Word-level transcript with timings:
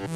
Hello, 0.00 0.08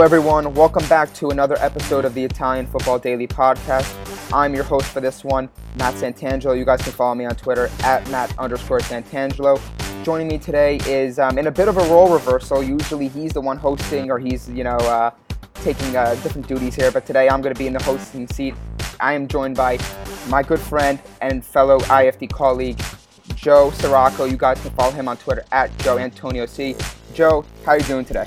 everyone. 0.00 0.54
Welcome 0.54 0.86
back 0.88 1.12
to 1.14 1.30
another 1.30 1.56
episode 1.58 2.04
of 2.04 2.14
the 2.14 2.22
Italian 2.24 2.66
Football 2.66 3.00
Daily 3.00 3.26
Podcast. 3.26 3.92
I'm 4.32 4.54
your 4.54 4.62
host 4.62 4.86
for 4.86 5.00
this 5.00 5.24
one, 5.24 5.48
Matt 5.74 5.94
Santangelo. 5.94 6.56
You 6.56 6.64
guys 6.64 6.80
can 6.80 6.92
follow 6.92 7.16
me 7.16 7.24
on 7.24 7.34
Twitter 7.34 7.68
at 7.82 8.08
Matt 8.08 8.38
underscore 8.38 8.78
Santangelo. 8.78 9.60
Joining 10.04 10.28
me 10.28 10.38
today 10.38 10.76
is 10.86 11.18
um, 11.18 11.38
in 11.38 11.48
a 11.48 11.50
bit 11.50 11.66
of 11.66 11.76
a 11.76 11.82
role 11.88 12.12
reversal. 12.12 12.62
Usually 12.62 13.08
he's 13.08 13.32
the 13.32 13.40
one 13.40 13.56
hosting 13.56 14.12
or 14.12 14.20
he's, 14.20 14.48
you 14.48 14.62
know, 14.62 14.76
uh, 14.76 15.10
taking 15.54 15.96
uh, 15.96 16.14
different 16.22 16.46
duties 16.46 16.76
here, 16.76 16.92
but 16.92 17.04
today 17.04 17.28
I'm 17.28 17.42
going 17.42 17.52
to 17.52 17.58
be 17.58 17.66
in 17.66 17.72
the 17.72 17.82
hosting 17.82 18.28
seat. 18.28 18.54
I 19.00 19.12
am 19.14 19.28
joined 19.28 19.56
by 19.56 19.78
my 20.28 20.42
good 20.42 20.60
friend 20.60 20.98
and 21.20 21.44
fellow 21.44 21.78
IFD 21.80 22.30
colleague, 22.30 22.78
Joe 23.36 23.70
Ciraco. 23.74 24.28
You 24.28 24.36
guys 24.36 24.60
can 24.60 24.72
follow 24.72 24.90
him 24.90 25.08
on 25.08 25.16
Twitter 25.16 25.44
at 25.52 25.76
Joe 25.78 25.98
Antonio 25.98 26.46
C. 26.46 26.74
Joe, 27.14 27.44
how 27.64 27.72
are 27.72 27.78
you 27.78 27.84
doing 27.84 28.04
today? 28.04 28.26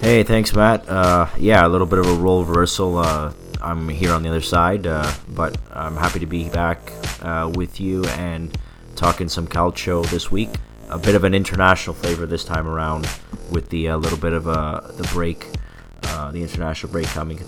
Hey, 0.00 0.22
thanks, 0.22 0.54
Matt. 0.54 0.88
Uh, 0.88 1.26
yeah, 1.38 1.66
a 1.66 1.68
little 1.68 1.86
bit 1.86 1.98
of 1.98 2.06
a 2.06 2.14
role 2.14 2.44
reversal. 2.44 2.98
Uh, 2.98 3.32
I'm 3.60 3.88
here 3.88 4.12
on 4.12 4.22
the 4.22 4.28
other 4.28 4.40
side, 4.40 4.86
uh, 4.86 5.12
but 5.28 5.56
I'm 5.72 5.96
happy 5.96 6.20
to 6.20 6.26
be 6.26 6.48
back 6.48 6.92
uh, 7.22 7.50
with 7.54 7.80
you 7.80 8.04
and 8.06 8.56
talking 8.96 9.28
some 9.28 9.46
calcio 9.46 10.08
this 10.08 10.30
week. 10.30 10.50
A 10.88 10.98
bit 10.98 11.14
of 11.14 11.24
an 11.24 11.34
international 11.34 11.94
flavor 11.94 12.26
this 12.26 12.44
time 12.44 12.66
around, 12.66 13.08
with 13.50 13.70
the 13.70 13.86
a 13.86 13.96
little 13.96 14.18
bit 14.18 14.32
of 14.32 14.46
uh, 14.46 14.80
the 14.96 15.04
break, 15.12 15.46
uh, 16.04 16.30
the 16.30 16.42
international 16.42 16.92
break 16.92 17.06
coming 17.06 17.40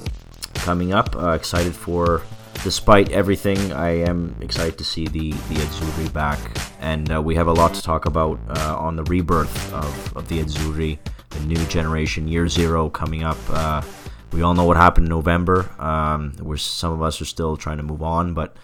coming 0.54 0.92
up. 0.92 1.14
excited 1.34 1.74
for, 1.74 2.22
despite 2.64 3.12
everything, 3.12 3.72
I 3.72 3.90
am 3.90 4.34
excited 4.40 4.76
to 4.78 4.84
see 4.84 5.06
the 5.06 5.30
the 5.30 5.56
Azzurri 5.62 6.12
back, 6.12 6.40
and 6.80 7.24
we 7.24 7.36
have 7.36 7.46
a 7.46 7.52
lot 7.52 7.74
to 7.74 7.82
talk 7.82 8.06
about 8.06 8.40
on 8.58 8.96
the 8.96 9.04
rebirth 9.04 9.72
of, 9.72 10.16
of 10.16 10.26
the 10.28 10.42
Azzurri 10.42 10.98
the 11.34 11.40
new 11.40 11.62
generation, 11.66 12.28
year 12.28 12.48
zero 12.48 12.88
coming 12.88 13.22
up. 13.22 13.38
Uh, 13.48 13.82
we 14.32 14.42
all 14.42 14.54
know 14.54 14.64
what 14.64 14.76
happened 14.76 15.06
in 15.06 15.10
November. 15.10 15.70
Um, 15.78 16.32
where 16.40 16.56
some 16.56 16.92
of 16.92 17.02
us 17.02 17.20
are 17.20 17.26
still 17.26 17.56
trying 17.56 17.76
to 17.78 17.82
move 17.82 18.02
on, 18.02 18.34
but 18.34 18.56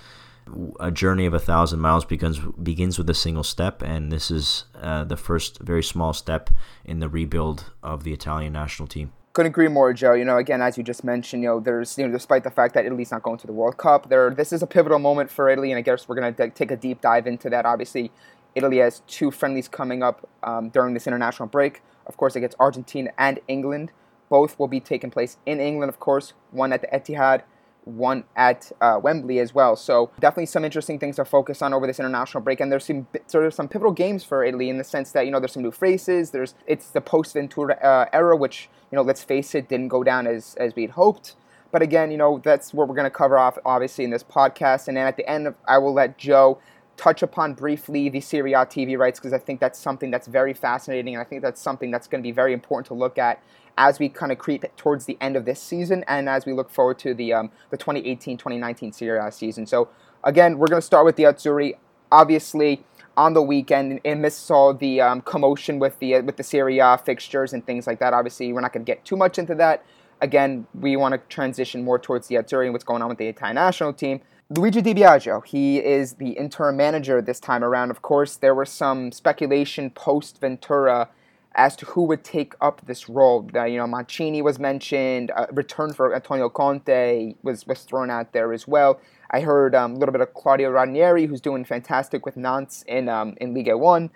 a 0.81 0.91
journey 0.91 1.27
of 1.27 1.34
a 1.34 1.39
thousand 1.39 1.81
miles 1.81 2.05
begins 2.05 2.39
begins 2.62 2.98
with 2.98 3.09
a 3.11 3.15
single 3.15 3.45
step, 3.45 3.83
and 3.83 4.11
this 4.11 4.31
is 4.31 4.65
uh, 4.81 5.05
the 5.05 5.17
first 5.17 5.59
very 5.61 5.83
small 5.83 6.12
step 6.12 6.51
in 6.84 7.01
the 7.01 7.09
rebuild 7.09 7.65
of 7.83 8.05
the 8.05 8.12
Italian 8.12 8.53
national 8.53 8.89
team. 8.89 9.12
Couldn't 9.41 9.53
agree 9.53 9.69
more, 9.69 9.95
Joe. 9.95 10.13
You 10.13 10.27
know, 10.27 10.37
again, 10.37 10.61
as 10.61 10.77
you 10.77 10.85
just 10.85 11.03
mentioned, 11.03 11.43
you 11.43 11.49
know, 11.49 11.61
there's, 11.61 11.97
you 11.97 12.07
know, 12.07 12.13
despite 12.13 12.45
the 12.45 12.51
fact 12.51 12.75
that 12.75 12.85
Italy's 12.85 13.11
not 13.11 13.23
going 13.23 13.39
to 13.39 13.47
the 13.47 13.55
World 13.55 13.79
Cup, 13.79 14.11
there, 14.11 14.29
this 14.29 14.53
is 14.53 14.63
a 14.63 14.67
pivotal 14.67 14.99
moment 14.99 15.31
for 15.31 15.49
Italy, 15.49 15.73
and 15.73 15.79
I 15.79 15.81
guess 15.81 16.07
we're 16.07 16.17
going 16.17 16.35
to 16.35 16.51
take 16.51 16.71
a 16.71 16.77
deep 16.77 17.01
dive 17.01 17.27
into 17.27 17.49
that. 17.49 17.65
Obviously, 17.65 18.13
Italy 18.55 18.77
has 18.77 19.01
two 19.07 19.31
friendlies 19.31 19.67
coming 19.67 20.03
up 20.03 20.29
um, 20.43 20.69
during 20.69 20.93
this 20.93 21.07
international 21.07 21.49
break. 21.49 21.81
Of 22.05 22.19
course, 22.19 22.37
against 22.37 22.55
Argentina 22.61 23.13
and 23.17 23.41
England. 23.49 23.93
Both 24.29 24.59
will 24.59 24.69
be 24.69 24.79
taking 24.79 25.11
place 25.11 25.39
in 25.47 25.59
England, 25.59 25.89
of 25.89 25.99
course. 25.99 26.35
One 26.51 26.71
at 26.75 26.83
the 26.83 26.89
Etihad, 26.89 27.41
one 27.84 28.25
at 28.36 28.70
uh, 28.81 29.00
Wembley 29.03 29.39
as 29.39 29.55
well. 29.55 29.77
So 29.77 30.11
definitely 30.20 30.47
some 30.47 30.64
interesting 30.64 30.98
things 30.98 31.17
to 31.17 31.25
focus 31.25 31.62
on 31.62 31.73
over 31.73 31.87
this 31.87 31.98
international 31.98 32.42
break. 32.42 32.61
And 32.61 32.70
there's 32.70 32.84
some 32.84 33.06
sort 33.27 33.45
of 33.47 33.55
some 33.55 33.69
pivotal 33.69 33.92
games 33.92 34.25
for 34.25 34.45
Italy 34.45 34.69
in 34.69 34.78
the 34.78 34.84
sense 34.84 35.12
that 35.12 35.25
you 35.25 35.31
know 35.31 35.41
there's 35.41 35.53
some 35.53 35.62
new 35.62 35.70
faces. 35.70 36.31
There's 36.31 36.55
it's 36.67 36.91
the 36.91 37.00
post 37.00 37.34
Ventura 37.34 37.75
uh, 37.77 38.06
era, 38.12 38.37
which 38.37 38.69
you 38.91 38.97
know 38.97 39.03
let's 39.03 39.22
face 39.22 39.55
it 39.55 39.69
didn't 39.69 39.89
go 39.89 40.03
down 40.03 40.27
as 40.27 40.55
as 40.56 40.75
we'd 40.75 40.91
hoped. 40.91 41.37
But 41.72 41.83
again, 41.83 42.11
you 42.11 42.17
know 42.17 42.41
that's 42.42 42.75
what 42.75 42.89
we're 42.89 42.95
going 42.95 43.05
to 43.05 43.11
cover 43.11 43.39
off 43.39 43.59
obviously 43.64 44.05
in 44.05 44.11
this 44.11 44.25
podcast. 44.25 44.89
And 44.89 44.97
then 44.97 45.06
at 45.06 45.17
the 45.17 45.28
end, 45.28 45.47
of, 45.47 45.55
I 45.67 45.78
will 45.78 45.94
let 45.94 46.19
Joe 46.19 46.59
touch 46.97 47.22
upon 47.22 47.55
briefly 47.55 48.11
the 48.11 48.20
Serie 48.20 48.53
A 48.53 48.67
TV 48.67 48.98
rights 48.98 49.19
because 49.19 49.33
I 49.33 49.39
think 49.39 49.59
that's 49.59 49.78
something 49.78 50.11
that's 50.11 50.27
very 50.27 50.53
fascinating, 50.53 51.15
and 51.15 51.22
I 51.22 51.25
think 51.25 51.42
that's 51.42 51.61
something 51.61 51.91
that's 51.91 52.06
going 52.06 52.22
to 52.22 52.27
be 52.27 52.33
very 52.33 52.53
important 52.53 52.87
to 52.89 52.94
look 52.94 53.16
at 53.16 53.43
as 53.81 53.99
we 53.99 54.11
kind 54.11 54.31
of 54.31 54.37
creep 54.37 54.63
towards 54.77 55.07
the 55.07 55.17
end 55.23 55.37
of 55.37 55.47
this 55.47 55.61
season 55.61 56.05
and 56.07 56.29
as 56.29 56.45
we 56.45 56.53
look 56.53 56.71
forward 56.71 56.99
to 56.99 57.15
the 57.15 57.33
um, 57.33 57.51
the 57.71 57.79
2018-2019 57.79 58.95
Serie 58.95 59.19
A 59.19 59.33
season. 59.33 59.67
So 59.67 59.89
again, 60.23 60.59
we're 60.59 60.67
going 60.67 60.83
to 60.83 60.87
start 60.87 61.07
with 61.07 61.17
the 61.17 61.25
Azzurri. 61.25 61.79
Obviously, 62.13 62.85
on 63.17 63.33
the 63.33 63.43
weekend, 63.43 64.01
and 64.05 64.23
this 64.23 64.37
saw 64.37 64.75
the 64.75 65.01
um, 65.01 65.23
commotion 65.23 65.79
with 65.79 65.99
the 65.99 66.21
with 66.21 66.37
the 66.37 66.43
Serie 66.43 66.79
A 66.79 66.99
fixtures 66.99 67.55
and 67.55 67.65
things 67.65 67.87
like 67.87 68.01
that. 68.01 68.13
Obviously, 68.13 68.53
we're 68.53 68.61
not 68.61 68.75
going 68.75 68.85
to 68.85 68.93
get 68.93 69.03
too 69.05 69.17
much 69.17 69.39
into 69.39 69.55
that. 69.55 69.83
Again, 70.21 70.67
we 70.75 70.97
want 70.97 71.15
to 71.15 71.21
transition 71.35 71.83
more 71.83 71.99
towards 71.99 72.29
the 72.29 72.35
Azzurri 72.35 72.65
and 72.65 72.75
what's 72.75 72.85
going 72.85 73.01
on 73.01 73.09
with 73.09 73.17
the 73.17 73.29
Italian 73.29 73.55
national 73.55 73.95
team. 73.95 74.21
Luigi 74.51 74.83
Di 74.83 74.93
Biagio, 74.93 75.43
he 75.47 75.79
is 75.79 76.15
the 76.15 76.31
interim 76.33 76.77
manager 76.77 77.23
this 77.23 77.41
time 77.41 77.65
around. 77.65 77.91
Of 77.91 78.03
course, 78.03 78.37
there 78.37 78.55
was 78.55 78.69
some 78.69 79.11
speculation 79.12 79.89
post 79.91 80.39
Ventura 80.41 81.09
as 81.55 81.75
to 81.77 81.87
who 81.87 82.05
would 82.05 82.22
take 82.25 82.55
up 82.61 82.81
this 82.87 83.09
role. 83.09 83.49
Uh, 83.55 83.65
you 83.65 83.77
know, 83.77 83.87
Mancini 83.87 84.43
was 84.43 84.59
mentioned. 84.59 85.31
A 85.37 85.49
return 85.53 85.93
for 85.93 86.15
Antonio 86.15 86.49
Conte 86.49 87.34
was, 87.43 87.66
was 87.66 87.83
thrown 87.83 88.11
out 88.11 88.33
there 88.33 88.53
as 88.53 88.69
well. 88.69 89.00
I 89.31 89.41
heard 89.41 89.75
um, 89.75 89.94
a 89.94 89.99
little 89.99 90.12
bit 90.12 90.21
of 90.21 90.34
Claudio 90.34 90.71
Ranieri, 90.71 91.27
who's 91.27 91.41
doing 91.41 91.65
fantastic 91.65 92.25
with 92.25 92.37
Nantes 92.37 92.84
in 92.87 93.09
um, 93.09 93.34
in 93.41 93.55
Ligue 93.55 93.72
1. 93.75 94.11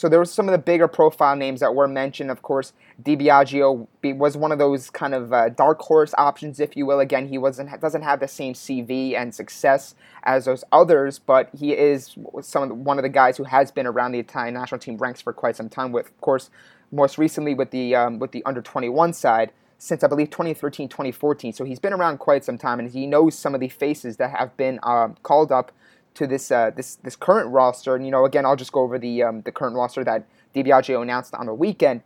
So 0.00 0.08
there 0.08 0.18
were 0.18 0.24
some 0.24 0.48
of 0.48 0.52
the 0.52 0.58
bigger 0.58 0.88
profile 0.88 1.36
names 1.36 1.60
that 1.60 1.74
were 1.74 1.86
mentioned. 1.86 2.30
Of 2.30 2.40
course, 2.40 2.72
Di 3.02 3.16
Biagio 3.16 3.86
was 4.02 4.34
one 4.34 4.50
of 4.50 4.58
those 4.58 4.88
kind 4.88 5.12
of 5.12 5.30
uh, 5.30 5.50
dark 5.50 5.78
horse 5.80 6.14
options, 6.16 6.58
if 6.58 6.74
you 6.74 6.86
will. 6.86 7.00
Again, 7.00 7.28
he 7.28 7.36
wasn't 7.36 7.78
doesn't 7.82 8.00
have 8.00 8.18
the 8.18 8.26
same 8.26 8.54
CV 8.54 9.14
and 9.14 9.34
success 9.34 9.94
as 10.22 10.46
those 10.46 10.64
others, 10.72 11.18
but 11.18 11.50
he 11.54 11.72
is 11.72 12.16
some 12.40 12.62
of 12.62 12.68
the, 12.70 12.74
one 12.76 12.98
of 12.98 13.02
the 13.02 13.10
guys 13.10 13.36
who 13.36 13.44
has 13.44 13.70
been 13.70 13.86
around 13.86 14.12
the 14.12 14.18
Italian 14.18 14.54
national 14.54 14.78
team 14.78 14.96
ranks 14.96 15.20
for 15.20 15.34
quite 15.34 15.54
some 15.54 15.68
time. 15.68 15.92
With, 15.92 16.06
of 16.06 16.20
course, 16.22 16.48
most 16.90 17.18
recently 17.18 17.52
with 17.52 17.70
the 17.70 17.94
um, 17.94 18.18
with 18.18 18.32
the 18.32 18.42
under 18.46 18.62
21 18.62 19.12
side 19.12 19.52
since 19.76 20.02
I 20.02 20.06
believe 20.06 20.30
2013, 20.30 20.88
2014. 20.88 21.52
So 21.52 21.64
he's 21.66 21.78
been 21.78 21.92
around 21.92 22.20
quite 22.20 22.42
some 22.42 22.56
time, 22.56 22.80
and 22.80 22.90
he 22.90 23.06
knows 23.06 23.36
some 23.36 23.54
of 23.54 23.60
the 23.60 23.68
faces 23.68 24.16
that 24.16 24.30
have 24.30 24.56
been 24.56 24.80
um, 24.82 25.16
called 25.22 25.52
up 25.52 25.72
to 26.14 26.26
this 26.26 26.50
uh, 26.50 26.70
this 26.70 26.96
this 26.96 27.16
current 27.16 27.50
roster. 27.50 27.94
And 27.96 28.04
you 28.04 28.10
know, 28.10 28.24
again, 28.24 28.44
I'll 28.46 28.56
just 28.56 28.72
go 28.72 28.80
over 28.80 28.98
the 28.98 29.22
um, 29.22 29.42
the 29.42 29.52
current 29.52 29.76
roster 29.76 30.04
that 30.04 30.24
Di 30.54 30.62
Biagio 30.62 31.02
announced 31.02 31.34
on 31.34 31.46
the 31.46 31.54
weekend. 31.54 32.02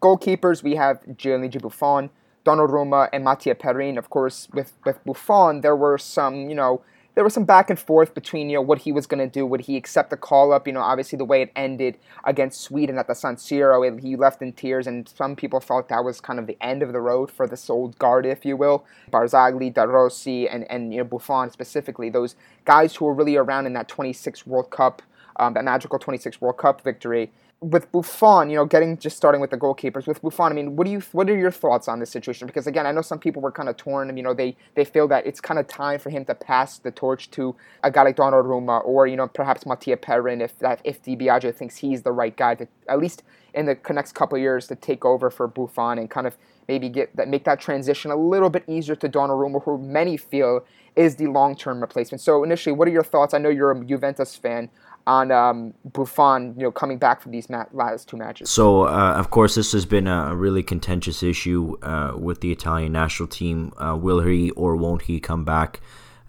Goalkeepers, 0.00 0.62
we 0.62 0.76
have 0.76 1.00
Gianluigi 1.06 1.60
Buffon, 1.60 2.10
Donnarumma, 2.44 3.08
and 3.12 3.24
Mattia 3.24 3.54
Perin. 3.54 3.98
Of 3.98 4.10
course, 4.10 4.48
with 4.52 4.72
with 4.84 5.04
Buffon, 5.04 5.60
there 5.60 5.76
were 5.76 5.98
some 5.98 6.48
you 6.48 6.54
know 6.54 6.82
there 7.18 7.24
was 7.24 7.34
some 7.34 7.44
back 7.44 7.68
and 7.68 7.80
forth 7.80 8.14
between 8.14 8.48
you 8.48 8.58
know 8.58 8.62
what 8.62 8.78
he 8.78 8.92
was 8.92 9.04
going 9.04 9.18
to 9.18 9.26
do. 9.26 9.44
Would 9.44 9.62
he 9.62 9.76
accept 9.76 10.10
the 10.10 10.16
call 10.16 10.52
up? 10.52 10.68
You 10.68 10.72
know, 10.72 10.82
obviously 10.82 11.16
the 11.16 11.24
way 11.24 11.42
it 11.42 11.50
ended 11.56 11.98
against 12.22 12.60
Sweden 12.60 12.96
at 12.96 13.08
the 13.08 13.14
San 13.14 13.34
Siro, 13.34 13.84
it, 13.84 14.04
he 14.04 14.14
left 14.14 14.40
in 14.40 14.52
tears, 14.52 14.86
and 14.86 15.08
some 15.08 15.34
people 15.34 15.58
felt 15.58 15.88
that 15.88 16.04
was 16.04 16.20
kind 16.20 16.38
of 16.38 16.46
the 16.46 16.56
end 16.60 16.80
of 16.80 16.92
the 16.92 17.00
road 17.00 17.32
for 17.32 17.48
this 17.48 17.68
old 17.68 17.98
guard, 17.98 18.24
if 18.24 18.44
you 18.44 18.56
will. 18.56 18.84
Barzagli, 19.10 19.74
De 19.74 19.84
Rossi, 19.84 20.48
and 20.48 20.62
and 20.70 20.92
you 20.94 20.98
know 20.98 21.04
Buffon 21.04 21.50
specifically, 21.50 22.08
those 22.08 22.36
guys 22.64 22.94
who 22.94 23.06
were 23.06 23.14
really 23.14 23.34
around 23.34 23.66
in 23.66 23.72
that 23.72 23.88
26 23.88 24.46
World 24.46 24.70
Cup, 24.70 25.02
um, 25.40 25.54
that 25.54 25.64
magical 25.64 25.98
26 25.98 26.40
World 26.40 26.58
Cup 26.58 26.82
victory 26.82 27.32
with 27.60 27.90
Buffon, 27.90 28.50
you 28.50 28.56
know, 28.56 28.64
getting 28.64 28.96
just 28.98 29.16
starting 29.16 29.40
with 29.40 29.50
the 29.50 29.56
goalkeepers 29.56 30.06
with 30.06 30.22
Buffon. 30.22 30.52
I 30.52 30.54
mean, 30.54 30.76
what 30.76 30.84
do 30.84 30.92
you 30.92 31.02
what 31.12 31.28
are 31.28 31.36
your 31.36 31.50
thoughts 31.50 31.88
on 31.88 31.98
this 31.98 32.10
situation? 32.10 32.46
Because 32.46 32.68
again, 32.68 32.86
I 32.86 32.92
know 32.92 33.02
some 33.02 33.18
people 33.18 33.42
were 33.42 33.50
kind 33.50 33.68
of 33.68 33.76
torn. 33.76 34.08
And 34.08 34.16
you 34.16 34.22
know, 34.22 34.32
they 34.32 34.56
they 34.74 34.84
feel 34.84 35.08
that 35.08 35.26
it's 35.26 35.40
kind 35.40 35.58
of 35.58 35.66
time 35.66 35.98
for 35.98 36.10
him 36.10 36.24
to 36.26 36.34
pass 36.34 36.78
the 36.78 36.92
torch 36.92 37.30
to 37.32 37.56
a 37.82 37.90
guy 37.90 38.02
like 38.02 38.16
Donnarumma 38.16 38.84
or 38.84 39.08
you 39.08 39.16
know 39.16 39.26
perhaps 39.26 39.66
Mattia 39.66 39.96
Perin 39.96 40.40
if 40.40 40.58
that 40.60 40.80
if 40.84 41.02
Di 41.02 41.16
Biagio 41.16 41.52
thinks 41.52 41.76
he's 41.76 42.02
the 42.02 42.12
right 42.12 42.36
guy 42.36 42.54
to 42.54 42.68
at 42.88 43.00
least 43.00 43.24
in 43.54 43.66
the 43.66 43.76
next 43.90 44.12
couple 44.12 44.38
years 44.38 44.68
to 44.68 44.76
take 44.76 45.04
over 45.04 45.28
for 45.28 45.48
Buffon 45.48 45.98
and 45.98 46.08
kind 46.08 46.28
of 46.28 46.36
maybe 46.68 46.88
get 46.88 47.14
that 47.16 47.28
make 47.28 47.44
that 47.44 47.58
transition 47.58 48.10
a 48.12 48.16
little 48.16 48.50
bit 48.50 48.62
easier 48.68 48.94
to 48.94 49.08
Donnarumma, 49.08 49.64
who 49.64 49.78
many 49.78 50.16
feel 50.16 50.64
is 50.94 51.16
the 51.16 51.26
long 51.26 51.56
term 51.56 51.80
replacement. 51.80 52.20
So 52.20 52.44
initially, 52.44 52.74
what 52.74 52.86
are 52.86 52.92
your 52.92 53.04
thoughts? 53.04 53.34
I 53.34 53.38
know 53.38 53.48
you're 53.48 53.70
a 53.70 53.84
Juventus 53.84 54.36
fan 54.36 54.70
on 55.08 55.32
um, 55.32 55.72
Buffon, 55.86 56.54
you 56.56 56.64
know, 56.64 56.70
coming 56.70 56.98
back 56.98 57.22
from 57.22 57.32
these 57.32 57.48
last 57.72 58.08
two 58.08 58.18
matches. 58.18 58.50
So, 58.50 58.82
uh, 58.82 59.14
of 59.16 59.30
course, 59.30 59.54
this 59.54 59.72
has 59.72 59.86
been 59.86 60.06
a 60.06 60.36
really 60.36 60.62
contentious 60.62 61.22
issue 61.22 61.78
uh, 61.82 62.12
with 62.14 62.42
the 62.42 62.52
Italian 62.52 62.92
national 62.92 63.26
team. 63.26 63.72
Uh, 63.78 63.96
will 63.96 64.20
he 64.20 64.50
or 64.50 64.76
won't 64.76 65.02
he 65.02 65.18
come 65.18 65.44
back? 65.44 65.80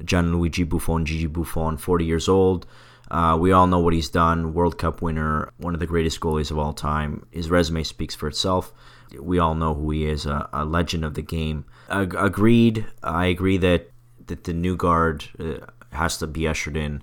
Gianluigi 0.01 0.67
Buffon, 0.67 1.03
Gigi 1.03 1.27
Buffon, 1.27 1.75
40 1.75 2.05
years 2.05 2.29
old. 2.29 2.65
Uh, 3.11 3.37
we 3.37 3.51
all 3.51 3.67
know 3.67 3.79
what 3.79 3.93
he's 3.93 4.07
done. 4.07 4.53
World 4.53 4.77
Cup 4.77 5.01
winner, 5.01 5.51
one 5.57 5.73
of 5.73 5.81
the 5.81 5.85
greatest 5.85 6.21
goalies 6.21 6.49
of 6.49 6.57
all 6.57 6.71
time. 6.71 7.25
His 7.31 7.49
resume 7.49 7.83
speaks 7.83 8.15
for 8.15 8.29
itself. 8.29 8.71
We 9.19 9.39
all 9.39 9.55
know 9.55 9.73
who 9.73 9.91
he 9.91 10.05
is, 10.05 10.25
a, 10.25 10.47
a 10.53 10.63
legend 10.63 11.03
of 11.03 11.15
the 11.15 11.21
game. 11.21 11.65
Ag- 11.89 12.15
agreed. 12.15 12.85
I 13.03 13.25
agree 13.25 13.57
that 13.57 13.89
that 14.27 14.43
the 14.43 14.53
new 14.53 14.77
guard 14.77 15.25
uh, 15.39 15.65
has 15.91 16.17
to 16.19 16.27
be 16.27 16.47
ushered 16.47 16.77
in 16.77 17.01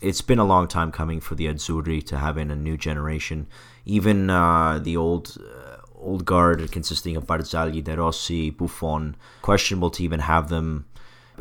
it's 0.00 0.22
been 0.22 0.38
a 0.38 0.44
long 0.44 0.68
time 0.68 0.92
coming 0.92 1.20
for 1.20 1.34
the 1.34 1.46
Azzurri 1.46 2.04
to 2.06 2.18
have 2.18 2.38
in 2.38 2.50
a 2.50 2.56
new 2.56 2.76
generation. 2.76 3.46
Even 3.84 4.30
uh, 4.30 4.78
the 4.78 4.96
old 4.96 5.36
uh, 5.40 5.76
old 5.94 6.24
guard 6.24 6.70
consisting 6.70 7.16
of 7.16 7.26
Barzagli, 7.26 7.82
De 7.82 7.96
Rossi, 7.96 8.50
Buffon, 8.50 9.16
questionable 9.42 9.90
to 9.90 10.04
even 10.04 10.20
have 10.20 10.48
them 10.48 10.86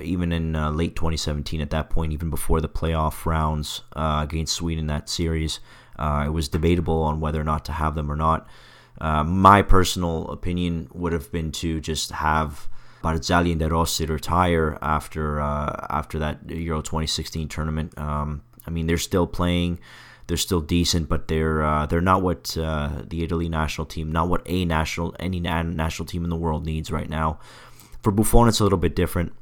even 0.02 0.32
in 0.32 0.56
uh, 0.56 0.72
late 0.72 0.96
2017, 0.96 1.62
at 1.62 1.70
that 1.72 1.90
point, 1.90 2.14
even 2.14 2.30
before 2.30 2.62
the 2.62 2.70
playoff 2.70 3.26
rounds 3.26 3.82
uh, 3.96 4.20
against 4.24 4.54
Sweden 4.54 4.82
in 4.82 4.88
that 4.88 5.10
series, 5.10 5.60
uh, 5.98 6.24
it 6.26 6.30
was 6.30 6.48
debatable 6.48 7.02
on 7.04 7.20
whether 7.20 7.42
or 7.42 7.44
not 7.44 7.66
to 7.66 7.72
have 7.72 7.96
them 7.96 8.12
or 8.12 8.16
not. 8.16 8.48
Uh, 9.00 9.24
my 9.24 9.62
personal 9.62 10.30
opinion 10.30 10.88
would 10.94 11.14
have 11.14 11.32
been 11.32 11.52
to 11.52 11.80
just 11.80 12.12
have 12.12 12.68
Barzagli 13.04 13.52
and 13.52 13.60
De 13.60 13.70
Rossi 13.70 14.06
retire 14.06 14.78
after 14.82 15.40
uh, 15.40 15.88
after 15.90 16.20
that 16.20 16.50
Euro 16.50 16.82
2016 16.82 17.48
tournament. 17.48 17.98
Um, 17.98 18.42
I 18.68 18.70
mean, 18.70 18.88
they're 18.88 18.98
still 18.98 19.26
playing 19.26 19.80
they're 20.28 20.38
still 20.38 20.62
decent, 20.62 21.08
but 21.10 21.28
they're 21.28 21.64
uh, 21.64 21.86
they're 21.86 22.02
not 22.02 22.22
what 22.22 22.58
uh, 22.58 23.02
the 23.08 23.24
Italy 23.24 23.50
national 23.50 23.86
team, 23.86 24.12
not 24.12 24.28
what 24.28 24.42
a 24.46 24.66
national 24.66 25.16
any 25.20 25.40
national 25.40 26.06
team 26.06 26.24
in 26.24 26.30
the 26.30 26.36
world 26.36 26.66
needs 26.66 26.92
right 26.92 27.10
now. 27.10 27.40
For 28.04 28.12
Buffon, 28.12 28.48
it's 28.48 28.60
a 28.60 28.64
little 28.64 28.78
bit 28.78 28.96
different. 28.96 29.34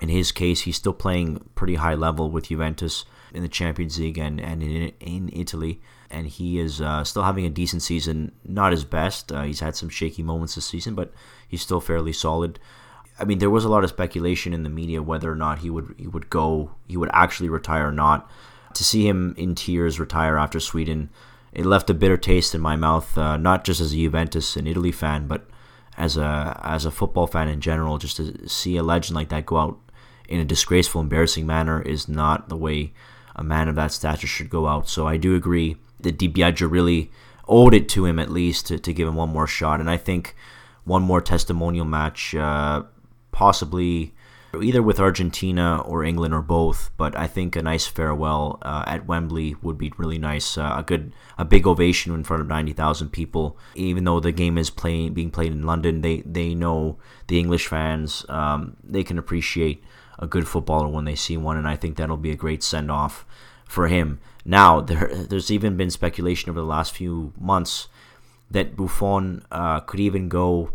In 0.00 0.10
his 0.10 0.30
case, 0.30 0.60
he's 0.60 0.76
still 0.76 0.92
playing 0.92 1.48
pretty 1.54 1.74
high 1.74 1.94
level 1.94 2.30
with 2.30 2.48
Juventus 2.48 3.04
in 3.34 3.42
the 3.42 3.48
Champions 3.48 3.98
League 3.98 4.16
and, 4.16 4.40
and 4.40 4.62
in, 4.62 4.92
in 5.00 5.30
Italy, 5.32 5.80
and 6.08 6.28
he 6.28 6.60
is 6.60 6.80
uh, 6.80 7.02
still 7.04 7.24
having 7.24 7.44
a 7.44 7.50
decent 7.50 7.82
season. 7.82 8.32
Not 8.44 8.72
his 8.72 8.84
best. 8.84 9.32
Uh, 9.32 9.42
he's 9.42 9.60
had 9.60 9.76
some 9.76 9.88
shaky 9.88 10.22
moments 10.22 10.54
this 10.54 10.66
season, 10.66 10.94
but 10.94 11.12
he's 11.48 11.62
still 11.62 11.80
fairly 11.80 12.12
solid. 12.12 12.60
I 13.18 13.24
mean, 13.24 13.38
there 13.38 13.50
was 13.50 13.64
a 13.64 13.68
lot 13.68 13.82
of 13.82 13.90
speculation 13.90 14.54
in 14.54 14.62
the 14.62 14.70
media 14.70 15.02
whether 15.02 15.32
or 15.32 15.36
not 15.36 15.60
he 15.60 15.70
would 15.70 15.94
he 15.98 16.06
would 16.06 16.30
go, 16.30 16.72
he 16.86 16.96
would 16.96 17.10
actually 17.12 17.48
retire 17.48 17.88
or 17.88 17.92
not 17.92 18.30
to 18.74 18.84
see 18.84 19.06
him 19.06 19.34
in 19.36 19.54
tears 19.54 19.98
retire 19.98 20.36
after 20.36 20.60
Sweden, 20.60 21.10
it 21.52 21.66
left 21.66 21.90
a 21.90 21.94
bitter 21.94 22.16
taste 22.16 22.54
in 22.54 22.60
my 22.60 22.76
mouth. 22.76 23.16
Uh, 23.16 23.36
not 23.36 23.64
just 23.64 23.80
as 23.80 23.92
a 23.92 23.96
Juventus 23.96 24.56
and 24.56 24.68
Italy 24.68 24.92
fan, 24.92 25.26
but 25.26 25.46
as 25.96 26.16
a 26.16 26.60
as 26.62 26.84
a 26.84 26.90
football 26.90 27.26
fan 27.26 27.48
in 27.48 27.60
general. 27.60 27.98
Just 27.98 28.16
to 28.16 28.48
see 28.48 28.76
a 28.76 28.82
legend 28.82 29.16
like 29.16 29.30
that 29.30 29.46
go 29.46 29.56
out 29.56 29.78
in 30.28 30.40
a 30.40 30.44
disgraceful, 30.44 31.00
embarrassing 31.00 31.46
manner 31.46 31.80
is 31.82 32.08
not 32.08 32.48
the 32.48 32.56
way 32.56 32.92
a 33.34 33.42
man 33.42 33.68
of 33.68 33.76
that 33.76 33.92
stature 33.92 34.26
should 34.26 34.50
go 34.50 34.66
out. 34.66 34.88
So 34.88 35.06
I 35.06 35.16
do 35.16 35.34
agree 35.34 35.76
that 36.00 36.18
Di 36.18 36.28
Biagio 36.28 36.70
really 36.70 37.10
owed 37.48 37.74
it 37.74 37.88
to 37.88 38.04
him 38.04 38.18
at 38.18 38.30
least 38.30 38.66
to, 38.66 38.78
to 38.78 38.92
give 38.92 39.08
him 39.08 39.16
one 39.16 39.30
more 39.30 39.46
shot, 39.46 39.80
and 39.80 39.90
I 39.90 39.96
think 39.96 40.36
one 40.84 41.02
more 41.02 41.20
testimonial 41.20 41.84
match, 41.84 42.34
uh, 42.34 42.82
possibly 43.32 44.14
either 44.60 44.82
with 44.82 45.00
Argentina 45.00 45.80
or 45.80 46.04
England 46.04 46.34
or 46.34 46.42
both. 46.42 46.90
But 46.96 47.16
I 47.16 47.26
think 47.26 47.56
a 47.56 47.62
nice 47.62 47.86
farewell 47.86 48.58
uh, 48.62 48.84
at 48.86 49.06
Wembley 49.06 49.56
would 49.62 49.78
be 49.78 49.92
really 49.96 50.18
nice. 50.18 50.56
Uh, 50.58 50.74
a 50.78 50.82
good, 50.82 51.12
a 51.36 51.44
big 51.44 51.66
ovation 51.66 52.14
in 52.14 52.24
front 52.24 52.42
of 52.42 52.48
ninety 52.48 52.72
thousand 52.72 53.10
people. 53.10 53.58
Even 53.74 54.04
though 54.04 54.20
the 54.20 54.32
game 54.32 54.58
is 54.58 54.70
playing, 54.70 55.14
being 55.14 55.30
played 55.30 55.52
in 55.52 55.66
London, 55.66 56.00
they 56.00 56.22
they 56.24 56.54
know 56.54 56.98
the 57.26 57.38
English 57.38 57.66
fans. 57.66 58.24
Um, 58.28 58.76
they 58.82 59.04
can 59.04 59.18
appreciate 59.18 59.82
a 60.18 60.26
good 60.26 60.48
footballer 60.48 60.88
when 60.88 61.04
they 61.04 61.14
see 61.14 61.36
one, 61.36 61.56
and 61.56 61.68
I 61.68 61.76
think 61.76 61.96
that'll 61.96 62.16
be 62.16 62.32
a 62.32 62.36
great 62.36 62.62
send 62.62 62.90
off 62.90 63.24
for 63.66 63.88
him. 63.88 64.18
Now, 64.44 64.80
there, 64.80 65.10
there's 65.28 65.50
even 65.50 65.76
been 65.76 65.90
speculation 65.90 66.50
over 66.50 66.60
the 66.60 66.66
last 66.66 66.94
few 66.94 67.32
months 67.38 67.88
that 68.50 68.76
Buffon 68.76 69.44
uh, 69.52 69.80
could 69.80 70.00
even 70.00 70.28
go 70.28 70.72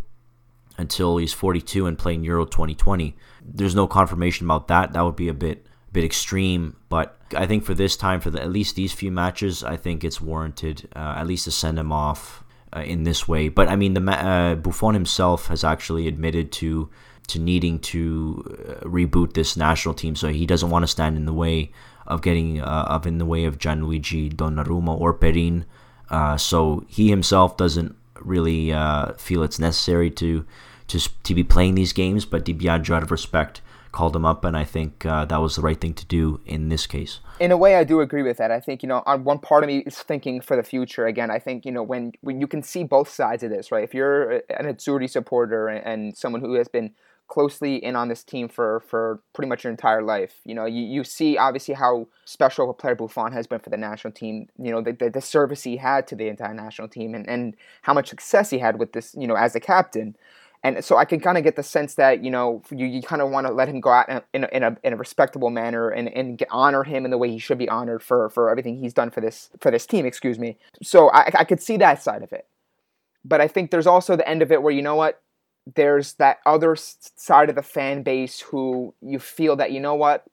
until 0.77 1.17
he's 1.17 1.33
42 1.33 1.85
and 1.85 1.97
playing 1.97 2.23
Euro 2.23 2.45
2020. 2.45 3.15
There's 3.45 3.75
no 3.75 3.87
confirmation 3.87 4.47
about 4.47 4.67
that. 4.69 4.93
That 4.93 5.01
would 5.01 5.15
be 5.15 5.27
a 5.27 5.33
bit 5.33 5.65
bit 5.91 6.03
extreme, 6.03 6.75
but 6.89 7.17
I 7.35 7.45
think 7.45 7.63
for 7.63 7.75
this 7.75 7.95
time, 7.95 8.19
for 8.19 8.31
the, 8.31 8.41
at 8.41 8.51
least 8.51 8.75
these 8.75 8.91
few 8.91 9.11
matches, 9.11 9.63
I 9.63 9.77
think 9.77 10.03
it's 10.03 10.19
warranted 10.19 10.89
uh, 10.95 11.15
at 11.17 11.27
least 11.27 11.45
to 11.45 11.51
send 11.51 11.77
him 11.77 11.91
off 11.91 12.43
uh, 12.75 12.81
in 12.81 13.03
this 13.03 13.27
way. 13.27 13.47
But 13.49 13.67
I 13.67 13.75
mean, 13.75 13.93
the 13.93 14.01
uh, 14.11 14.55
Buffon 14.55 14.95
himself 14.95 15.47
has 15.47 15.63
actually 15.63 16.07
admitted 16.07 16.51
to 16.53 16.89
to 17.27 17.39
needing 17.39 17.79
to 17.79 18.43
uh, 18.67 18.85
reboot 18.85 19.33
this 19.33 19.55
national 19.55 19.93
team, 19.93 20.15
so 20.15 20.27
he 20.29 20.45
doesn't 20.45 20.69
want 20.69 20.83
to 20.83 20.87
stand 20.87 21.15
in 21.15 21.25
the 21.25 21.33
way 21.33 21.71
of 22.05 22.21
getting 22.21 22.59
uh, 22.59 22.85
of 22.89 23.05
in 23.05 23.17
the 23.17 23.25
way 23.25 23.45
of 23.45 23.59
Gianluigi 23.59 24.33
Donnarumma 24.33 24.99
or 24.99 25.13
Perin. 25.13 25.65
Uh, 26.09 26.37
so 26.37 26.83
he 26.87 27.09
himself 27.09 27.55
doesn't 27.55 27.95
really 28.19 28.71
feel 29.17 29.43
it's 29.43 29.59
necessary 29.59 30.09
to 30.09 30.45
to 30.93 31.09
to 31.23 31.35
be 31.35 31.43
playing 31.43 31.75
these 31.75 31.93
games. 31.93 32.25
But 32.25 32.45
Di 32.45 32.53
Biagio, 32.53 32.95
out 32.95 33.03
of 33.03 33.11
respect, 33.11 33.61
called 33.91 34.15
him 34.15 34.25
up, 34.25 34.45
and 34.45 34.55
I 34.55 34.63
think 34.63 35.05
uh, 35.05 35.25
that 35.25 35.41
was 35.41 35.55
the 35.55 35.61
right 35.61 35.79
thing 35.79 35.93
to 35.95 36.05
do 36.05 36.39
in 36.45 36.69
this 36.69 36.87
case. 36.87 37.19
In 37.39 37.51
a 37.51 37.57
way, 37.57 37.75
I 37.75 37.83
do 37.83 37.99
agree 38.01 38.23
with 38.23 38.37
that. 38.37 38.51
I 38.51 38.59
think 38.59 38.83
you 38.83 38.89
know, 38.89 39.03
on 39.05 39.23
one 39.23 39.39
part 39.39 39.63
of 39.63 39.67
me 39.67 39.79
is 39.79 39.97
thinking 39.97 40.41
for 40.41 40.55
the 40.55 40.63
future. 40.63 41.05
Again, 41.05 41.29
I 41.31 41.39
think 41.39 41.65
you 41.65 41.71
know 41.71 41.83
when 41.83 42.13
when 42.21 42.39
you 42.39 42.47
can 42.47 42.63
see 42.63 42.83
both 42.83 43.09
sides 43.09 43.43
of 43.43 43.49
this, 43.49 43.71
right? 43.71 43.83
If 43.83 43.93
you're 43.93 44.31
an 44.49 44.65
Azzurri 44.65 45.09
supporter 45.09 45.67
and, 45.67 45.85
and 45.85 46.17
someone 46.17 46.41
who 46.41 46.53
has 46.53 46.67
been 46.67 46.93
closely 47.27 47.77
in 47.77 47.95
on 47.95 48.09
this 48.09 48.23
team 48.23 48.47
for 48.47 48.81
for 48.81 49.19
pretty 49.33 49.49
much 49.49 49.63
your 49.63 49.71
entire 49.71 50.03
life. 50.03 50.35
You 50.45 50.53
know, 50.53 50.65
you, 50.65 50.83
you 50.83 51.03
see 51.03 51.37
obviously 51.37 51.73
how 51.73 52.07
special 52.25 52.69
a 52.69 52.73
player 52.73 52.95
Buffon 52.95 53.31
has 53.31 53.47
been 53.47 53.59
for 53.59 53.69
the 53.69 53.77
national 53.77 54.13
team. 54.13 54.47
You 54.59 54.71
know, 54.71 54.81
the, 54.81 54.91
the, 54.91 55.09
the 55.09 55.21
service 55.21 55.63
he 55.63 55.77
had 55.77 56.05
to 56.07 56.15
the 56.15 56.27
entire 56.27 56.53
national 56.53 56.89
team 56.89 57.15
and, 57.15 57.27
and 57.27 57.55
how 57.81 57.93
much 57.93 58.09
success 58.09 58.49
he 58.49 58.59
had 58.59 58.77
with 58.77 58.93
this, 58.93 59.15
you 59.17 59.27
know, 59.27 59.35
as 59.35 59.55
a 59.55 59.59
captain. 59.59 60.15
And 60.63 60.83
so 60.83 60.95
I 60.95 61.03
can 61.03 61.19
kind 61.19 61.37
of 61.37 61.43
get 61.43 61.57
the 61.57 61.63
sense 61.63 61.95
that, 61.95 62.23
you 62.23 62.31
know, 62.31 62.61
you, 62.71 62.85
you 62.85 63.01
kind 63.01 63.21
of 63.21 63.29
want 63.29 63.47
to 63.47 63.53
let 63.53 63.67
him 63.67 63.81
go 63.81 63.89
out 63.89 64.07
in 64.07 64.15
a, 64.15 64.23
in 64.33 64.43
a, 64.43 64.47
in 64.47 64.63
a, 64.63 64.77
in 64.83 64.93
a 64.93 64.95
respectable 64.95 65.49
manner 65.49 65.89
and, 65.89 66.07
and 66.07 66.41
honor 66.51 66.83
him 66.83 67.03
in 67.03 67.11
the 67.11 67.17
way 67.17 67.29
he 67.29 67.37
should 67.37 67.57
be 67.57 67.67
honored 67.67 68.01
for, 68.01 68.29
for 68.29 68.49
everything 68.49 68.77
he's 68.77 68.93
done 68.93 69.09
for 69.09 69.19
this, 69.19 69.49
for 69.59 69.71
this 69.71 69.85
team, 69.85 70.05
excuse 70.05 70.39
me. 70.39 70.57
So 70.81 71.09
I, 71.11 71.31
I 71.35 71.43
could 71.43 71.61
see 71.61 71.75
that 71.77 72.01
side 72.01 72.23
of 72.23 72.31
it. 72.31 72.47
But 73.25 73.41
I 73.41 73.47
think 73.49 73.71
there's 73.71 73.87
also 73.87 74.15
the 74.15 74.27
end 74.27 74.41
of 74.41 74.51
it 74.51 74.61
where, 74.61 74.73
you 74.73 74.81
know 74.81 74.95
what, 74.95 75.21
there's 75.75 76.13
that 76.13 76.37
other 76.45 76.75
side 76.77 77.49
of 77.49 77.55
the 77.55 77.61
fan 77.61 78.03
base 78.03 78.39
who 78.39 78.93
you 79.01 79.19
feel 79.19 79.55
that 79.57 79.71
you 79.71 79.79
know 79.79 79.95
what 79.95 80.25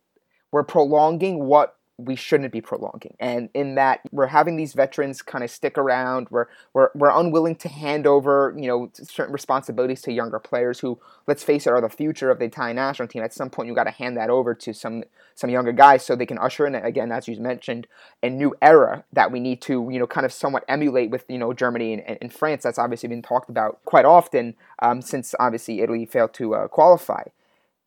we're 0.53 0.65
prolonging 0.65 1.45
what 1.45 1.77
we 2.05 2.17
shouldn't 2.17 2.53
be 2.53 2.61
prolonging. 2.61 3.17
And 3.21 3.49
in 3.55 3.75
that, 3.75 4.01
we're 4.11 4.27
having 4.29 4.57
these 4.57 4.73
veterans 4.73 5.23
kind 5.23 5.45
of 5.45 5.51
stick 5.51 5.77
around. 5.79 6.29
We're, 6.31 6.47
we're, 6.73 6.91
we're 6.95 7.11
unwilling 7.11 7.57
to 7.57 7.69
hand 7.69 8.07
over, 8.07 8.55
you 8.57 8.67
know, 8.67 8.91
certain 8.95 9.33
responsibilities 9.33 10.03
to 10.03 10.13
younger 10.13 10.39
players 10.39 10.81
who, 10.81 10.99
let's 11.27 11.43
face 11.43 11.67
it, 11.67 11.71
are 11.71 11.81
the 11.81 11.89
future 11.89 12.31
of 12.31 12.39
the 12.39 12.47
Italian 12.47 12.77
national 12.77 13.09
team. 13.09 13.23
At 13.23 13.35
some 13.35 13.51
point, 13.51 13.69
you 13.69 13.75
got 13.75 13.85
to 13.85 13.91
hand 13.91 14.17
that 14.17 14.31
over 14.31 14.55
to 14.55 14.73
some 14.73 15.05
some 15.35 15.51
younger 15.51 15.73
guys 15.73 16.05
so 16.05 16.15
they 16.15 16.27
can 16.27 16.39
usher 16.39 16.67
in, 16.67 16.75
again, 16.75 17.11
as 17.11 17.27
you 17.27 17.41
mentioned, 17.41 17.87
a 18.23 18.29
new 18.29 18.55
era 18.61 19.05
that 19.13 19.33
we 19.33 19.41
need 19.41 19.63
to, 19.63 19.89
you 19.91 19.99
know, 19.99 20.07
kind 20.07 20.27
of 20.27 20.33
somewhat 20.33 20.65
emulate 20.69 21.11
with, 21.11 21.25
you 21.29 21.39
know, 21.39 21.53
Germany 21.55 21.95
and, 21.95 22.19
and 22.21 22.33
France. 22.33 22.63
That's 22.63 22.79
obviously 22.79 23.09
been 23.09 23.23
talked 23.23 23.49
about 23.49 23.83
quite 23.85 24.05
often 24.05 24.55
um, 24.81 25.01
since 25.01 25.35
obviously 25.41 25.81
Italy 25.81 26.05
failed 26.05 26.35
to 26.35 26.55
uh, 26.55 26.69
qualify. 26.69 27.23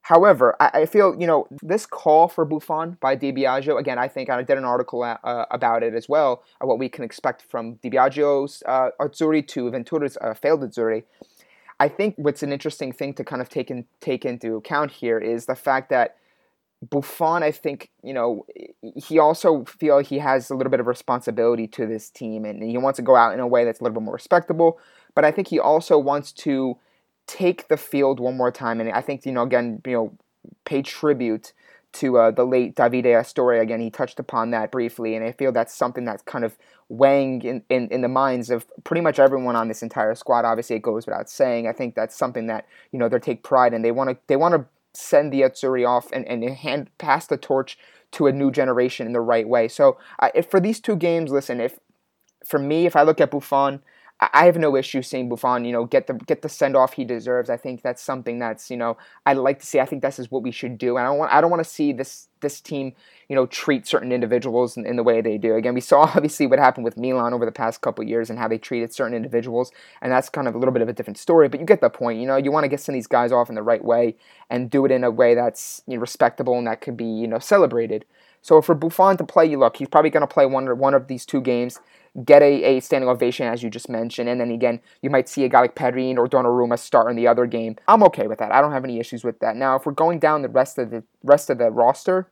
However, 0.03 0.55
I, 0.59 0.81
I, 0.81 0.85
feel 0.85 1.15
you 1.17 1.25
know 1.25 1.47
this 1.61 1.85
call 1.85 2.27
for 2.27 2.43
Buffon 2.43 2.97
by 2.99 3.15
Di 3.15 3.31
Biagio. 3.31 3.79
Again, 3.79 3.97
I 3.97 4.09
think 4.09 4.29
I 4.29 4.41
did 4.43 4.57
an 4.57 4.65
article 4.65 5.01
uh, 5.01 5.45
about 5.49 5.81
it 5.81 5.93
as 5.93 6.09
well. 6.09 6.43
Uh, 6.61 6.67
what 6.67 6.77
we 6.77 6.89
can 6.89 7.05
expect 7.05 7.41
from 7.41 7.75
Di 7.75 7.89
Biagio's 7.89 8.61
uh, 8.65 8.89
Azzurri 8.99 9.47
to 9.47 9.71
Ventura's 9.71 10.17
uh, 10.19 10.33
failed 10.33 10.61
Azzurri. 10.61 11.03
I 11.79 11.87
think 11.87 12.15
what's 12.17 12.43
an 12.43 12.51
interesting 12.51 12.91
thing 12.91 13.13
to 13.13 13.23
kind 13.23 13.41
of 13.41 13.47
take 13.47 13.71
in, 13.71 13.85
take 14.01 14.25
into 14.25 14.57
account 14.57 14.91
here 14.91 15.17
is 15.17 15.45
the 15.45 15.55
fact 15.55 15.89
that 15.89 16.17
Buffon. 16.81 17.41
I 17.41 17.51
think 17.51 17.89
you 18.03 18.13
know 18.13 18.45
he 18.81 19.19
also 19.19 19.63
feel 19.63 19.99
he 19.99 20.19
has 20.19 20.49
a 20.49 20.55
little 20.55 20.71
bit 20.71 20.81
of 20.81 20.87
responsibility 20.87 21.65
to 21.67 21.85
this 21.85 22.09
team, 22.09 22.43
and 22.43 22.61
he 22.61 22.77
wants 22.77 22.97
to 22.97 23.03
go 23.03 23.15
out 23.15 23.33
in 23.33 23.39
a 23.39 23.47
way 23.47 23.63
that's 23.63 23.79
a 23.79 23.83
little 23.83 24.01
bit 24.01 24.03
more 24.03 24.15
respectable. 24.15 24.79
But 25.15 25.23
I 25.23 25.31
think 25.31 25.47
he 25.47 25.59
also 25.59 25.97
wants 25.97 26.33
to 26.33 26.77
take 27.27 27.67
the 27.67 27.77
field 27.77 28.19
one 28.19 28.37
more 28.37 28.51
time. 28.51 28.79
And 28.79 28.89
I 28.91 29.01
think, 29.01 29.25
you 29.25 29.31
know, 29.31 29.43
again, 29.43 29.81
you 29.85 29.93
know, 29.93 30.17
pay 30.65 30.81
tribute 30.81 31.53
to 31.93 32.17
uh, 32.17 32.31
the 32.31 32.43
late 32.43 32.75
Davide 32.75 33.05
Astori. 33.05 33.61
Again, 33.61 33.79
he 33.79 33.89
touched 33.89 34.19
upon 34.19 34.51
that 34.51 34.71
briefly, 34.71 35.15
and 35.15 35.23
I 35.23 35.31
feel 35.31 35.51
that's 35.51 35.73
something 35.73 36.05
that's 36.05 36.23
kind 36.23 36.43
of 36.43 36.57
weighing 36.89 37.41
in, 37.43 37.63
in, 37.69 37.87
in, 37.89 38.01
the 38.01 38.07
minds 38.07 38.49
of 38.49 38.65
pretty 38.83 39.01
much 39.01 39.19
everyone 39.19 39.55
on 39.55 39.67
this 39.67 39.83
entire 39.83 40.15
squad. 40.15 40.43
Obviously, 40.43 40.75
it 40.75 40.81
goes 40.81 41.05
without 41.05 41.29
saying. 41.29 41.67
I 41.67 41.71
think 41.71 41.95
that's 41.95 42.15
something 42.15 42.47
that 42.47 42.65
you 42.91 42.99
know 42.99 43.09
they 43.09 43.19
take 43.19 43.43
pride 43.43 43.73
in. 43.73 43.83
They 43.83 43.91
want 43.91 44.09
to 44.09 44.17
they 44.27 44.35
want 44.35 44.55
to 44.55 44.65
send 44.99 45.31
the 45.31 45.41
Azzurri 45.41 45.87
off 45.87 46.11
and, 46.11 46.27
and 46.27 46.43
hand 46.43 46.89
pass 46.97 47.27
the 47.27 47.37
torch 47.37 47.77
to 48.11 48.27
a 48.27 48.31
new 48.31 48.51
generation 48.51 49.07
in 49.07 49.13
the 49.13 49.21
right 49.21 49.47
way. 49.47 49.67
So, 49.67 49.97
uh, 50.19 50.29
if 50.35 50.49
for 50.49 50.59
these 50.59 50.79
two 50.79 50.95
games, 50.95 51.31
listen, 51.31 51.61
if 51.61 51.79
for 52.45 52.59
me, 52.59 52.85
if 52.85 52.95
I 52.95 53.03
look 53.03 53.21
at 53.21 53.31
Buffon, 53.31 53.81
I 54.33 54.45
have 54.45 54.57
no 54.57 54.75
issue 54.75 55.01
seeing 55.01 55.27
Buffon, 55.27 55.65
you 55.65 55.71
know, 55.71 55.85
get 55.85 56.07
the 56.07 56.13
get 56.13 56.41
the 56.41 56.49
send 56.49 56.75
off 56.75 56.93
he 56.93 57.03
deserves. 57.03 57.49
I 57.49 57.57
think 57.57 57.81
that's 57.81 58.01
something 58.01 58.39
that's, 58.39 58.69
you 58.69 58.77
know, 58.77 58.97
I'd 59.25 59.37
like 59.37 59.59
to 59.59 59.65
see. 59.65 59.79
I 59.79 59.85
think 59.85 60.01
this 60.01 60.19
is 60.19 60.29
what 60.29 60.43
we 60.43 60.51
should 60.51 60.77
do. 60.77 60.97
And 60.97 61.05
I 61.05 61.09
don't 61.09 61.17
want 61.17 61.33
I 61.33 61.41
don't 61.41 61.49
want 61.49 61.63
to 61.63 61.69
see 61.69 61.93
this 61.93 62.27
this 62.41 62.61
team, 62.61 62.93
you 63.29 63.35
know, 63.35 63.45
treat 63.47 63.87
certain 63.87 64.11
individuals 64.11 64.77
in, 64.77 64.85
in, 64.85 64.97
the 64.97 65.03
way 65.03 65.21
they 65.21 65.37
do. 65.37 65.55
Again, 65.55 65.73
we 65.73 65.81
saw 65.81 66.01
obviously 66.15 66.45
what 66.45 66.59
happened 66.59 66.83
with 66.83 66.97
Milan 66.97 67.33
over 67.33 67.45
the 67.45 67.51
past 67.51 67.81
couple 67.81 68.03
years 68.03 68.29
and 68.29 68.37
how 68.37 68.47
they 68.47 68.57
treated 68.57 68.93
certain 68.93 69.15
individuals, 69.15 69.71
and 70.01 70.11
that's 70.11 70.29
kind 70.29 70.47
of 70.47 70.53
a 70.53 70.57
little 70.57 70.73
bit 70.73 70.81
of 70.81 70.89
a 70.89 70.93
different 70.93 71.17
story. 71.17 71.49
But 71.49 71.59
you 71.59 71.65
get 71.65 71.81
the 71.81 71.89
point. 71.89 72.19
You 72.19 72.27
know, 72.27 72.37
you 72.37 72.51
want 72.51 72.65
to 72.65 72.69
get 72.69 72.81
some 72.81 72.93
of 72.93 72.97
these 72.97 73.07
guys 73.07 73.31
off 73.31 73.49
in 73.49 73.55
the 73.55 73.63
right 73.63 73.83
way 73.83 74.15
and 74.49 74.69
do 74.69 74.85
it 74.85 74.91
in 74.91 75.03
a 75.03 75.11
way 75.11 75.33
that's 75.33 75.81
you 75.87 75.95
know, 75.95 76.01
respectable 76.01 76.57
and 76.57 76.67
that 76.67 76.81
could 76.81 76.97
be, 76.97 77.05
you 77.05 77.27
know, 77.27 77.39
celebrated. 77.39 78.05
So 78.43 78.61
for 78.61 78.75
Buffon 78.75 79.15
to 79.17 79.23
play, 79.23 79.45
you 79.45 79.57
look, 79.57 79.77
he's 79.77 79.87
probably 79.87 80.09
going 80.09 80.27
to 80.27 80.33
play 80.33 80.45
one 80.45 80.67
or 80.67 80.75
one 80.75 80.93
of 80.93 81.07
these 81.07 81.25
two 81.25 81.39
games 81.39 81.79
get 82.25 82.41
a, 82.43 82.63
a 82.63 82.79
standing 82.79 83.09
ovation 83.09 83.47
as 83.47 83.63
you 83.63 83.69
just 83.69 83.89
mentioned, 83.89 84.29
and 84.29 84.39
then 84.39 84.51
again 84.51 84.79
you 85.01 85.09
might 85.09 85.27
see 85.27 85.43
a 85.43 85.49
guy 85.49 85.61
like 85.61 85.75
Perin 85.75 86.17
or 86.17 86.27
Donnarumma 86.27 86.77
start 86.77 87.09
in 87.09 87.15
the 87.15 87.27
other 87.27 87.45
game. 87.45 87.75
I'm 87.87 88.03
okay 88.03 88.27
with 88.27 88.39
that. 88.39 88.51
I 88.51 88.61
don't 88.61 88.71
have 88.71 88.83
any 88.83 88.99
issues 88.99 89.23
with 89.23 89.39
that. 89.39 89.55
Now, 89.55 89.75
if 89.75 89.85
we're 89.85 89.93
going 89.93 90.19
down 90.19 90.41
the 90.41 90.49
rest 90.49 90.77
of 90.77 90.91
the 90.91 91.03
rest 91.23 91.49
of 91.49 91.57
the 91.57 91.71
roster, 91.71 92.27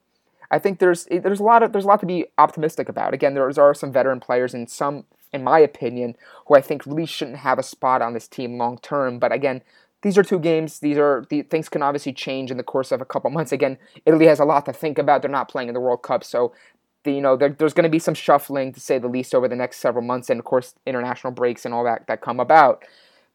I 0.52 0.60
think 0.60 0.80
there's 0.80 1.06
there's 1.06 1.40
a 1.40 1.44
lot 1.44 1.64
of 1.64 1.72
there's 1.72 1.86
a 1.86 1.88
lot 1.88 2.02
to 2.02 2.06
be 2.06 2.26
optimistic 2.38 2.90
about. 2.90 3.14
Again, 3.14 3.34
there 3.34 3.50
are 3.50 3.74
some 3.74 3.92
veteran 3.92 4.20
players 4.20 4.54
and 4.54 4.70
some, 4.70 5.06
in 5.32 5.44
my 5.44 5.60
opinion, 5.60 6.16
who 6.48 6.56
I 6.56 6.62
think 6.62 6.86
really 6.86 7.06
shouldn't 7.06 7.38
have 7.38 7.58
a 7.58 7.64
spot 7.64 8.02
on 8.02 8.14
this 8.14 8.28
team 8.28 8.58
long 8.58 8.78
term. 8.80 9.18
But 9.18 9.32
again, 9.32 9.62
these 10.02 10.18
are 10.18 10.24
two 10.24 10.40
games. 10.40 10.80
These 10.80 10.98
are 10.98 11.26
the 11.30 11.44
things 11.44 11.70
can 11.70 11.82
obviously 11.82 12.12
change 12.12 12.52
in 12.52 12.58
the 12.58 12.64
course 12.64 12.92
of 12.92 13.02
a 13.02 13.06
couple 13.06 13.30
months. 13.30 13.52
Again, 13.52 13.78
Italy 14.06 14.26
has 14.28 14.40
a 14.40 14.46
lot 14.46 14.66
to 14.66 14.74
think 14.74 14.98
about. 14.98 15.22
They're 15.22 15.32
not 15.32 15.50
playing 15.50 15.70
in 15.70 15.74
the 15.74 15.80
World 15.80 16.04
Cup, 16.04 16.24
so 16.24 16.54
the, 17.04 17.14
you 17.14 17.22
know 17.22 17.36
there, 17.36 17.50
there's 17.50 17.74
going 17.74 17.84
to 17.84 17.90
be 17.90 18.00
some 18.00 18.14
shuffling 18.14 18.74
to 18.74 18.80
say 18.80 18.98
the 18.98 19.08
least 19.08 19.34
over 19.34 19.48
the 19.48 19.56
next 19.56 19.78
several 19.78 20.04
months, 20.04 20.30
and 20.30 20.40
of 20.40 20.46
course 20.46 20.76
international 20.86 21.32
breaks 21.32 21.66
and 21.66 21.74
all 21.74 21.84
that 21.84 22.08
that 22.08 22.22
come 22.22 22.40
about. 22.40 22.84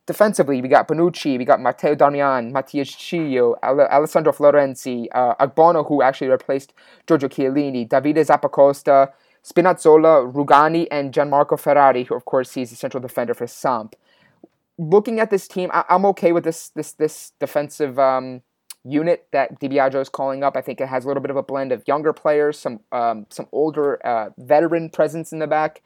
Defensively, 0.06 0.62
we 0.62 0.68
got 0.68 0.86
Bonucci, 0.86 1.36
we 1.36 1.44
got 1.44 1.60
Matteo 1.60 1.96
Darmian, 1.96 2.52
Mattia 2.52 2.84
De 2.84 2.90
Sciglio, 2.90 3.56
Alessandro 3.64 4.32
Florenzi, 4.32 5.08
uh, 5.12 5.34
Ogbonna, 5.44 5.84
who 5.88 6.00
actually 6.00 6.28
replaced 6.28 6.72
Giorgio 7.08 7.28
Chiellini, 7.28 7.88
Davide 7.88 8.24
Zappacosta, 8.24 9.10
Spinazzola, 9.42 10.32
Rugani, 10.32 10.86
and 10.92 11.12
Gianmarco 11.12 11.58
Ferrari, 11.58 12.04
who 12.04 12.14
of 12.14 12.24
course 12.24 12.52
he's 12.54 12.70
the 12.70 12.76
central 12.76 13.00
defender 13.00 13.34
for 13.34 13.48
Samp 13.48 13.96
looking 14.78 15.20
at 15.20 15.30
this 15.30 15.48
team, 15.48 15.70
I, 15.72 15.84
am 15.88 16.04
okay 16.06 16.32
with 16.32 16.44
this 16.44 16.68
this 16.70 16.92
this 16.92 17.32
defensive 17.38 17.98
um, 17.98 18.42
unit 18.86 19.26
that 19.32 19.58
Di 19.58 19.68
Biagio 19.68 20.00
is 20.00 20.08
calling 20.08 20.42
up. 20.42 20.56
I 20.56 20.60
think 20.60 20.80
it 20.80 20.88
has 20.88 21.04
a 21.04 21.08
little 21.08 21.20
bit 21.20 21.30
of 21.30 21.36
a 21.36 21.42
blend 21.42 21.72
of 21.72 21.82
younger 21.86 22.12
players, 22.12 22.58
some 22.58 22.80
um, 22.92 23.26
some 23.30 23.46
older 23.52 24.04
uh, 24.06 24.30
veteran 24.38 24.90
presence 24.90 25.32
in 25.32 25.38
the 25.38 25.46
back, 25.46 25.82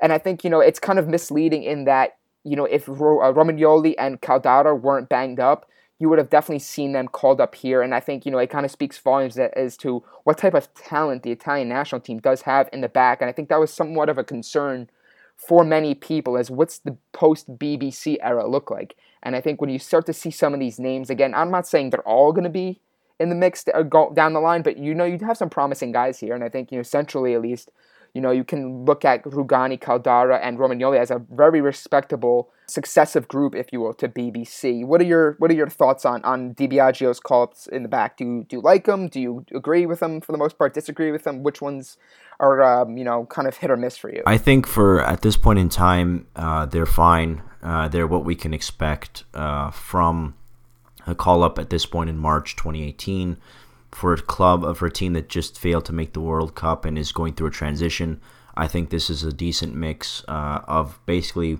and 0.00 0.12
I 0.12 0.18
think 0.18 0.44
you 0.44 0.50
know 0.50 0.60
it's 0.60 0.78
kind 0.78 0.98
of 0.98 1.08
misleading 1.08 1.62
in 1.62 1.84
that 1.84 2.16
you 2.44 2.56
know 2.56 2.64
if 2.64 2.88
Ro- 2.88 3.20
uh, 3.20 3.32
Romagnoli 3.32 3.94
and 3.98 4.20
Caldara 4.20 4.78
weren't 4.78 5.08
banged 5.08 5.40
up. 5.40 5.66
You 6.00 6.08
would 6.08 6.20
have 6.20 6.30
definitely 6.30 6.60
seen 6.60 6.92
them 6.92 7.08
called 7.08 7.40
up 7.40 7.56
here, 7.56 7.82
and 7.82 7.92
I 7.92 7.98
think 7.98 8.24
you 8.24 8.30
know 8.30 8.38
it 8.38 8.50
kind 8.50 8.64
of 8.64 8.70
speaks 8.70 8.96
volumes 8.98 9.36
as 9.36 9.76
to 9.78 10.04
what 10.22 10.38
type 10.38 10.54
of 10.54 10.72
talent 10.74 11.24
the 11.24 11.32
Italian 11.32 11.68
national 11.68 12.00
team 12.00 12.20
does 12.20 12.42
have 12.42 12.68
in 12.72 12.82
the 12.82 12.88
back, 12.88 13.20
and 13.20 13.28
I 13.28 13.32
think 13.32 13.48
that 13.48 13.58
was 13.58 13.72
somewhat 13.72 14.08
of 14.08 14.16
a 14.16 14.22
concern 14.22 14.88
for 15.36 15.64
many 15.64 15.94
people 15.94 16.36
as 16.36 16.50
what's 16.50 16.78
the 16.78 16.96
post 17.12 17.58
BBC 17.58 18.16
era 18.22 18.46
look 18.48 18.70
like. 18.70 18.96
And 19.22 19.36
I 19.36 19.40
think 19.40 19.60
when 19.60 19.70
you 19.70 19.78
start 19.78 20.06
to 20.06 20.12
see 20.12 20.30
some 20.30 20.54
of 20.54 20.60
these 20.60 20.78
names 20.78 21.10
again, 21.10 21.34
I'm 21.34 21.50
not 21.50 21.66
saying 21.66 21.90
they're 21.90 22.00
all 22.08 22.32
going 22.32 22.44
to 22.44 22.50
be 22.50 22.80
in 23.18 23.28
the 23.28 23.34
mix 23.34 23.64
uh, 23.72 23.82
down 23.82 24.32
the 24.32 24.40
line, 24.40 24.62
but 24.62 24.76
you 24.76 24.94
know 24.94 25.04
you 25.04 25.18
have 25.18 25.36
some 25.36 25.50
promising 25.50 25.92
guys 25.92 26.18
here, 26.18 26.34
and 26.34 26.44
I 26.44 26.48
think 26.48 26.70
you 26.70 26.78
know 26.78 26.82
centrally 26.82 27.34
at 27.34 27.42
least, 27.42 27.70
you 28.14 28.20
know 28.20 28.30
you 28.30 28.44
can 28.44 28.84
look 28.84 29.04
at 29.04 29.24
Rugani, 29.24 29.78
Caldara, 29.78 30.40
and 30.42 30.58
Romagnoli 30.58 30.98
as 30.98 31.10
a 31.10 31.22
very 31.30 31.60
respectable 31.60 32.50
successive 32.66 33.28
group, 33.28 33.54
if 33.54 33.72
you 33.72 33.80
will, 33.80 33.94
to 33.94 34.08
BBC. 34.08 34.84
What 34.84 35.00
are 35.00 35.04
your 35.04 35.36
What 35.38 35.50
are 35.50 35.54
your 35.54 35.68
thoughts 35.68 36.04
on 36.04 36.22
on 36.24 36.52
Di 36.52 36.68
Biagio's 36.68 37.20
call-ups 37.20 37.66
in 37.66 37.82
the 37.82 37.88
back? 37.88 38.16
Do 38.16 38.24
you 38.24 38.46
do 38.48 38.56
you 38.56 38.62
like 38.62 38.84
them? 38.84 39.08
Do 39.08 39.20
you 39.20 39.44
agree 39.54 39.86
with 39.86 40.00
them 40.00 40.20
for 40.20 40.32
the 40.32 40.38
most 40.38 40.58
part? 40.58 40.74
Disagree 40.74 41.10
with 41.10 41.24
them? 41.24 41.42
Which 41.42 41.60
ones 41.60 41.96
are 42.40 42.62
um, 42.62 42.96
you 42.96 43.04
know 43.04 43.26
kind 43.26 43.48
of 43.48 43.56
hit 43.56 43.70
or 43.70 43.76
miss 43.76 43.96
for 43.96 44.12
you? 44.12 44.22
I 44.26 44.38
think 44.38 44.66
for 44.66 45.02
at 45.02 45.22
this 45.22 45.36
point 45.36 45.58
in 45.58 45.68
time, 45.68 46.26
uh, 46.36 46.66
they're 46.66 46.86
fine. 46.86 47.42
Uh, 47.62 47.88
they're 47.88 48.06
what 48.06 48.24
we 48.24 48.34
can 48.34 48.54
expect 48.54 49.24
uh, 49.34 49.70
from 49.70 50.34
a 51.06 51.14
call 51.14 51.42
up 51.42 51.58
at 51.58 51.70
this 51.70 51.86
point 51.86 52.10
in 52.10 52.18
March 52.18 52.54
2018 52.56 53.38
for 53.98 54.12
a 54.12 54.20
club 54.20 54.76
for 54.76 54.86
a 54.86 54.90
team 54.90 55.12
that 55.14 55.28
just 55.28 55.58
failed 55.58 55.84
to 55.84 55.92
make 55.92 56.12
the 56.12 56.20
World 56.20 56.54
Cup 56.54 56.84
and 56.84 56.96
is 56.96 57.10
going 57.10 57.34
through 57.34 57.48
a 57.48 57.50
transition. 57.50 58.20
I 58.56 58.68
think 58.68 58.90
this 58.90 59.10
is 59.10 59.24
a 59.24 59.32
decent 59.32 59.74
mix 59.74 60.24
uh, 60.28 60.60
of 60.68 61.00
basically 61.04 61.58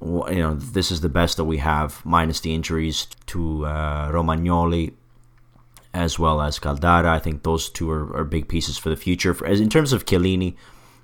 you 0.00 0.42
know, 0.42 0.54
this 0.54 0.90
is 0.90 1.00
the 1.00 1.08
best 1.08 1.38
that 1.38 1.44
we 1.44 1.58
have, 1.58 2.04
minus 2.04 2.40
the 2.40 2.54
injuries 2.54 3.06
to 3.26 3.64
uh, 3.66 4.10
Romagnoli 4.10 4.92
as 5.94 6.18
well 6.18 6.42
as 6.42 6.58
Caldara. 6.58 7.06
I 7.06 7.18
think 7.18 7.42
those 7.42 7.70
two 7.70 7.90
are, 7.90 8.14
are 8.14 8.24
big 8.24 8.48
pieces 8.48 8.76
for 8.76 8.90
the 8.90 8.96
future. 8.96 9.32
For, 9.32 9.46
as 9.46 9.60
in 9.60 9.70
terms 9.70 9.92
of 9.92 10.04
Chiellini, 10.04 10.54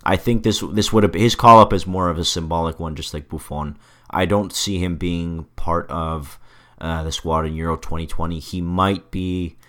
I 0.04 0.16
think 0.16 0.42
this 0.42 0.62
this 0.72 0.92
would 0.92 1.02
have 1.02 1.14
his 1.14 1.34
call 1.34 1.60
up 1.60 1.72
is 1.72 1.86
more 1.86 2.08
of 2.08 2.18
a 2.18 2.24
symbolic 2.24 2.78
one, 2.78 2.94
just 2.94 3.14
like 3.14 3.28
Buffon. 3.28 3.78
I 4.10 4.26
don't 4.26 4.52
see 4.52 4.78
him 4.78 4.96
being 4.96 5.46
part 5.56 5.90
of 5.90 6.38
uh, 6.80 7.02
the 7.02 7.12
squad 7.12 7.46
in 7.46 7.54
Euro 7.54 7.76
2020. 7.76 8.38
He 8.38 8.60
might 8.60 9.10
be, 9.10 9.56
uh, 9.56 9.61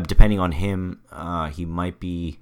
depending 0.00 0.40
on 0.40 0.52
him, 0.52 1.00
uh, 1.10 1.48
he 1.48 1.64
might 1.64 2.00
be 2.00 2.38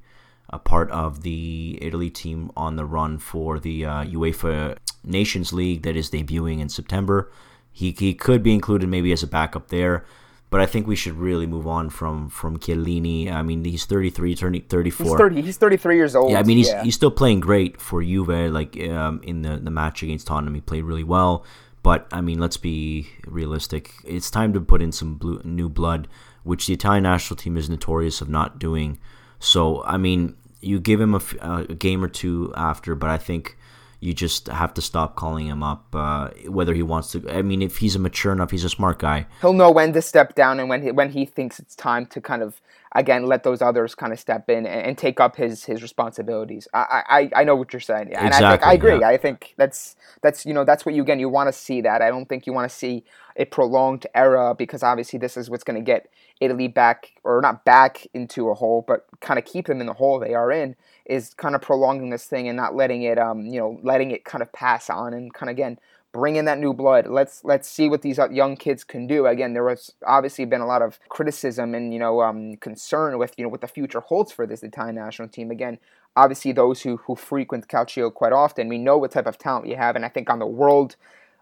a 0.49 0.59
part 0.59 0.91
of 0.91 1.23
the 1.23 1.79
Italy 1.81 2.11
team 2.11 2.51
on 2.57 2.77
the 2.77 2.85
run 2.85 3.19
for 3.19 3.61
the 3.61 3.85
uh, 3.85 4.05
UEFA 4.05 4.77
Nations 5.05 5.53
League 5.53 5.83
that 5.83 5.97
is 5.97 6.11
debuting 6.11 6.61
in 6.61 6.69
September. 6.69 7.31
He, 7.73 7.95
he 7.97 8.15
could 8.15 8.43
be 8.43 8.53
included 8.53 8.89
maybe 8.89 9.13
as 9.13 9.23
a 9.23 9.29
backup 9.29 9.69
there, 9.69 10.05
but 10.51 10.61
I 10.61 10.67
think 10.67 10.89
we 10.89 10.97
should 10.97 11.15
really 11.15 11.47
move 11.47 11.67
on 11.69 11.89
from 11.89 12.29
from 12.29 12.59
Chiellini. 12.59 13.31
I 13.31 13.43
mean, 13.43 13.65
he's 13.65 13.85
33, 13.85 14.35
turning 14.35 14.63
34. 14.63 15.07
He's 15.07 15.17
30. 15.17 15.43
He's 15.43 15.57
33 15.57 15.97
years 15.97 16.17
old. 16.17 16.33
Yeah, 16.33 16.41
I 16.41 16.43
mean, 16.43 16.59
he's 16.59 16.69
yeah. 16.69 16.83
he's 16.83 16.97
still 16.97 17.13
playing 17.13 17.41
great 17.41 17.81
for 17.81 18.03
Juve. 18.03 18.53
Like 18.53 18.79
um, 18.89 19.21
in 19.23 19.43
the 19.43 19.57
the 19.59 19.71
match 19.71 20.03
against 20.03 20.27
Tottenham, 20.27 20.55
he 20.57 20.61
played 20.61 20.83
really 20.83 21.05
well. 21.05 21.45
But 21.83 22.09
I 22.13 22.21
mean, 22.21 22.41
let's 22.41 22.57
be 22.57 23.09
realistic. 23.27 23.93
It's 24.05 24.31
time 24.31 24.53
to 24.53 24.61
put 24.61 24.83
in 24.83 24.91
some 24.93 25.15
blue, 25.15 25.41
new 25.45 25.69
blood, 25.69 26.09
which 26.43 26.67
the 26.67 26.75
Italian 26.75 27.05
national 27.05 27.37
team 27.37 27.57
is 27.57 27.69
notorious 27.69 28.21
of 28.21 28.29
not 28.29 28.59
doing. 28.59 28.99
So 29.39 29.83
I 29.85 29.97
mean, 29.97 30.37
you 30.61 30.81
give 30.81 31.01
him 31.01 31.15
a, 31.15 31.21
a 31.41 31.75
game 31.75 32.05
or 32.05 32.09
two 32.09 32.53
after, 32.57 32.95
but 32.95 33.11
I 33.11 33.19
think 33.19 33.57
you 34.01 34.15
just 34.15 34.49
have 34.49 34.73
to 34.75 34.83
stop 34.83 35.15
calling 35.15 35.47
him 35.47 35.63
up. 35.63 35.95
Uh, 35.95 36.31
whether 36.47 36.75
he 36.75 36.83
wants 36.83 37.13
to, 37.13 37.31
I 37.31 37.43
mean, 37.43 37.61
if 37.63 37.79
he's 37.79 37.95
a 37.95 37.99
mature 37.99 38.33
enough, 38.33 38.51
he's 38.51 38.65
a 38.65 38.71
smart 38.71 38.99
guy. 38.99 39.27
He'll 39.43 39.53
know 39.53 39.71
when 39.71 39.93
to 39.93 40.03
step 40.03 40.35
down 40.35 40.59
and 40.59 40.69
when 40.69 40.83
he, 40.83 40.91
when 40.91 41.11
he 41.11 41.27
thinks 41.27 41.59
it's 41.59 41.77
time 41.77 42.07
to 42.07 42.21
kind 42.21 42.43
of 42.43 42.61
again 42.93 43.27
let 43.27 43.45
those 43.45 43.63
others 43.63 43.95
kind 43.95 44.13
of 44.13 44.19
step 44.19 44.49
in 44.49 44.67
and, 44.67 44.67
and 44.67 44.99
take 44.99 45.21
up 45.21 45.37
his 45.37 45.65
his 45.65 45.83
responsibilities. 45.83 46.67
I, 46.75 47.03
I 47.09 47.41
I 47.41 47.45
know 47.45 47.55
what 47.55 47.73
you're 47.73 47.81
saying, 47.81 48.09
yeah. 48.11 48.19
and 48.19 48.29
exactly, 48.29 48.47
I 48.47 48.51
think 48.57 48.65
I 48.65 48.73
agree. 48.73 49.01
Yeah. 49.01 49.09
I 49.09 49.17
think 49.17 49.55
that's 49.57 49.97
that's 50.23 50.47
you 50.47 50.55
know 50.55 50.65
that's 50.65 50.85
what 50.85 50.95
you 50.95 51.03
again 51.03 51.21
you 51.21 51.29
want 51.29 51.49
to 51.49 51.53
see 51.53 51.83
that. 51.83 52.03
I 52.03 52.09
don't 52.09 52.29
think 52.29 52.47
you 52.47 52.53
want 52.53 52.71
to 52.71 52.75
see 52.75 53.05
a 53.37 53.45
prolonged 53.45 54.07
era 54.15 54.55
because 54.55 54.83
obviously 54.83 55.19
this 55.19 55.37
is 55.37 55.49
what's 55.49 55.65
going 55.65 55.79
to 55.79 55.85
get 55.85 56.11
Italy 56.41 56.69
back 56.69 57.13
or 57.23 57.41
not 57.41 57.65
back 57.65 58.07
into 58.13 58.49
a 58.51 58.55
hole, 58.55 58.85
but 58.87 59.07
kind 59.21 59.39
of 59.39 59.45
keep 59.45 59.67
them 59.67 59.81
in 59.81 59.87
the 59.87 59.93
hole 59.93 60.19
they 60.19 60.35
are 60.35 60.51
in 60.51 60.75
is 61.11 61.35
kind 61.35 61.55
of 61.55 61.61
prolonging 61.61 62.11
this 62.11 62.25
thing 62.25 62.49
and 62.49 62.57
not 62.57 62.75
letting 62.75 63.03
it 63.03 63.19
um 63.19 63.41
you 63.47 63.59
know 63.59 63.79
letting 63.83 64.11
it 64.11 64.25
kind 64.25 64.43
of 64.43 64.53
pass 64.53 64.89
on 64.89 65.13
and 65.13 65.35
kind 65.35 65.51
of 65.51 65.55
again 65.55 65.79
bring 66.13 66.37
in 66.37 66.45
that 66.45 66.59
new 66.59 66.73
blood. 66.73 67.07
Let's 67.07 67.45
let's 67.45 67.69
see 67.69 67.89
what 67.89 68.03
these 68.03 68.19
young 68.31 68.57
kids 68.57 68.85
can 68.85 69.07
do. 69.07 69.27
Again, 69.27 69.53
there 69.53 69.65
was 69.65 69.93
obviously 70.07 70.45
been 70.45 70.61
a 70.61 70.67
lot 70.67 70.83
of 70.83 70.99
criticism 71.09 71.75
and 71.75 71.93
you 71.93 71.99
know 71.99 72.23
um, 72.23 72.57
concern 72.57 73.19
with 73.19 73.35
you 73.37 73.45
know 73.45 73.49
what 73.49 73.61
the 73.61 73.69
future 73.69 74.01
holds 74.01 74.33
for 74.33 74.47
this 74.47 74.63
Italian 74.63 74.97
national 74.97 75.29
team. 75.29 75.51
Again, 75.51 75.79
obviously 76.17 76.53
those 76.53 76.83
who 76.83 76.97
who 76.99 77.15
frequent 77.15 77.69
Calcio 77.69 78.13
quite 78.13 78.33
often, 78.33 78.69
we 78.69 78.79
know 78.79 78.99
what 78.99 79.13
type 79.13 79.27
of 79.27 79.39
talent 79.39 79.69
you 79.69 79.77
have, 79.77 79.97
and 79.97 80.05
I 80.05 80.09
think 80.09 80.29
on 80.31 80.39
the 80.39 80.47
world 80.47 80.97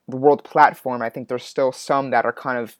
the 0.07 0.17
world 0.17 0.43
platform, 0.45 1.03
I 1.03 1.11
think 1.11 1.29
there's 1.29 1.45
still 1.45 1.73
some 1.73 2.11
that 2.11 2.25
are 2.25 2.33
kind 2.33 2.59
of 2.59 2.77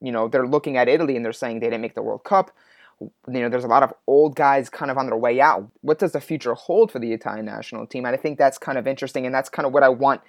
you 0.00 0.12
know 0.12 0.28
they're 0.28 0.46
looking 0.46 0.76
at 0.76 0.88
Italy 0.88 1.16
and 1.16 1.24
they're 1.24 1.32
saying 1.32 1.60
they 1.60 1.66
didn't 1.66 1.82
make 1.82 1.94
the 1.94 2.02
World 2.02 2.24
Cup 2.24 2.50
you 3.00 3.10
know, 3.26 3.48
there's 3.48 3.64
a 3.64 3.68
lot 3.68 3.82
of 3.82 3.92
old 4.06 4.36
guys 4.36 4.68
kind 4.68 4.90
of 4.90 4.96
on 4.96 5.06
their 5.06 5.16
way 5.16 5.40
out. 5.40 5.70
What 5.82 5.98
does 5.98 6.12
the 6.12 6.20
future 6.20 6.54
hold 6.54 6.90
for 6.90 6.98
the 6.98 7.12
Italian 7.12 7.46
national 7.46 7.86
team? 7.86 8.06
And 8.06 8.14
I 8.14 8.18
think 8.18 8.38
that's 8.38 8.58
kind 8.58 8.78
of 8.78 8.86
interesting, 8.86 9.26
and 9.26 9.34
that's 9.34 9.48
kind 9.48 9.66
of 9.66 9.72
what 9.72 9.82
I 9.82 9.88
want 9.88 10.22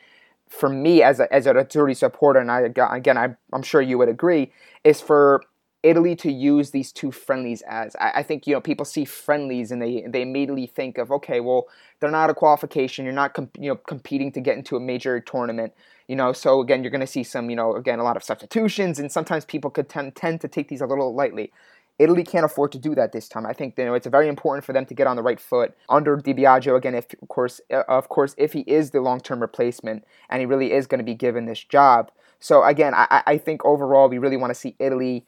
for 0.50 0.70
me 0.70 1.02
as 1.02 1.20
a 1.20 1.32
as 1.34 1.46
a 1.46 1.54
Azzurri 1.54 1.96
supporter. 1.96 2.40
And 2.40 2.52
I 2.52 2.62
again, 2.62 3.18
I, 3.18 3.36
I'm 3.54 3.64
sure 3.64 3.82
you 3.82 3.98
would 3.98 4.10
agree, 4.10 4.52
is 4.84 5.00
for 5.00 5.44
Italy 5.84 6.16
to 6.18 6.32
use 6.32 6.72
these 6.72 6.92
two 6.92 7.12
friendlies 7.12 7.62
as 7.68 7.96
I, 7.98 8.12
I, 8.16 8.24
think 8.24 8.48
you 8.48 8.54
know 8.54 8.62
people 8.62 8.84
see 8.84 9.06
friendlies 9.06 9.72
and 9.72 9.82
they 9.82 10.04
they 10.08 10.24
immediately 10.24 10.66
think 10.66 10.98
of 10.98 11.12
okay 11.12 11.40
well 11.40 11.68
they're 12.00 12.12
not 12.12 12.32
a 12.32 12.34
qualification 12.34 13.06
you're 13.06 13.14
not 13.14 13.36
comp- 13.36 13.58
you 13.60 13.70
know 13.70 13.76
competing 13.76 14.32
to 14.32 14.42
get 14.42 14.58
into 14.58 14.76
a 14.76 14.80
major 14.80 15.20
tournament 15.20 15.74
you 16.08 16.16
know 16.16 16.34
so 16.34 16.62
again 16.62 16.84
you're 16.84 16.92
going 16.92 17.00
to 17.00 17.08
see 17.08 17.24
some 17.24 17.50
you 17.50 17.56
know 17.56 17.76
again 17.76 18.00
a 18.00 18.04
lot 18.04 18.18
of 18.18 18.24
substitutions 18.24 19.00
and 19.00 19.12
sometimes 19.12 19.46
people 19.46 19.70
could 19.70 19.88
tend, 19.88 20.16
tend 20.16 20.42
to 20.42 20.48
take 20.48 20.68
these 20.68 20.82
a 20.82 20.88
little 20.88 21.14
lightly 21.14 21.54
Italy 22.00 22.24
can't 22.24 22.46
afford 22.46 22.72
to 22.74 22.78
do 22.78 22.94
that 22.96 23.12
this 23.12 23.28
time. 23.28 23.46
I 23.46 23.54
think 23.54 23.76
you 23.78 23.86
know 23.86 23.94
it's 23.94 24.08
very 24.08 24.28
important 24.28 24.66
for 24.66 24.74
them 24.74 24.86
to 24.86 24.94
get 24.94 25.08
on 25.08 25.16
the 25.16 25.24
right 25.24 25.40
foot 25.40 25.76
under 25.90 26.16
Di 26.18 26.34
Biagio 26.34 26.76
again. 26.76 26.96
If 26.96 27.08
of 27.22 27.28
course, 27.28 27.60
uh, 27.72 27.84
of 27.88 28.10
course, 28.10 28.36
if 28.38 28.54
he 28.54 28.62
is 28.62 28.92
the 28.92 29.02
long-term 29.02 29.40
replacement 29.40 30.06
and 30.30 30.40
he 30.40 30.46
really 30.46 30.72
is 30.74 30.88
going 30.88 31.00
to 31.00 31.06
be 31.06 31.16
given 31.16 31.46
this 31.46 31.64
job. 31.64 32.12
So 32.40 32.64
again, 32.64 32.94
I, 32.94 33.24
I 33.26 33.38
think 33.38 33.66
overall 33.66 34.10
we 34.10 34.20
really 34.20 34.38
want 34.38 34.52
to 34.52 34.60
see 34.60 34.76
Italy 34.80 35.26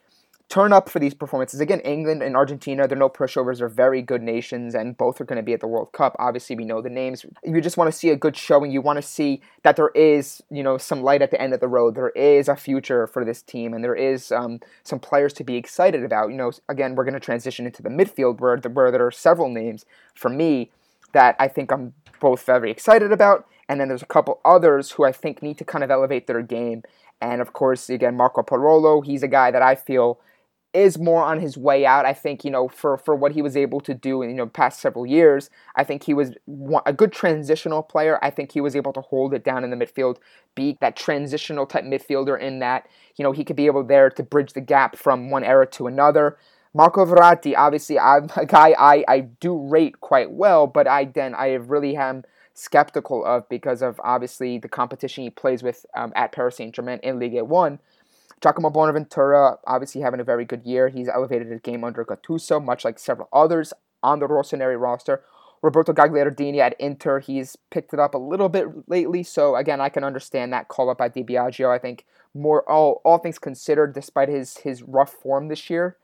turn 0.50 0.74
up 0.74 0.90
for 0.90 1.00
these 1.00 1.14
performances. 1.14 1.60
Again, 1.60 1.80
England 1.82 2.24
and 2.24 2.36
Argentina, 2.36 2.88
they're 2.88 2.98
no 2.98 3.10
pushovers. 3.10 3.60
They're 3.60 3.70
very 3.70 4.02
good 4.02 4.24
nations, 4.24 4.76
and 4.76 4.98
both 4.98 5.22
are 5.22 5.26
going 5.26 5.38
to 5.38 5.44
be 5.44 5.54
at 5.54 5.60
the 5.60 5.68
World 5.68 5.92
Cup. 5.92 6.16
Obviously, 6.20 6.56
we 6.56 6.66
know 6.66 6.82
the 6.82 6.90
names. 6.90 7.26
You 7.44 7.62
just 7.62 7.78
want 7.78 7.92
to 7.92 7.98
see 7.98 8.10
a 8.10 8.16
good 8.16 8.36
showing. 8.36 8.72
You 8.72 8.82
want 8.82 8.98
to 8.98 9.04
see 9.08 9.42
that 9.64 9.76
there 9.76 9.90
is, 9.90 10.42
you 10.50 10.64
know, 10.64 10.78
some 10.78 11.04
light 11.04 11.22
at 11.22 11.32
the 11.32 11.40
end 11.40 11.54
of 11.54 11.60
the 11.60 11.68
road. 11.68 11.96
There 11.96 12.10
is 12.10 12.48
a 12.48 12.56
future 12.56 13.06
for 13.06 13.24
this 13.24 13.42
team, 13.42 13.74
and 13.74 13.84
there 13.84 13.96
is 13.96 14.32
um, 14.32 14.60
some 14.84 15.00
players 15.00 15.34
to 15.34 15.44
be 15.44 15.56
excited 15.56 16.04
about. 16.04 16.32
You 16.32 16.38
know, 16.38 16.52
again, 16.68 16.96
we're 16.96 17.06
going 17.06 17.14
to 17.14 17.20
transition 17.20 17.66
into 17.66 17.84
the 17.84 17.90
midfield 17.90 18.40
where, 18.40 18.58
where 18.58 18.92
there 18.92 19.06
are 19.06 19.12
several 19.12 19.50
names 19.50 19.86
for 20.16 20.30
me 20.30 20.72
that 21.14 21.36
I 21.40 21.48
think 21.48 21.72
I'm 21.72 21.94
both 22.20 22.46
very 22.46 22.70
excited 22.70 23.12
about 23.12 23.48
And 23.68 23.80
then 23.80 23.88
there's 23.88 24.02
a 24.02 24.08
couple 24.08 24.42
others 24.44 24.92
who 24.92 25.06
I 25.06 25.12
think 25.12 25.42
need 25.42 25.60
to 25.60 25.64
kind 25.64 25.84
of 25.84 25.92
elevate 25.92 26.26
their 26.26 26.42
game. 26.42 26.84
And 27.22 27.40
of 27.40 27.54
course, 27.54 27.90
again, 27.90 28.18
Marco 28.18 28.42
Parolo, 28.42 29.06
he's 29.06 29.22
a 29.22 29.28
guy 29.28 29.52
that 29.52 29.62
I 29.62 29.76
feel 29.76 30.20
is 30.74 31.00
more 31.00 31.24
on 31.24 31.40
his 31.40 31.58
way 31.58 31.86
out. 31.86 32.06
I 32.06 32.14
think 32.14 32.46
you 32.46 32.52
know 32.52 32.68
for 32.68 32.98
for 32.98 33.16
what 33.16 33.34
he 33.34 33.42
was 33.42 33.58
able 33.58 33.80
to 33.82 33.94
do 33.94 34.22
in 34.22 34.30
you 34.30 34.36
know 34.36 34.48
past 34.48 34.80
several 34.80 35.06
years, 35.06 35.50
I 35.76 35.84
think 35.84 36.04
he 36.04 36.14
was 36.14 36.34
a 36.86 36.94
good 36.94 37.12
transitional 37.12 37.84
player. 37.84 38.20
I 38.22 38.30
think 38.30 38.52
he 38.52 38.62
was 38.62 38.76
able 38.76 38.94
to 38.94 39.02
hold 39.02 39.34
it 39.34 39.44
down 39.44 39.64
in 39.64 39.70
the 39.70 39.76
midfield, 39.76 40.18
be 40.56 40.78
that 40.82 40.96
transitional 40.96 41.66
type 41.66 41.84
midfielder 41.84 42.40
in 42.40 42.60
that 42.60 42.88
you 43.16 43.24
know 43.24 43.32
he 43.32 43.44
could 43.44 43.56
be 43.56 43.66
able 43.66 43.84
there 43.84 44.10
to 44.10 44.24
bridge 44.24 44.54
the 44.54 44.62
gap 44.62 44.96
from 44.96 45.30
one 45.30 45.44
era 45.44 45.66
to 45.68 45.88
another. 45.88 46.38
Marco 46.74 47.04
Verratti, 47.04 47.56
obviously, 47.58 47.98
I'm 47.98 48.30
a 48.36 48.46
guy 48.46 48.76
I, 48.78 49.04
I 49.08 49.20
do 49.22 49.58
rate 49.58 50.02
quite 50.02 50.32
well, 50.32 50.68
but 50.68 50.88
I 50.88 51.06
then 51.06 51.34
I 51.34 51.54
really 51.54 51.96
am 51.96 52.24
skeptical 52.54 53.26
of 53.26 53.48
because 53.50 53.82
of 53.82 54.00
obviously 54.04 54.58
the 54.60 54.68
competition 54.68 55.24
he 55.24 55.30
plays 55.30 55.64
with 55.64 55.86
um, 55.96 56.12
at 56.16 56.32
Paris 56.32 56.58
Saint 56.58 56.76
Germain 56.76 57.00
in 57.02 57.18
Ligue 57.18 57.42
1. 57.42 57.80
Giacomo 58.42 58.70
Bonaventura, 58.70 59.58
obviously 59.68 60.02
having 60.02 60.20
a 60.20 60.24
very 60.24 60.46
good 60.46 60.66
year. 60.66 60.90
He's 60.90 61.10
elevated 61.10 61.48
his 61.48 61.62
game 61.62 61.84
under 61.84 62.06
Gattuso, 62.06 62.64
much 62.64 62.86
like 62.86 63.00
several 63.00 63.28
others 63.34 63.74
on 64.02 64.20
the 64.20 64.28
Rossoneri 64.28 64.80
roster. 64.80 65.22
Roberto 65.62 65.92
Gagliardini 65.92 66.60
at 66.60 66.80
Inter, 66.80 67.20
he's 67.20 67.58
picked 67.70 67.94
it 67.94 68.00
up 68.00 68.14
a 68.14 68.18
little 68.18 68.48
bit 68.48 68.68
lately. 68.88 69.24
So 69.24 69.56
again, 69.56 69.82
I 69.82 69.90
can 69.90 70.04
understand 70.06 70.54
that 70.54 70.70
call 70.70 70.90
up 70.90 71.00
by 71.00 71.10
Di 71.10 71.24
Biagio. 71.24 71.70
I 71.70 71.80
think 71.80 72.06
more 72.34 72.70
all 72.70 73.02
all 73.04 73.18
things 73.18 73.40
considered, 73.40 73.94
despite 73.94 74.30
his 74.30 74.58
his 74.58 74.84
rough 74.84 75.12
form 75.12 75.50
this 75.50 75.70
year, 75.70 75.98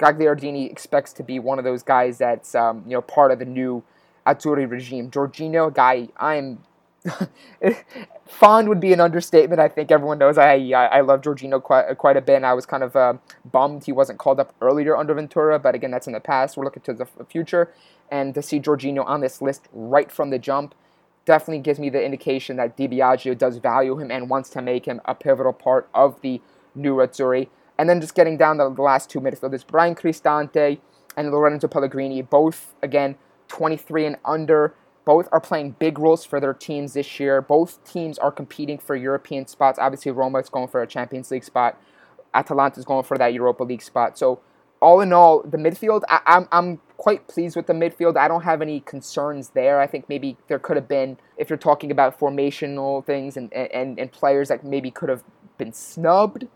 Gagliardini 0.00 0.70
expects 0.70 1.12
to 1.14 1.22
be 1.22 1.38
one 1.38 1.58
of 1.58 1.64
those 1.64 1.84
guys 1.84 2.18
that's 2.18 2.54
um, 2.54 2.82
you 2.84 2.94
know 2.94 3.02
part 3.02 3.30
of 3.30 3.38
the 3.38 3.44
new 3.44 3.84
Azzurri 4.26 4.68
regime. 4.68 5.10
Jorginho, 5.10 5.72
guy 5.72 6.08
I'm 6.16 6.64
fond 8.28 8.68
would 8.68 8.80
be 8.80 8.92
an 8.92 9.00
understatement. 9.00 9.60
I 9.60 9.68
think 9.68 9.90
everyone 9.90 10.18
knows 10.18 10.38
I 10.38 10.56
I, 10.70 11.00
love 11.00 11.22
Jorginho 11.22 11.62
quite 11.62 11.96
quite 11.98 12.16
a 12.16 12.20
bit. 12.20 12.36
And 12.36 12.46
I 12.46 12.54
was 12.54 12.66
kind 12.66 12.82
of 12.82 12.96
uh, 12.96 13.14
bummed 13.50 13.84
he 13.84 13.92
wasn't 13.92 14.18
called 14.18 14.40
up 14.40 14.54
earlier 14.60 14.96
under 14.96 15.14
Ventura, 15.14 15.58
but 15.58 15.74
again, 15.74 15.90
that's 15.90 16.06
in 16.06 16.12
the 16.12 16.20
past. 16.20 16.56
We're 16.56 16.64
looking 16.64 16.82
to 16.84 16.94
the 16.94 17.06
future, 17.28 17.72
and 18.10 18.34
to 18.34 18.42
see 18.42 18.60
Jorginho 18.60 19.06
on 19.06 19.20
this 19.20 19.40
list 19.40 19.68
right 19.72 20.10
from 20.10 20.30
the 20.30 20.38
jump 20.38 20.74
definitely 21.24 21.60
gives 21.60 21.78
me 21.78 21.90
the 21.90 22.02
indication 22.02 22.56
that 22.56 22.76
Di 22.76 22.88
Biagio 22.88 23.36
does 23.36 23.56
value 23.58 23.98
him 23.98 24.10
and 24.10 24.30
wants 24.30 24.48
to 24.50 24.62
make 24.62 24.86
him 24.86 25.00
a 25.04 25.14
pivotal 25.14 25.52
part 25.52 25.88
of 25.92 26.20
the 26.22 26.40
new 26.74 26.96
Azzurri. 26.96 27.48
And 27.78 27.90
then 27.90 28.00
just 28.00 28.14
getting 28.14 28.38
down 28.38 28.58
to 28.58 28.72
the 28.74 28.82
last 28.82 29.10
two 29.10 29.20
midfielders, 29.20 29.66
Bryan 29.66 29.94
Cristante 29.94 30.78
and 31.16 31.30
Lorenzo 31.30 31.68
Pellegrini, 31.68 32.22
both 32.22 32.74
again 32.82 33.16
23 33.48 34.06
and 34.06 34.16
under. 34.24 34.74
Both 35.06 35.28
are 35.30 35.40
playing 35.40 35.76
big 35.78 36.00
roles 36.00 36.24
for 36.24 36.40
their 36.40 36.52
teams 36.52 36.92
this 36.94 37.20
year. 37.20 37.40
Both 37.40 37.82
teams 37.84 38.18
are 38.18 38.32
competing 38.32 38.76
for 38.76 38.96
European 38.96 39.46
spots. 39.46 39.78
Obviously, 39.78 40.10
Roma 40.10 40.40
is 40.40 40.48
going 40.48 40.66
for 40.66 40.82
a 40.82 40.86
Champions 40.86 41.30
League 41.30 41.44
spot. 41.44 41.80
Atalanta 42.34 42.80
is 42.80 42.84
going 42.84 43.04
for 43.04 43.16
that 43.16 43.32
Europa 43.32 43.62
League 43.62 43.82
spot. 43.82 44.18
So, 44.18 44.40
all 44.82 45.00
in 45.00 45.12
all, 45.12 45.42
the 45.42 45.56
midfield, 45.56 46.02
I, 46.08 46.20
I'm, 46.26 46.48
I'm 46.50 46.80
quite 46.96 47.28
pleased 47.28 47.56
with 47.56 47.68
the 47.68 47.72
midfield. 47.72 48.16
I 48.16 48.26
don't 48.26 48.42
have 48.42 48.60
any 48.60 48.80
concerns 48.80 49.50
there. 49.50 49.80
I 49.80 49.86
think 49.86 50.08
maybe 50.08 50.36
there 50.48 50.58
could 50.58 50.76
have 50.76 50.88
been, 50.88 51.18
if 51.38 51.48
you're 51.48 51.56
talking 51.56 51.90
about 51.92 52.18
formational 52.18 53.04
things 53.04 53.36
and, 53.36 53.50
and, 53.54 53.98
and 53.98 54.12
players 54.12 54.48
that 54.48 54.64
maybe 54.64 54.90
could 54.90 55.08
have 55.08 55.22
been 55.56 55.72
snubbed, 55.72 56.48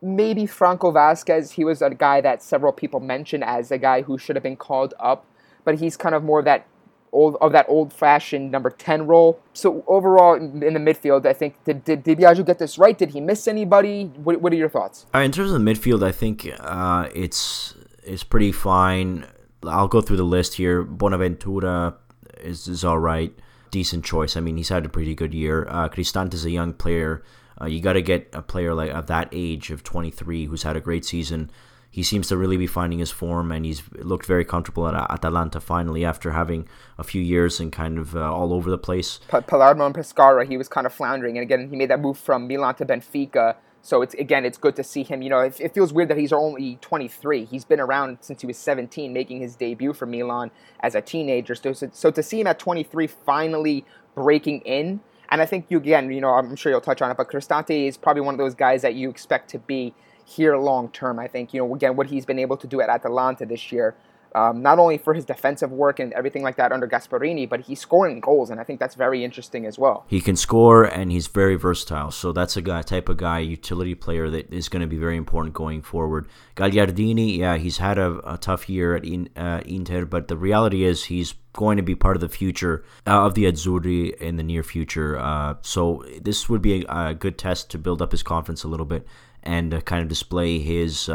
maybe 0.00 0.46
Franco 0.46 0.92
Vázquez. 0.92 1.52
He 1.52 1.64
was 1.64 1.82
a 1.82 1.90
guy 1.90 2.20
that 2.20 2.42
several 2.42 2.72
people 2.72 3.00
mentioned 3.00 3.44
as 3.44 3.72
a 3.72 3.78
guy 3.78 4.02
who 4.02 4.18
should 4.18 4.36
have 4.36 4.42
been 4.44 4.56
called 4.56 4.94
up, 5.00 5.26
but 5.64 5.80
he's 5.80 5.96
kind 5.96 6.14
of 6.14 6.22
more 6.22 6.42
that 6.42 6.66
old 7.12 7.36
of 7.40 7.52
that 7.52 7.66
old-fashioned 7.68 8.50
number 8.50 8.70
10 8.70 9.06
role. 9.06 9.40
So 9.52 9.84
overall, 9.86 10.34
in, 10.34 10.60
the 10.60 10.80
midfield, 10.80 11.26
I 11.26 11.32
think 11.32 11.62
did 11.64 11.84
did, 11.84 12.02
did 12.02 12.18
get 12.18 12.58
this 12.58 12.78
right? 12.78 12.96
Did 12.96 13.10
he 13.10 13.20
miss 13.20 13.48
anybody? 13.48 14.04
What, 14.16 14.40
what 14.40 14.52
are 14.52 14.56
your 14.56 14.68
thoughts? 14.68 15.06
Uh, 15.14 15.20
in 15.20 15.32
terms 15.32 15.52
of 15.52 15.62
the 15.62 15.70
midfield, 15.70 16.02
I 16.02 16.12
think 16.12 16.48
uh, 16.60 17.08
it's 17.14 17.74
it's 18.02 18.24
pretty 18.24 18.52
fine. 18.52 19.26
I'll 19.64 19.88
go 19.88 20.00
through 20.00 20.18
the 20.18 20.22
list 20.24 20.54
here. 20.54 20.82
Bonaventura 20.82 21.96
is 22.40 22.68
is 22.68 22.84
all 22.84 22.98
right, 22.98 23.32
decent 23.70 24.04
choice. 24.04 24.36
I 24.36 24.40
mean, 24.40 24.56
he's 24.56 24.68
had 24.68 24.84
a 24.86 24.88
pretty 24.88 25.14
good 25.14 25.34
year. 25.34 25.66
Uh, 25.68 25.88
Cristante 25.88 26.34
is 26.34 26.44
a 26.44 26.50
young 26.50 26.72
player. 26.72 27.22
Uh, 27.60 27.66
you 27.66 27.80
got 27.80 27.94
to 27.94 28.02
get 28.02 28.28
a 28.32 28.42
player 28.42 28.72
like 28.72 28.92
of 28.92 29.08
that 29.08 29.28
age 29.32 29.70
of 29.70 29.82
23 29.82 30.46
who's 30.46 30.62
had 30.62 30.76
a 30.76 30.80
great 30.80 31.04
season 31.04 31.50
he 31.98 32.04
seems 32.04 32.28
to 32.28 32.36
really 32.36 32.56
be 32.56 32.68
finding 32.68 33.00
his 33.00 33.10
form, 33.10 33.50
and 33.50 33.66
he's 33.66 33.82
looked 33.96 34.24
very 34.24 34.44
comfortable 34.44 34.86
at 34.86 34.94
Atalanta 35.10 35.58
finally 35.58 36.04
after 36.04 36.30
having 36.30 36.68
a 36.96 37.02
few 37.02 37.20
years 37.20 37.58
and 37.58 37.72
kind 37.72 37.98
of 37.98 38.14
uh, 38.14 38.32
all 38.32 38.52
over 38.52 38.70
the 38.70 38.78
place. 38.78 39.18
Palermo 39.48 39.84
and 39.84 39.96
Pescara, 39.96 40.46
he 40.46 40.56
was 40.56 40.68
kind 40.68 40.86
of 40.86 40.92
floundering, 40.92 41.36
and 41.36 41.42
again, 41.42 41.68
he 41.68 41.74
made 41.74 41.90
that 41.90 41.98
move 41.98 42.16
from 42.16 42.46
Milan 42.46 42.76
to 42.76 42.86
Benfica. 42.86 43.56
So 43.82 44.02
it's 44.02 44.14
again, 44.14 44.44
it's 44.44 44.58
good 44.58 44.76
to 44.76 44.84
see 44.84 45.02
him. 45.02 45.22
You 45.22 45.30
know, 45.30 45.40
it, 45.40 45.60
it, 45.60 45.74
feels 45.74 45.92
weird 45.92 46.08
that 46.10 46.18
he's 46.18 46.32
only 46.32 46.78
23. 46.82 47.46
He's 47.46 47.64
been 47.64 47.80
around 47.80 48.18
since 48.20 48.42
he 48.42 48.46
was 48.46 48.58
17, 48.58 49.12
making 49.12 49.40
his 49.40 49.56
debut 49.56 49.92
for 49.92 50.06
Milan 50.06 50.52
as 50.78 50.94
a 50.94 51.00
teenager. 51.00 51.56
So, 51.56 51.72
so, 51.72 51.90
so 51.92 52.12
to 52.12 52.22
see 52.22 52.40
him 52.40 52.46
at 52.46 52.60
23 52.60 53.08
finally 53.08 53.84
breaking 54.14 54.60
in, 54.60 55.00
and 55.30 55.42
I 55.42 55.46
think 55.46 55.66
you 55.68 55.78
again, 55.78 56.12
you 56.12 56.20
know, 56.20 56.30
I'm 56.30 56.54
sure 56.54 56.70
you'll 56.70 56.80
touch 56.80 57.02
on 57.02 57.10
it, 57.10 57.16
but 57.16 57.28
Cristante 57.28 57.88
is 57.88 57.96
probably 57.96 58.22
one 58.22 58.34
of 58.34 58.38
those 58.38 58.54
guys 58.54 58.82
that 58.82 58.94
you 58.94 59.10
expect 59.10 59.50
to 59.50 59.58
be 59.58 59.94
here 60.28 60.56
long 60.56 60.90
term. 60.90 61.18
I 61.18 61.26
think 61.26 61.54
you 61.54 61.60
know 61.60 61.74
again 61.74 61.96
what 61.96 62.06
he's 62.06 62.26
been 62.26 62.38
able 62.38 62.56
to 62.58 62.66
do 62.66 62.80
at 62.80 62.88
Atalanta 62.88 63.46
this 63.46 63.72
year. 63.72 63.94
Um, 64.34 64.62
not 64.62 64.78
only 64.78 64.98
for 64.98 65.14
his 65.14 65.24
defensive 65.24 65.72
work 65.72 65.98
and 65.98 66.12
everything 66.12 66.42
like 66.42 66.56
that 66.56 66.72
under 66.72 66.86
Gasperini, 66.86 67.48
but 67.48 67.60
he's 67.60 67.80
scoring 67.80 68.20
goals, 68.20 68.50
and 68.50 68.60
I 68.60 68.64
think 68.64 68.80
that's 68.80 68.94
very 68.94 69.24
interesting 69.24 69.66
as 69.66 69.78
well. 69.78 70.04
He 70.08 70.20
can 70.20 70.36
score, 70.36 70.84
and 70.84 71.10
he's 71.10 71.26
very 71.26 71.56
versatile. 71.56 72.10
So 72.10 72.32
that's 72.32 72.56
a 72.56 72.62
guy, 72.62 72.82
type 72.82 73.08
of 73.08 73.16
guy, 73.16 73.40
utility 73.40 73.94
player 73.94 74.30
that 74.30 74.52
is 74.52 74.68
going 74.68 74.82
to 74.82 74.86
be 74.86 74.98
very 74.98 75.16
important 75.16 75.54
going 75.54 75.82
forward. 75.82 76.28
Gagliardini, 76.56 77.38
yeah, 77.38 77.56
he's 77.56 77.78
had 77.78 77.98
a, 77.98 78.20
a 78.34 78.38
tough 78.38 78.68
year 78.68 78.96
at 78.96 79.04
in, 79.04 79.28
uh, 79.36 79.62
Inter, 79.64 80.04
but 80.04 80.28
the 80.28 80.36
reality 80.36 80.84
is 80.84 81.04
he's 81.04 81.34
going 81.52 81.76
to 81.76 81.82
be 81.82 81.94
part 81.94 82.16
of 82.16 82.20
the 82.20 82.28
future 82.28 82.84
uh, 83.06 83.26
of 83.26 83.34
the 83.34 83.44
Azzurri 83.44 84.14
in 84.18 84.36
the 84.36 84.42
near 84.42 84.62
future. 84.62 85.18
Uh, 85.18 85.56
so 85.62 86.04
this 86.20 86.48
would 86.48 86.62
be 86.62 86.84
a, 86.84 87.08
a, 87.08 87.14
good 87.14 87.36
test 87.36 87.70
to 87.70 87.78
build 87.78 88.00
up 88.00 88.12
his 88.12 88.22
confidence 88.22 88.62
a 88.62 88.68
little 88.68 88.86
bit 88.86 89.06
and 89.42 89.74
uh, 89.74 89.80
kind 89.80 90.02
of 90.02 90.08
display 90.08 90.60
his 90.60 91.08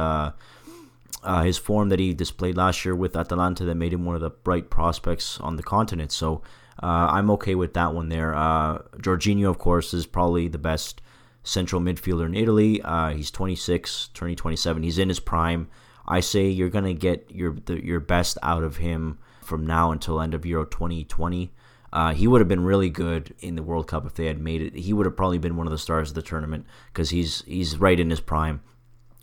uh, 1.24 1.44
his 1.44 1.58
form 1.58 1.90
that 1.90 2.00
he 2.00 2.14
displayed 2.14 2.58
last 2.58 2.86
year 2.86 2.96
with 2.96 3.16
Atalanta 3.16 3.66
that 3.66 3.76
made 3.76 3.94
him 3.94 4.06
one 4.06 4.16
of 4.16 4.22
the 4.22 4.30
bright 4.30 4.70
prospects 4.70 5.40
on 5.40 5.56
the 5.56 5.64
continent. 5.64 6.12
So 6.12 6.42
uh, 6.82 7.08
I'm 7.12 7.30
okay 7.32 7.56
with 7.56 7.74
that 7.74 7.94
one 7.94 8.10
there. 8.10 8.34
Uh, 8.34 8.80
Jorginho, 8.98 9.50
of 9.50 9.58
course, 9.58 9.94
is 9.94 10.06
probably 10.06 10.48
the 10.48 10.58
best 10.58 11.02
central 11.44 11.82
midfielder 11.82 12.26
in 12.26 12.36
Italy. 12.36 12.82
Uh, 12.82 13.10
he's 13.10 13.32
26, 13.32 14.10
turning 14.14 14.36
27. 14.36 14.84
He's 14.84 14.98
in 14.98 15.10
his 15.10 15.20
prime. 15.20 15.70
I 16.08 16.20
say 16.20 16.50
you're 16.50 16.70
gonna 16.70 16.94
get 16.94 17.32
your 17.32 17.54
the, 17.54 17.84
your 17.84 18.00
best 18.00 18.38
out 18.44 18.64
of 18.64 18.78
him 18.78 19.20
from 19.42 19.66
now 19.66 19.92
until 19.92 20.20
end 20.20 20.34
of 20.34 20.46
Euro 20.46 20.66
2020. 20.66 21.52
Uh, 21.94 22.14
he 22.14 22.28
would 22.28 22.42
have 22.42 22.48
been 22.48 22.64
really 22.64 22.90
good 22.90 23.36
in 23.40 23.56
the 23.56 23.64
World 23.64 23.88
Cup 23.88 24.06
if 24.06 24.16
they 24.16 24.26
had 24.26 24.40
made 24.40 24.62
it. 24.62 24.76
He 24.76 24.94
would 24.94 25.06
have 25.06 25.16
probably 25.16 25.38
been 25.38 25.56
one 25.56 25.68
of 25.68 25.72
the 25.72 25.78
stars 25.78 26.10
of 26.10 26.16
the 26.16 26.22
tournament 26.22 26.66
because 26.92 27.12
he's 27.12 27.44
he's 27.44 27.78
right 27.78 28.00
in 28.00 28.10
his 28.10 28.20
prime. 28.20 28.62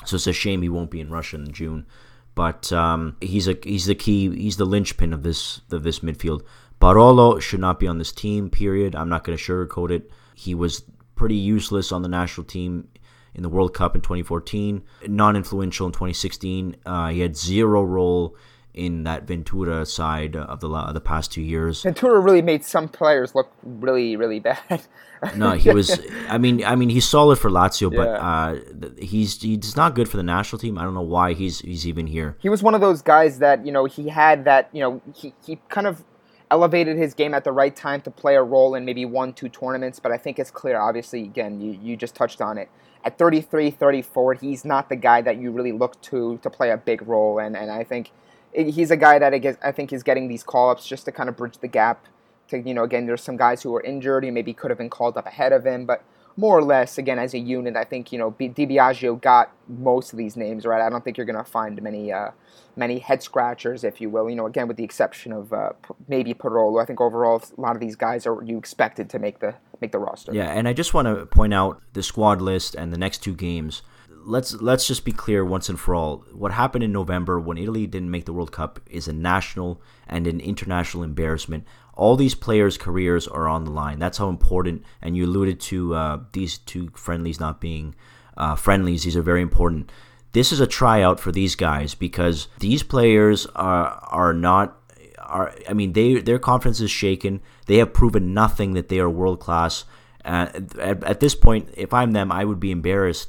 So 0.05 0.17
it's 0.17 0.27
a 0.27 0.33
shame 0.33 0.63
he 0.63 0.69
won't 0.69 0.91
be 0.91 1.01
in 1.01 1.11
Russia 1.11 1.37
in 1.37 1.53
June. 1.53 1.87
But 2.35 2.73
um, 2.73 3.17
he's 3.21 3.49
a 3.49 3.57
he's 3.63 3.87
the 3.87 3.95
key 3.95 4.35
he's 4.35 4.57
the 4.57 4.65
linchpin 4.65 5.13
of 5.13 5.23
this 5.23 5.61
of 5.71 5.83
this 5.83 6.01
midfield. 6.01 6.43
Parolo 6.81 7.41
should 7.41 7.61
not 7.61 7.79
be 7.79 7.87
on 7.87 7.99
this 7.99 8.13
team. 8.13 8.49
Period. 8.49 8.95
I'm 8.95 9.09
not 9.09 9.25
going 9.25 9.37
to 9.37 9.43
sugarcoat 9.43 9.91
it. 9.91 10.11
He 10.35 10.55
was 10.55 10.83
pretty 11.15 11.37
useless 11.37 11.93
on 11.93 12.03
the 12.03 12.09
national 12.09 12.47
team 12.47 12.89
in 13.35 13.43
the 13.43 13.49
World 13.49 13.75
Cup 13.75 13.95
in 13.95 14.01
2014. 14.01 14.83
Non-influential 15.07 15.87
in 15.87 15.93
2016. 15.93 16.77
Uh, 16.87 17.09
he 17.09 17.21
had 17.21 17.37
zero 17.37 17.83
role 17.83 18.37
in 18.73 19.03
that 19.05 19.25
Ventura 19.25 19.85
side 19.85 20.37
of 20.37 20.61
the 20.61 20.69
the 20.93 21.01
past 21.01 21.33
two 21.33 21.43
years. 21.43 21.83
Ventura 21.83 22.21
really 22.21 22.43
made 22.43 22.65
some 22.65 22.89
players 22.89 23.35
look 23.35 23.53
really 23.63 24.17
really 24.17 24.41
bad. 24.41 24.83
no, 25.37 25.53
he 25.53 25.71
was. 25.71 26.01
I 26.29 26.39
mean, 26.39 26.65
I 26.65 26.77
mean, 26.77 26.89
he's 26.89 27.07
solid 27.07 27.39
for 27.39 27.51
Lazio, 27.51 27.95
but 27.95 28.09
uh, 28.09 28.93
he's 28.99 29.41
he's 29.43 29.77
not 29.77 29.95
good 29.95 30.09
for 30.09 30.17
the 30.17 30.23
national 30.23 30.59
team. 30.59 30.79
I 30.79 30.83
don't 30.83 30.95
know 30.95 31.01
why 31.03 31.35
he's 31.35 31.61
he's 31.61 31.87
even 31.87 32.07
here. 32.07 32.37
He 32.39 32.49
was 32.49 32.63
one 32.63 32.75
of 32.75 32.81
those 32.81 33.03
guys 33.03 33.39
that 33.39 33.67
you 33.67 33.73
know 33.73 33.85
he 33.85 34.09
had 34.09 34.45
that 34.45 34.71
you 34.73 34.81
know 34.81 35.03
he 35.15 35.35
he 35.45 35.59
kind 35.69 35.87
of 35.87 36.05
elevated 36.51 36.97
his 36.97 37.15
game 37.15 37.33
at 37.33 37.45
the 37.45 37.53
right 37.53 37.75
time 37.77 38.01
to 38.03 38.11
play 38.11 38.35
a 38.35 38.43
role 38.43 38.75
in 38.75 38.85
maybe 38.85 39.05
one 39.05 39.33
two 39.33 39.49
tournaments. 39.49 40.01
But 40.01 40.13
I 40.13 40.17
think 40.17 40.39
it's 40.39 40.51
clear, 40.51 40.81
obviously, 40.81 41.23
again, 41.23 41.61
you 41.61 41.79
you 41.83 41.97
just 41.97 42.15
touched 42.15 42.41
on 42.41 42.57
it. 42.57 42.69
At 43.03 43.17
33, 43.17 43.71
34, 43.71 44.35
he's 44.35 44.63
not 44.63 44.91
the 44.91 44.97
guy 44.97 45.23
that 45.23 45.39
you 45.39 45.51
really 45.51 45.73
look 45.73 46.01
to 46.03 46.39
to 46.39 46.51
play 46.51 46.71
a 46.71 46.77
big 46.77 47.07
role, 47.07 47.39
and 47.39 47.57
and 47.57 47.71
I 47.71 47.85
think 47.85 48.13
he's 48.53 48.91
a 48.91 48.97
guy 48.97 49.19
that 49.19 49.35
I 49.35 49.39
guess 49.39 49.57
I 49.63 49.73
think 49.73 49.93
is 49.93 50.03
getting 50.03 50.29
these 50.29 50.43
call 50.43 50.71
ups 50.71 50.87
just 50.87 51.05
to 51.07 51.13
kind 51.13 51.29
of 51.29 51.37
bridge 51.37 51.59
the 51.59 51.69
gap. 51.69 52.07
To 52.49 52.59
you 52.59 52.75
know, 52.75 52.85
again, 52.85 53.07
there's 53.07 53.23
some 53.23 53.37
guys 53.37 53.63
who 53.63 53.75
are 53.77 53.83
injured. 53.83 54.25
He 54.25 54.31
maybe 54.31 54.53
could 54.53 54.71
have 54.71 54.79
been 54.79 54.91
called 54.91 55.17
up 55.17 55.27
ahead 55.27 55.53
of 55.53 55.65
him, 55.65 55.87
but 55.87 56.05
more 56.37 56.57
or 56.57 56.63
less, 56.63 56.99
again, 56.99 57.19
as 57.19 57.35
a 57.35 57.39
unit, 57.39 57.77
I 57.77 57.85
think, 57.85 58.13
you 58.13 58.19
know, 58.19 58.31
Di 58.31 58.67
Biagio 58.67 59.21
got 59.21 59.53
most 59.69 60.13
of 60.13 60.19
these 60.19 60.37
names 60.37 60.65
right. 60.65 60.81
I 60.81 60.89
don't 60.89 61.05
think 61.05 61.17
you're 61.17 61.27
going 61.27 61.37
to 61.37 61.45
find 61.45 61.81
many 61.83 62.13
uh, 62.13 62.31
many 62.77 62.99
head 62.99 63.23
scratchers, 63.23 63.85
if 63.85 64.01
you 64.01 64.09
will. 64.09 64.29
You 64.31 64.37
know, 64.37 64.47
again, 64.47 64.69
with 64.69 64.77
the 64.77 64.85
exception 64.85 65.33
of 65.33 65.53
uh, 65.53 65.73
maybe 66.09 66.35
Parolo. 66.35 66.83
I 66.83 66.87
think 66.87 67.01
overall, 67.01 67.43
a 67.57 67.61
lot 67.61 67.77
of 67.77 67.81
these 67.81 67.97
guys 67.97 68.27
are 68.27 68.43
you 68.43 68.59
expected 68.59 69.11
to 69.11 69.19
make 69.19 69.41
the 69.41 69.55
make 69.81 69.93
the 69.93 69.99
roster. 69.99 70.33
Yeah, 70.33 70.51
and 70.51 70.67
I 70.67 70.73
just 70.73 70.95
want 70.95 71.07
to 71.07 71.27
point 71.27 71.55
out 71.55 71.81
the 71.93 72.03
squad 72.03 72.41
list 72.41 72.75
and 72.75 72.93
the 72.93 72.99
next 72.99 73.19
two 73.19 73.35
games. 73.35 73.83
Let's 74.31 74.55
let's 74.55 74.87
just 74.87 75.05
be 75.05 75.13
clear 75.13 75.45
once 75.45 75.69
and 75.69 75.79
for 75.79 75.95
all. 75.95 76.25
What 76.33 76.53
happened 76.53 76.85
in 76.85 76.93
November 76.93 77.39
when 77.41 77.59
Italy 77.59 77.87
didn't 77.87 78.11
make 78.11 78.25
the 78.25 78.33
World 78.33 78.53
Cup 78.53 78.81
is 78.89 79.09
a 79.09 79.13
national 79.13 79.83
and 80.07 80.27
an 80.27 80.41
international 80.41 81.03
embarrassment 81.03 81.65
all 82.01 82.17
these 82.17 82.35
players' 82.35 82.79
careers 82.79 83.29
are 83.29 83.47
on 83.47 83.65
the 83.65 83.71
line. 83.71 83.99
That's 83.99 84.17
how 84.17 84.31
important. 84.31 84.85
And 85.03 85.19
you 85.19 85.27
alluded 85.27 85.61
to 85.61 85.95
uh, 85.95 86.21
these 86.33 86.57
two 86.57 86.89
friendlies 86.95 87.39
not 87.39 87.61
being 87.61 87.95
uh, 88.39 88.55
friendlies. 88.55 89.05
These 89.05 89.19
are 89.19 89.23
very 89.23 89.43
important. 89.43 89.93
This 90.33 90.51
is 90.51 90.61
a 90.61 90.67
tryout 90.67 91.21
for 91.21 91.31
these 91.31 91.55
guys 91.57 91.95
because 91.95 92.49
these 92.59 92.83
players 92.83 93.45
are 93.55 93.89
are 94.09 94.33
not 94.33 94.81
are. 95.19 95.55
I 95.69 95.75
mean, 95.75 95.93
they 95.93 96.21
their 96.21 96.39
confidence 96.39 96.81
is 96.81 96.91
shaken. 96.91 97.43
They 97.67 97.77
have 97.77 97.93
proven 97.93 98.33
nothing 98.33 98.73
that 98.73 98.89
they 98.89 98.99
are 98.99 99.11
world 99.11 99.39
class. 99.39 99.85
Uh, 100.25 100.49
at, 100.79 101.05
at, 101.05 101.21
this 101.21 101.35
point, 101.35 101.71
if 101.77 101.95
I'm 101.95 102.13
them, 102.13 102.31
I 102.31 102.45
would 102.45 102.61
be 102.61 102.71
embarrassed 102.71 103.29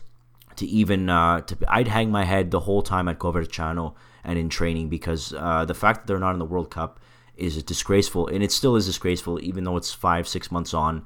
to 0.62 0.68
even 0.68 1.10
uh, 1.10 1.42
to. 1.42 1.58
I'd 1.68 1.88
hang 1.88 2.12
my 2.12 2.24
head 2.24 2.52
the 2.52 2.62
whole 2.62 2.82
time 2.82 3.08
at 3.08 3.20
Coverciano 3.20 3.96
and 4.24 4.38
in 4.38 4.48
training 4.48 4.90
because 4.90 5.34
uh, 5.34 5.66
the 5.66 5.74
fact 5.74 6.02
that 6.02 6.08
they're 6.08 6.20
not 6.20 6.34
in 6.34 6.40
the 6.40 6.46
World 6.46 6.70
Cup 6.72 7.00
is 7.36 7.62
disgraceful, 7.64 8.28
and 8.28 8.44
it 8.44 8.52
still 8.52 8.76
is 8.76 8.86
disgraceful, 8.86 9.44
even 9.44 9.64
though 9.64 9.78
it's 9.78 9.94
five, 9.94 10.28
six 10.28 10.52
months 10.52 10.74
on. 10.74 11.06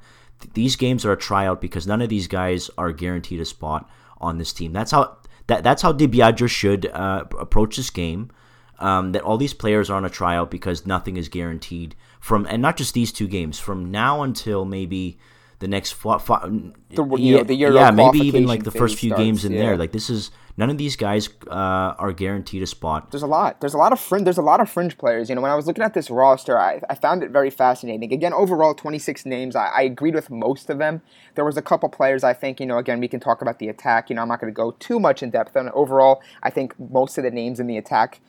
These 0.52 0.76
games 0.76 1.06
are 1.06 1.12
a 1.12 1.16
tryout 1.16 1.62
because 1.62 1.86
none 1.86 2.02
of 2.02 2.10
these 2.10 2.28
guys 2.28 2.70
are 2.76 2.92
guaranteed 2.92 3.40
a 3.40 3.46
spot 3.46 3.88
on 4.20 4.36
this 4.36 4.52
team. 4.52 4.72
That's 4.72 4.90
how 4.90 5.16
that 5.46 5.64
that's 5.64 5.82
how 5.82 5.92
Di 5.92 6.06
Biagio 6.06 6.48
should 6.48 6.86
uh, 6.86 7.24
approach 7.38 7.76
this 7.76 7.90
game. 7.90 8.30
Um, 8.78 9.12
that 9.12 9.22
all 9.22 9.38
these 9.38 9.54
players 9.54 9.88
are 9.88 9.96
on 9.96 10.04
a 10.04 10.10
tryout 10.10 10.50
because 10.50 10.84
nothing 10.84 11.16
is 11.16 11.30
guaranteed 11.30 11.96
from, 12.20 12.46
and 12.50 12.60
not 12.60 12.76
just 12.76 12.92
these 12.92 13.10
two 13.10 13.26
games. 13.26 13.58
From 13.58 13.90
now 13.90 14.20
until 14.20 14.66
maybe 14.66 15.18
the 15.58 15.68
next, 15.68 15.92
fo- 15.92 16.18
the, 16.18 17.16
yeah, 17.18 17.42
the 17.42 17.54
yeah, 17.54 17.90
maybe 17.90 18.18
even 18.20 18.46
like 18.46 18.64
the 18.64 18.70
first 18.70 18.98
few 18.98 19.10
starts, 19.10 19.22
games 19.22 19.44
in 19.44 19.52
yeah. 19.52 19.62
there. 19.62 19.76
Like 19.76 19.92
this 19.92 20.10
is 20.10 20.30
none 20.56 20.70
of 20.70 20.78
these 20.78 20.96
guys 20.96 21.28
uh, 21.48 21.94
are 21.98 22.12
guaranteed 22.12 22.62
a 22.62 22.66
spot. 22.66 23.10
There's 23.10 23.22
a 23.22 23.26
lot. 23.26 23.60
There's 23.60 23.74
a 23.74 23.78
lot 23.78 23.92
of 23.92 24.00
fringe. 24.00 24.24
There's 24.24 24.38
a 24.38 24.42
lot 24.42 24.60
of 24.60 24.68
fringe 24.70 24.98
players. 24.98 25.28
You 25.28 25.34
know, 25.34 25.40
when 25.40 25.50
I 25.50 25.54
was 25.54 25.66
looking 25.66 25.84
at 25.84 25.94
this 25.94 26.10
roster, 26.10 26.58
I, 26.58 26.80
I 26.90 26.94
found 26.94 27.22
it 27.22 27.30
very 27.30 27.50
fascinating. 27.50 28.12
Again, 28.12 28.32
overall, 28.32 28.74
26 28.74 29.24
names. 29.26 29.56
I, 29.56 29.68
I 29.68 29.82
agreed 29.82 30.14
with 30.14 30.30
most 30.30 30.68
of 30.70 30.78
them. 30.78 31.02
There 31.34 31.44
was 31.44 31.56
a 31.56 31.62
couple 31.62 31.88
players 31.88 32.24
I 32.24 32.34
think. 32.34 32.60
You 32.60 32.66
know, 32.66 32.78
again, 32.78 33.00
we 33.00 33.08
can 33.08 33.20
talk 33.20 33.40
about 33.42 33.58
the 33.58 33.68
attack. 33.68 34.10
You 34.10 34.16
know, 34.16 34.22
I'm 34.22 34.28
not 34.28 34.40
going 34.40 34.52
to 34.52 34.56
go 34.56 34.72
too 34.72 35.00
much 35.00 35.22
in 35.22 35.30
depth. 35.30 35.56
And 35.56 35.70
overall, 35.70 36.22
I 36.42 36.50
think 36.50 36.78
most 36.78 37.18
of 37.18 37.24
the 37.24 37.30
names 37.30 37.60
in 37.60 37.66
the 37.66 37.76
attack 37.76 38.20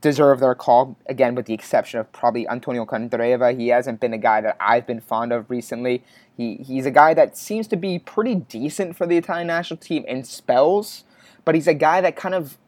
deserve 0.00 0.40
their 0.40 0.54
call. 0.54 0.96
Again, 1.06 1.34
with 1.34 1.46
the 1.46 1.54
exception 1.54 2.00
of 2.00 2.12
probably 2.12 2.48
Antonio 2.48 2.84
Candreva. 2.84 3.58
He 3.58 3.68
hasn't 3.68 4.00
been 4.00 4.12
a 4.12 4.18
guy 4.18 4.40
that 4.40 4.56
I've 4.60 4.86
been 4.86 5.00
fond 5.00 5.32
of 5.32 5.50
recently. 5.50 6.04
He 6.36 6.56
he's 6.56 6.86
a 6.86 6.90
guy 6.90 7.14
that 7.14 7.36
seems 7.36 7.66
to 7.68 7.76
be 7.76 7.98
pretty 7.98 8.34
decent 8.34 8.96
for 8.96 9.06
the 9.06 9.16
Italian 9.16 9.46
national 9.46 9.78
team 9.78 10.04
in 10.06 10.24
spells 10.24 11.04
but 11.44 11.54
he's 11.54 11.66
a 11.66 11.74
guy 11.74 12.00
that 12.00 12.16
kind 12.16 12.34
of 12.34 12.58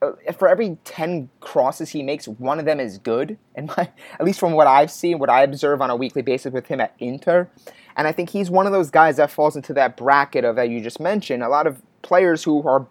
uh, 0.00 0.12
for 0.36 0.48
every 0.48 0.78
10 0.84 1.30
crosses 1.40 1.90
he 1.90 2.02
makes, 2.02 2.26
one 2.26 2.58
of 2.58 2.64
them 2.64 2.80
is 2.80 2.98
good. 2.98 3.38
And 3.54 3.70
at 3.78 4.24
least 4.24 4.40
from 4.40 4.52
what 4.52 4.66
I've 4.66 4.90
seen, 4.90 5.18
what 5.18 5.30
I 5.30 5.42
observe 5.42 5.82
on 5.82 5.90
a 5.90 5.96
weekly 5.96 6.22
basis 6.22 6.52
with 6.52 6.66
him 6.66 6.80
at 6.80 6.94
Inter. 6.98 7.48
And 7.96 8.08
I 8.08 8.12
think 8.12 8.30
he's 8.30 8.50
one 8.50 8.66
of 8.66 8.72
those 8.72 8.90
guys 8.90 9.18
that 9.18 9.30
falls 9.30 9.54
into 9.54 9.74
that 9.74 9.96
bracket 9.96 10.44
of 10.44 10.56
that 10.56 10.70
you 10.70 10.80
just 10.80 10.98
mentioned. 10.98 11.42
A 11.42 11.48
lot 11.48 11.66
of 11.66 11.82
players 12.00 12.42
who 12.42 12.66
are 12.66 12.86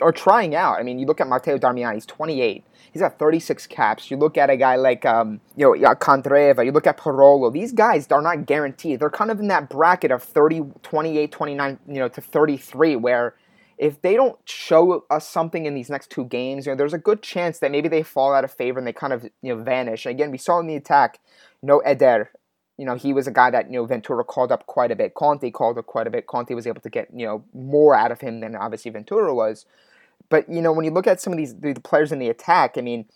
are 0.00 0.12
trying 0.12 0.54
out. 0.54 0.78
I 0.78 0.82
mean, 0.82 0.98
you 0.98 1.06
look 1.06 1.20
at 1.20 1.28
Matteo 1.28 1.58
Darmian, 1.58 1.94
he's 1.94 2.06
28. 2.06 2.64
He's 2.92 3.02
got 3.02 3.18
36 3.18 3.66
caps. 3.66 4.10
You 4.10 4.16
look 4.16 4.38
at 4.38 4.48
a 4.48 4.56
guy 4.56 4.76
like 4.76 5.04
um, 5.04 5.40
you 5.56 5.66
know 5.66 5.94
Candreva. 5.94 6.64
You 6.64 6.72
look 6.72 6.86
at 6.86 6.98
Parolo. 6.98 7.52
These 7.52 7.72
guys 7.72 8.06
are 8.10 8.22
not 8.22 8.46
guaranteed. 8.46 9.00
They're 9.00 9.10
kind 9.10 9.30
of 9.30 9.40
in 9.40 9.48
that 9.48 9.68
bracket 9.68 10.10
of 10.10 10.22
30, 10.22 10.62
28, 10.82 11.30
29, 11.30 11.78
you 11.88 11.94
know, 11.94 12.08
to 12.08 12.20
33, 12.20 12.96
where 12.96 13.34
if 13.78 14.00
they 14.00 14.14
don't 14.14 14.38
show 14.46 15.04
us 15.10 15.28
something 15.28 15.66
in 15.66 15.74
these 15.74 15.90
next 15.90 16.10
two 16.10 16.24
games, 16.24 16.64
you 16.64 16.72
know, 16.72 16.76
there's 16.76 16.94
a 16.94 16.98
good 16.98 17.22
chance 17.22 17.58
that 17.58 17.70
maybe 17.70 17.88
they 17.88 18.02
fall 18.02 18.32
out 18.32 18.44
of 18.44 18.50
favor 18.50 18.78
and 18.78 18.86
they 18.86 18.92
kind 18.92 19.12
of 19.12 19.24
you 19.42 19.54
know 19.54 19.62
vanish. 19.62 20.06
Again, 20.06 20.30
we 20.30 20.38
saw 20.38 20.58
in 20.58 20.66
the 20.66 20.76
attack, 20.76 21.18
know, 21.62 21.80
Eder, 21.80 22.30
you 22.78 22.84
know, 22.84 22.94
he 22.94 23.12
was 23.12 23.26
a 23.26 23.30
guy 23.30 23.50
that 23.50 23.66
you 23.66 23.78
know 23.78 23.86
Ventura 23.86 24.24
called 24.24 24.52
up 24.52 24.66
quite 24.66 24.90
a 24.90 24.96
bit. 24.96 25.14
Conte 25.14 25.50
called 25.50 25.78
up 25.78 25.86
quite 25.86 26.06
a 26.06 26.10
bit. 26.10 26.26
Conte 26.26 26.54
was 26.54 26.66
able 26.66 26.80
to 26.80 26.90
get 26.90 27.08
you 27.14 27.26
know 27.26 27.44
more 27.54 27.94
out 27.94 28.12
of 28.12 28.20
him 28.20 28.40
than 28.40 28.54
obviously 28.54 28.90
Ventura 28.90 29.34
was. 29.34 29.66
But 30.28 30.48
you 30.48 30.60
know, 30.60 30.72
when 30.72 30.84
you 30.84 30.90
look 30.90 31.06
at 31.06 31.20
some 31.20 31.32
of 31.32 31.36
these 31.36 31.54
the 31.54 31.74
players 31.74 32.12
in 32.12 32.18
the 32.18 32.28
attack, 32.28 32.76
I 32.76 32.80
mean, 32.80 33.06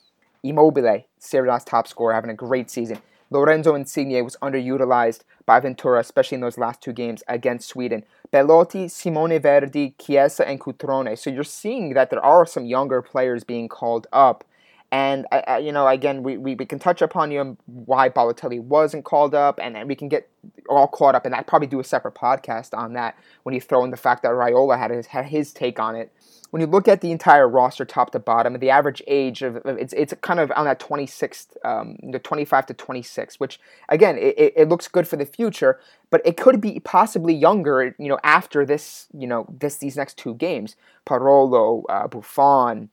Immobile, 0.42 1.04
Serie 1.18 1.50
top 1.66 1.86
scorer, 1.86 2.14
having 2.14 2.30
a 2.30 2.34
great 2.34 2.70
season. 2.70 3.00
Lorenzo 3.32 3.76
Insigne 3.76 4.24
was 4.24 4.36
underutilized 4.42 5.20
by 5.46 5.60
Ventura, 5.60 6.00
especially 6.00 6.34
in 6.34 6.40
those 6.40 6.58
last 6.58 6.80
two 6.80 6.92
games 6.92 7.22
against 7.28 7.68
Sweden. 7.68 8.04
Belotti, 8.32 8.88
Simone 8.88 9.38
Verdi, 9.38 9.94
Chiesa, 10.00 10.48
and 10.48 10.60
Cutrone. 10.60 11.16
So 11.16 11.30
you're 11.30 11.44
seeing 11.44 11.94
that 11.94 12.10
there 12.10 12.24
are 12.24 12.44
some 12.44 12.66
younger 12.66 13.02
players 13.02 13.44
being 13.44 13.68
called 13.68 14.08
up. 14.12 14.44
And, 14.92 15.26
you 15.62 15.70
know, 15.70 15.86
again, 15.86 16.24
we, 16.24 16.36
we, 16.36 16.56
we 16.56 16.66
can 16.66 16.80
touch 16.80 17.00
upon 17.00 17.30
you 17.30 17.44
know, 17.44 17.56
why 17.66 18.08
Balotelli 18.08 18.60
wasn't 18.60 19.04
called 19.04 19.36
up, 19.36 19.60
and, 19.62 19.76
and 19.76 19.88
we 19.88 19.94
can 19.94 20.08
get 20.08 20.28
all 20.68 20.88
caught 20.88 21.14
up, 21.14 21.24
and 21.24 21.34
I'd 21.34 21.46
probably 21.46 21.68
do 21.68 21.78
a 21.78 21.84
separate 21.84 22.14
podcast 22.14 22.76
on 22.76 22.94
that 22.94 23.16
when 23.44 23.54
you 23.54 23.60
throw 23.60 23.84
in 23.84 23.90
the 23.90 23.96
fact 23.96 24.22
that 24.22 24.32
Raiola 24.32 24.78
had 24.78 24.90
his, 24.90 25.06
had 25.06 25.26
his 25.26 25.52
take 25.52 25.78
on 25.78 25.94
it. 25.94 26.12
When 26.50 26.60
you 26.60 26.66
look 26.66 26.88
at 26.88 27.00
the 27.00 27.12
entire 27.12 27.48
roster 27.48 27.84
top 27.84 28.10
to 28.10 28.18
bottom, 28.18 28.58
the 28.58 28.70
average 28.70 29.00
age 29.06 29.42
of 29.42 29.60
it's 29.64 29.92
it's 29.92 30.12
kind 30.20 30.40
of 30.40 30.50
on 30.56 30.64
that 30.64 30.80
26th, 30.80 31.56
um, 31.64 31.96
the 32.10 32.18
25 32.18 32.66
to 32.66 32.74
26, 32.74 33.38
which 33.38 33.60
again 33.88 34.18
it, 34.18 34.54
it 34.56 34.68
looks 34.68 34.88
good 34.88 35.06
for 35.06 35.16
the 35.16 35.24
future, 35.24 35.78
but 36.10 36.20
it 36.24 36.36
could 36.36 36.60
be 36.60 36.80
possibly 36.80 37.32
younger, 37.32 37.94
you 38.00 38.08
know, 38.08 38.18
after 38.24 38.66
this, 38.66 39.06
you 39.16 39.28
know, 39.28 39.46
this 39.60 39.76
these 39.76 39.96
next 39.96 40.18
two 40.18 40.34
games, 40.34 40.74
Parolo, 41.06 41.84
uh, 41.88 42.08
Buffon, 42.08 42.90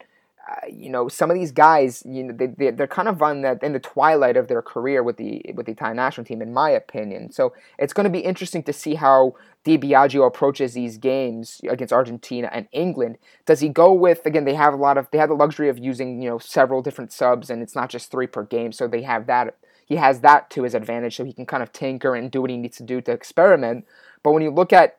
uh, 0.49 0.65
you 0.71 0.89
know, 0.89 1.09
some 1.09 1.29
of 1.29 1.35
these 1.35 1.51
guys, 1.51 2.03
you 2.05 2.23
know, 2.23 2.33
they, 2.33 2.47
they 2.47 2.71
they're 2.71 2.87
kind 2.87 3.09
of 3.09 3.21
on 3.21 3.41
that 3.41 3.61
in 3.61 3.73
the 3.73 3.79
twilight 3.79 4.37
of 4.37 4.47
their 4.47 4.61
career 4.61 5.03
with 5.03 5.17
the 5.17 5.41
with 5.53 5.65
the 5.65 5.73
Italian 5.73 5.97
national 5.97 6.23
team, 6.23 6.41
in 6.41 6.53
my 6.53 6.69
opinion. 6.69 7.31
So 7.31 7.53
it's 7.77 7.91
going 7.91 8.05
to 8.05 8.09
be 8.09 8.19
interesting 8.19 8.63
to 8.63 8.71
see 8.71 8.95
how 8.95 9.35
Di 9.65 9.77
Biagio 9.77 10.25
approaches 10.25 10.73
these 10.73 10.97
games 10.97 11.59
against 11.67 11.91
Argentina 11.91 12.49
and 12.53 12.67
England. 12.71 13.17
Does 13.45 13.59
he 13.59 13.67
go 13.67 13.91
with 13.91 14.25
again? 14.25 14.45
They 14.45 14.53
have 14.53 14.73
a 14.73 14.77
lot 14.77 14.97
of 14.97 15.09
they 15.11 15.17
have 15.17 15.27
the 15.27 15.35
luxury 15.35 15.67
of 15.67 15.77
using 15.77 16.21
you 16.21 16.29
know 16.29 16.37
several 16.37 16.81
different 16.81 17.11
subs, 17.11 17.49
and 17.49 17.61
it's 17.61 17.75
not 17.75 17.89
just 17.89 18.09
three 18.09 18.27
per 18.27 18.43
game, 18.43 18.71
so 18.71 18.87
they 18.87 19.01
have 19.01 19.27
that. 19.27 19.57
He 19.85 19.97
has 19.97 20.21
that 20.21 20.49
to 20.51 20.63
his 20.63 20.73
advantage, 20.73 21.17
so 21.17 21.25
he 21.25 21.33
can 21.33 21.45
kind 21.45 21.63
of 21.63 21.73
tinker 21.73 22.15
and 22.15 22.31
do 22.31 22.41
what 22.41 22.49
he 22.49 22.57
needs 22.57 22.77
to 22.77 22.83
do 22.83 23.01
to 23.01 23.11
experiment. 23.11 23.85
But 24.23 24.31
when 24.31 24.43
you 24.43 24.51
look 24.51 24.71
at 24.71 24.97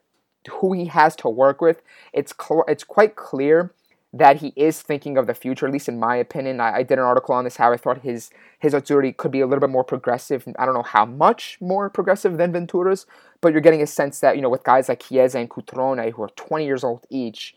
who 0.50 0.74
he 0.74 0.86
has 0.86 1.16
to 1.16 1.30
work 1.30 1.62
with, 1.62 1.80
it's 2.12 2.34
cl- 2.38 2.64
it's 2.68 2.84
quite 2.84 3.16
clear 3.16 3.72
that 4.18 4.38
he 4.38 4.52
is 4.56 4.82
thinking 4.82 5.16
of 5.16 5.26
the 5.26 5.34
future, 5.34 5.66
at 5.66 5.72
least 5.72 5.88
in 5.88 5.98
my 5.98 6.16
opinion. 6.16 6.60
I, 6.60 6.78
I, 6.78 6.82
did 6.82 6.98
an 6.98 7.04
article 7.04 7.34
on 7.34 7.44
this 7.44 7.56
how 7.56 7.72
I 7.72 7.76
thought 7.76 8.02
his 8.02 8.30
his 8.58 8.72
Azzurri 8.72 9.16
could 9.16 9.30
be 9.30 9.40
a 9.40 9.46
little 9.46 9.60
bit 9.60 9.70
more 9.70 9.84
progressive. 9.84 10.46
I 10.58 10.64
don't 10.64 10.74
know 10.74 10.82
how 10.82 11.04
much 11.04 11.58
more 11.60 11.88
progressive 11.88 12.36
than 12.36 12.52
Ventura's, 12.52 13.06
but 13.40 13.52
you're 13.52 13.60
getting 13.60 13.82
a 13.82 13.86
sense 13.86 14.20
that, 14.20 14.36
you 14.36 14.42
know, 14.42 14.48
with 14.48 14.64
guys 14.64 14.88
like 14.88 15.00
Chiesa 15.00 15.38
and 15.38 15.48
Cutrone, 15.48 16.12
who 16.12 16.22
are 16.22 16.30
20 16.30 16.64
years 16.64 16.82
old 16.82 17.06
each, 17.08 17.54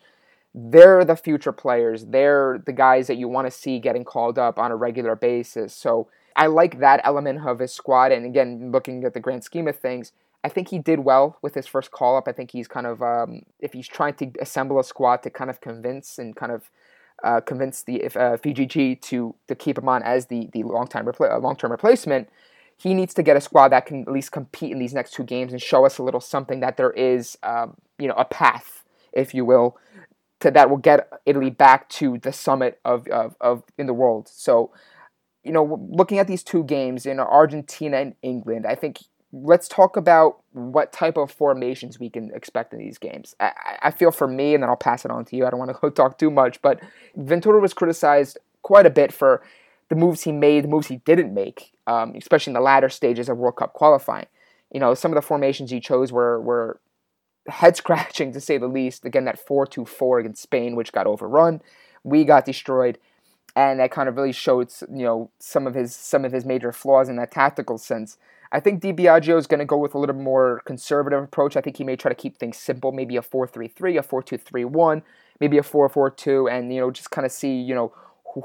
they're 0.53 1.03
the 1.03 1.15
future 1.15 1.51
players. 1.51 2.05
They're 2.05 2.61
the 2.65 2.73
guys 2.73 3.07
that 3.07 3.17
you 3.17 3.27
want 3.27 3.47
to 3.47 3.51
see 3.51 3.79
getting 3.79 4.03
called 4.03 4.37
up 4.37 4.59
on 4.59 4.71
a 4.71 4.75
regular 4.75 5.15
basis. 5.15 5.73
So 5.73 6.07
I 6.35 6.47
like 6.47 6.79
that 6.79 7.01
element 7.03 7.47
of 7.47 7.59
his 7.59 7.73
squad. 7.73 8.11
And 8.11 8.25
again, 8.25 8.71
looking 8.71 9.03
at 9.03 9.13
the 9.13 9.19
grand 9.19 9.43
scheme 9.43 9.67
of 9.67 9.77
things, 9.77 10.11
I 10.43 10.49
think 10.49 10.69
he 10.69 10.79
did 10.79 10.99
well 10.99 11.37
with 11.41 11.53
his 11.53 11.67
first 11.67 11.91
call 11.91 12.17
up. 12.17 12.27
I 12.27 12.31
think 12.31 12.51
he's 12.51 12.67
kind 12.67 12.87
of 12.87 13.01
um, 13.01 13.43
if 13.59 13.73
he's 13.73 13.87
trying 13.87 14.15
to 14.15 14.31
assemble 14.39 14.79
a 14.79 14.83
squad 14.83 15.23
to 15.23 15.29
kind 15.29 15.49
of 15.49 15.61
convince 15.61 16.17
and 16.17 16.35
kind 16.35 16.51
of 16.51 16.69
uh, 17.23 17.41
convince 17.41 17.83
the 17.83 18.01
if, 18.01 18.17
uh, 18.17 18.37
FIGC 18.37 19.01
to 19.01 19.35
to 19.47 19.55
keep 19.55 19.77
him 19.77 19.87
on 19.87 20.01
as 20.03 20.27
the 20.27 20.49
the 20.53 20.63
long 20.63 20.87
time 20.87 21.05
repla- 21.05 21.31
uh, 21.31 21.37
long 21.37 21.55
term 21.55 21.71
replacement. 21.71 22.29
He 22.77 22.95
needs 22.95 23.13
to 23.13 23.21
get 23.21 23.37
a 23.37 23.41
squad 23.41 23.69
that 23.69 23.85
can 23.85 24.01
at 24.01 24.11
least 24.11 24.31
compete 24.31 24.71
in 24.71 24.79
these 24.79 24.93
next 24.93 25.13
two 25.13 25.23
games 25.23 25.51
and 25.51 25.61
show 25.61 25.85
us 25.85 25.99
a 25.99 26.03
little 26.03 26.19
something 26.19 26.61
that 26.61 26.77
there 26.77 26.89
is, 26.89 27.37
um, 27.43 27.75
you 27.99 28.07
know, 28.07 28.15
a 28.15 28.25
path, 28.25 28.83
if 29.13 29.35
you 29.35 29.45
will, 29.45 29.77
to 30.39 30.49
that 30.49 30.67
will 30.67 30.77
get 30.77 31.07
Italy 31.27 31.51
back 31.51 31.89
to 31.89 32.17
the 32.17 32.33
summit 32.33 32.79
of, 32.83 33.07
of, 33.09 33.35
of 33.39 33.63
in 33.77 33.85
the 33.85 33.93
world. 33.93 34.27
So, 34.27 34.71
you 35.43 35.51
know, 35.51 35.87
looking 35.91 36.17
at 36.17 36.25
these 36.25 36.41
two 36.41 36.63
games 36.63 37.05
in 37.05 37.19
Argentina 37.19 37.97
and 37.97 38.15
England, 38.23 38.65
I 38.65 38.73
think 38.73 38.97
let's 39.33 39.67
talk 39.67 39.95
about 39.95 40.41
what 40.51 40.91
type 40.91 41.17
of 41.17 41.31
formations 41.31 41.99
we 41.99 42.09
can 42.09 42.31
expect 42.33 42.73
in 42.73 42.79
these 42.79 42.97
games. 42.97 43.35
I, 43.39 43.51
I, 43.83 43.91
feel 43.91 44.11
for 44.11 44.27
me, 44.27 44.53
and 44.53 44.61
then 44.61 44.69
I'll 44.69 44.75
pass 44.75 45.05
it 45.05 45.11
on 45.11 45.23
to 45.25 45.35
you. 45.35 45.45
I 45.45 45.49
don't 45.49 45.59
want 45.59 45.79
to 45.81 45.89
talk 45.91 46.17
too 46.17 46.29
much, 46.29 46.61
but 46.61 46.81
Ventura 47.15 47.59
was 47.59 47.73
criticized 47.73 48.37
quite 48.61 48.85
a 48.85 48.89
bit 48.89 49.13
for 49.13 49.41
the 49.89 49.95
moves 49.95 50.23
he 50.23 50.31
made, 50.31 50.63
the 50.63 50.69
moves 50.69 50.87
he 50.87 50.97
didn't 50.97 51.33
make, 51.33 51.71
um, 51.87 52.13
especially 52.15 52.51
in 52.51 52.55
the 52.55 52.61
latter 52.61 52.89
stages 52.89 53.29
of 53.29 53.37
World 53.37 53.55
Cup 53.57 53.73
qualifying. 53.73 54.27
You 54.73 54.79
know, 54.79 54.93
some 54.93 55.11
of 55.11 55.15
the 55.15 55.21
formations 55.21 55.71
he 55.71 55.79
chose 55.79 56.11
were 56.11 56.39
were 56.41 56.79
head 57.47 57.75
scratching 57.77 58.33
to 58.33 58.41
say 58.41 58.57
the 58.57 58.67
least. 58.67 59.05
Again, 59.05 59.25
that 59.25 59.39
4 59.39 59.65
2 59.65 59.85
4 59.85 60.19
against 60.19 60.41
Spain, 60.41 60.75
which 60.75 60.91
got 60.91 61.07
overrun. 61.07 61.61
We 62.03 62.23
got 62.23 62.45
destroyed. 62.45 62.97
And 63.53 63.81
that 63.81 63.91
kind 63.91 64.07
of 64.07 64.15
really 64.15 64.31
showed, 64.31 64.71
you 64.89 65.03
know, 65.03 65.29
some 65.39 65.67
of 65.67 65.73
his 65.73 65.93
some 65.93 66.23
of 66.23 66.31
his 66.31 66.45
major 66.45 66.71
flaws 66.71 67.09
in 67.09 67.17
that 67.17 67.31
tactical 67.31 67.77
sense. 67.77 68.17
I 68.51 68.59
think 68.59 68.81
Di 68.81 68.91
Biagio 68.91 69.37
is 69.37 69.47
going 69.47 69.59
to 69.59 69.65
go 69.65 69.77
with 69.77 69.95
a 69.95 69.97
little 69.97 70.15
more 70.15 70.61
conservative 70.65 71.23
approach. 71.23 71.55
I 71.55 71.61
think 71.61 71.77
he 71.77 71.85
may 71.85 71.95
try 71.95 72.09
to 72.09 72.15
keep 72.15 72.37
things 72.37 72.57
simple, 72.57 72.91
maybe 72.91 73.15
a 73.15 73.21
4-3-3, 73.21 73.99
a 73.99 74.03
4-2-3-1, 74.03 75.03
maybe 75.39 75.57
a 75.57 75.61
4-4-2, 75.61 76.51
and 76.51 76.73
you 76.73 76.81
know 76.81 76.91
just 76.91 77.11
kind 77.11 77.25
of 77.25 77.31
see 77.31 77.53
you 77.53 77.73
know 77.73 77.93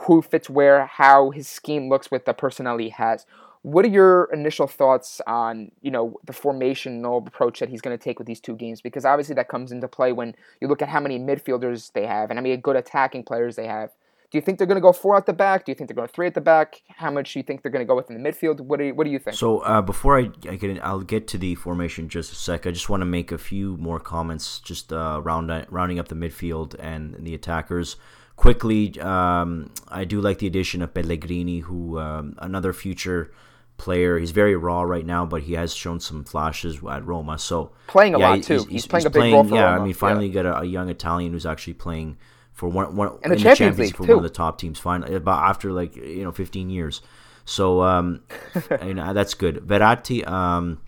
who 0.01 0.23
fits 0.23 0.51
where, 0.51 0.87
how 0.87 1.31
his 1.31 1.49
scheme 1.49 1.89
looks 1.89 2.11
with 2.11 2.25
the 2.25 2.35
personnel 2.35 2.77
he 2.79 2.91
has. 2.91 3.27
What 3.63 3.85
are 3.85 3.89
your 3.89 4.29
initial 4.33 4.69
thoughts 4.69 5.21
on 5.27 5.73
you 5.83 5.91
know 5.91 6.21
the 6.25 6.33
formational 6.33 7.27
approach 7.27 7.59
that 7.59 7.69
he's 7.69 7.81
going 7.81 7.97
to 7.97 8.03
take 8.03 8.19
with 8.19 8.29
these 8.29 8.41
two 8.41 8.55
games? 8.55 8.81
Because 8.81 9.05
obviously 9.05 9.35
that 9.35 9.49
comes 9.49 9.73
into 9.73 9.89
play 9.89 10.13
when 10.13 10.37
you 10.61 10.69
look 10.69 10.83
at 10.83 10.89
how 10.89 11.01
many 11.01 11.19
midfielders 11.19 11.93
they 11.93 12.07
have 12.07 12.31
and 12.31 12.39
how 12.39 12.43
many 12.43 12.57
good 12.57 12.77
attacking 12.77 13.25
players 13.25 13.57
they 13.57 13.67
have. 13.67 13.91
Do 14.37 14.39
you 14.39 14.45
think 14.45 14.59
they're 14.59 14.67
going 14.67 14.77
to 14.77 14.83
go 14.83 14.93
four 14.93 15.17
at 15.17 15.25
the 15.25 15.33
back? 15.33 15.65
Do 15.65 15.73
you 15.73 15.75
think 15.75 15.89
they're 15.89 15.95
going 15.95 16.09
three 16.09 16.27
at 16.27 16.35
the 16.35 16.43
back? 16.43 16.83
How 16.95 17.11
much 17.11 17.33
do 17.33 17.39
you 17.39 17.43
think 17.43 17.63
they're 17.63 17.73
going 17.73 17.87
to 17.87 17.87
go 17.87 17.97
with 17.97 18.11
in 18.11 18.23
the 18.23 18.29
midfield? 18.29 18.61
What 18.61 18.79
do 18.79 18.85
you, 18.85 18.95
what 18.95 19.05
do 19.05 19.11
you 19.11 19.19
think? 19.19 19.35
So 19.35 19.61
uh, 19.61 19.81
before 19.81 20.19
I, 20.19 20.31
I 20.47 20.57
get 20.57 20.65
in, 20.69 20.79
I'll 20.83 21.01
get 21.01 21.27
to 21.29 21.39
the 21.39 21.55
formation 21.55 22.11
just 22.11 22.33
a 22.33 22.35
sec. 22.35 22.67
I 22.67 22.71
just 22.71 22.91
want 22.91 23.01
to 23.01 23.07
make 23.07 23.33
a 23.33 23.39
few 23.39 23.79
more 23.79 23.99
comments, 23.99 24.59
just 24.61 24.93
uh, 24.93 25.23
round, 25.25 25.51
rounding 25.71 25.99
up 25.99 26.09
the 26.09 26.15
midfield 26.15 26.77
and 26.79 27.17
the 27.19 27.35
attackers. 27.35 27.97
Quickly, 28.37 29.01
um, 29.01 29.71
I 29.89 30.05
do 30.05 30.21
like 30.21 30.41
the 30.41 30.47
addition 30.47 30.83
of 30.83 30.93
Pellegrini, 30.93 31.61
who 31.61 31.99
um, 31.99 32.35
another 32.37 32.75
future 32.75 33.33
player. 33.79 34.19
He's 34.19 34.33
very 34.33 34.55
raw 34.55 34.83
right 34.83 35.07
now, 35.07 35.25
but 35.25 35.45
he 35.45 35.55
has 35.55 35.75
shown 35.75 35.99
some 35.99 36.25
flashes 36.25 36.81
at 36.85 37.07
Roma. 37.07 37.39
So 37.39 37.73
playing 37.87 38.15
a 38.15 38.19
yeah, 38.19 38.29
lot 38.29 38.43
too. 38.43 38.53
He's, 38.53 38.63
he's, 38.65 38.73
he's 38.73 38.87
playing 38.87 39.01
he's 39.01 39.07
a 39.07 39.11
big 39.19 39.33
role 39.33 39.45
for 39.45 39.55
Yeah, 39.55 39.71
Roma. 39.71 39.81
I 39.81 39.85
mean, 39.87 39.95
finally 39.95 40.27
yeah. 40.27 40.43
got 40.43 40.47
a, 40.47 40.61
a, 40.61 40.65
young 40.67 40.91
Italian 40.91 41.33
who's 41.33 41.47
actually 41.47 41.73
playing 41.73 42.19
for 42.57 42.71
one, 42.71 42.97
one 42.97 43.19
in 43.23 43.31
the, 43.31 43.37
in 43.37 43.43
Champions, 43.43 43.59
Champions 43.59 43.79
League 43.79 43.97
for 43.97 44.07
too. 44.07 44.17
one 44.17 44.25
of 44.25 44.31
the 44.31 44.35
top 44.35 44.59
teams. 44.59 44.79
Finally, 44.79 45.15
about 45.15 45.45
after 45.45 45.73
like 45.73 45.95
you 45.95 46.25
know 46.25 46.33
15 46.33 46.71
years. 46.71 47.03
So 47.45 47.83
um, 47.83 48.23
you 48.83 48.95
know 48.95 49.13
that's 49.13 49.35
good. 49.35 49.57
Verratti, 49.57 50.27
um, 50.27 50.81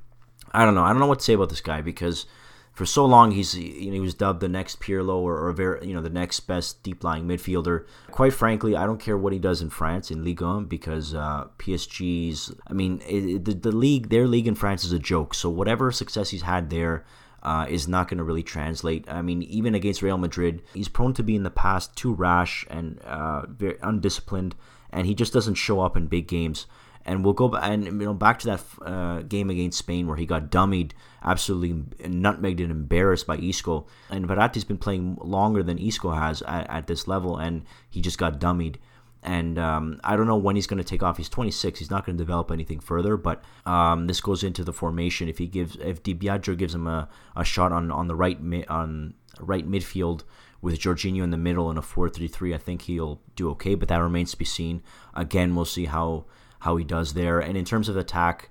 I 0.51 0.65
don't 0.65 0.75
know. 0.75 0.83
I 0.83 0.89
don't 0.89 0.99
know 0.99 1.07
what 1.07 1.19
to 1.19 1.25
say 1.25 1.35
about 1.35 1.51
this 1.51 1.61
guy 1.61 1.83
because 1.83 2.25
for 2.73 2.87
so 2.87 3.05
long 3.05 3.33
he's 3.33 3.55
you 3.55 3.89
know, 3.89 3.93
he 3.93 4.01
was 4.01 4.15
dubbed 4.15 4.41
the 4.41 4.49
next 4.49 4.81
Pirlo 4.81 5.17
or, 5.17 5.47
or 5.47 5.53
very, 5.53 5.87
you 5.87 5.93
know 5.93 6.01
the 6.01 6.09
next 6.09 6.41
best 6.41 6.83
deep 6.83 7.05
lying 7.05 7.29
midfielder. 7.29 7.85
Quite 8.13 8.33
frankly, 8.33 8.75
I 8.75 8.87
don't 8.87 9.01
care 9.01 9.19
what 9.19 9.35
he 9.35 9.39
does 9.39 9.61
in 9.61 9.69
France 9.69 10.11
in 10.11 10.25
Ligue 10.25 10.41
1 10.41 10.65
because 10.65 11.15
uh, 11.15 11.49
PSG's 11.59 12.55
I 12.67 12.73
mean 12.73 13.03
it, 13.07 13.25
it, 13.25 13.45
the, 13.45 13.53
the 13.53 13.73
league 13.73 14.09
their 14.09 14.27
league 14.27 14.49
in 14.49 14.55
France 14.55 14.85
is 14.85 14.93
a 14.93 14.99
joke. 14.99 15.35
So 15.35 15.51
whatever 15.51 15.93
success 15.93 16.31
he's 16.31 16.43
had 16.43 16.71
there 16.71 17.05
uh, 17.43 17.67
is 17.69 17.89
not 17.89 18.09
going 18.09 18.19
to 18.19 18.25
really 18.25 18.43
translate. 18.43 19.09
I 19.09 19.23
mean, 19.23 19.43
even 19.43 19.75
against 19.75 20.03
Real 20.03 20.19
Madrid, 20.19 20.63
he's 20.75 20.89
prone 20.89 21.15
to 21.15 21.23
be 21.23 21.37
in 21.37 21.43
the 21.43 21.51
past 21.51 21.97
too 21.97 22.13
rash 22.13 22.67
and 22.71 23.01
uh, 23.03 23.47
very 23.47 23.79
undisciplined, 23.83 24.55
and 24.91 25.07
he 25.07 25.15
just 25.15 25.33
doesn't 25.33 25.55
show 25.55 25.81
up 25.81 25.97
in 25.97 26.07
big 26.07 26.27
games 26.29 26.67
and 27.09 27.25
we'll 27.25 27.33
go 27.33 27.55
and 27.57 27.85
you 27.85 27.93
know 27.93 28.13
back 28.13 28.39
to 28.39 28.47
that 28.47 28.63
uh, 28.83 29.23
game 29.23 29.49
against 29.49 29.79
Spain 29.79 30.07
where 30.07 30.17
he 30.17 30.27
got 30.27 30.51
dummied, 30.51 30.93
absolutely 31.23 31.73
nutmegged 32.07 32.63
and 32.63 32.71
embarrassed 32.71 33.27
by 33.27 33.39
Isco. 33.39 33.87
And 34.11 34.29
Verratti's 34.29 34.65
been 34.65 34.77
playing 34.77 35.17
longer 35.21 35.63
than 35.63 35.79
Isco 35.79 36.11
has 36.11 36.43
at, 36.43 36.69
at 36.69 36.87
this 36.87 37.09
level, 37.09 37.39
and 37.39 37.65
he 37.89 38.03
just 38.03 38.19
got 38.19 38.39
dummied. 38.39 38.77
And 39.23 39.59
um, 39.59 40.01
I 40.05 40.17
don't 40.17 40.27
know 40.27 40.37
when 40.37 40.57
he's 40.57 40.67
going 40.67 40.79
to 40.79 40.85
take 40.85 41.03
off. 41.03 41.17
He's 41.17 41.29
26. 41.29 41.79
He's 41.79 41.91
not 41.91 42.07
going 42.07 42.17
to 42.17 42.23
develop 42.23 42.51
anything 42.51 42.81
further. 42.81 43.17
But 43.17 43.43
um, 43.67 44.07
this 44.07 44.21
goes 44.21 44.45
into 44.45 44.63
the 44.65 44.73
formation. 44.73 45.29
If 45.29 45.39
he 45.39 45.47
gives, 45.47 45.77
if 45.77 46.03
Di 46.03 46.15
Biagio 46.15 46.57
gives 46.57 46.75
him 46.75 46.87
a, 46.87 47.09
a 47.37 47.45
shot 47.45 47.73
on, 47.73 47.91
on 47.91 48.07
the 48.07 48.15
right 48.15 48.39
on 48.69 49.15
right 49.41 49.69
midfield 49.69 50.23
with 50.61 50.79
Jorginho 50.79 51.23
in 51.23 51.31
the 51.31 51.37
middle 51.37 51.71
in 51.71 51.79
a 51.79 51.83
4-3-3, 51.83 52.55
I 52.55 52.59
think 52.59 52.83
he'll 52.83 53.21
do 53.35 53.51
okay. 53.51 53.75
But 53.75 53.89
that 53.89 53.99
remains 53.99 54.33
to 54.33 54.39
be 54.39 54.45
seen. 54.45 54.83
Again, 55.15 55.55
we'll 55.55 55.65
see 55.65 55.87
how 55.87 56.27
how 56.61 56.77
he 56.77 56.85
does 56.85 57.15
there. 57.15 57.39
And 57.39 57.57
in 57.57 57.65
terms 57.65 57.89
of 57.89 57.97
attack, 57.97 58.51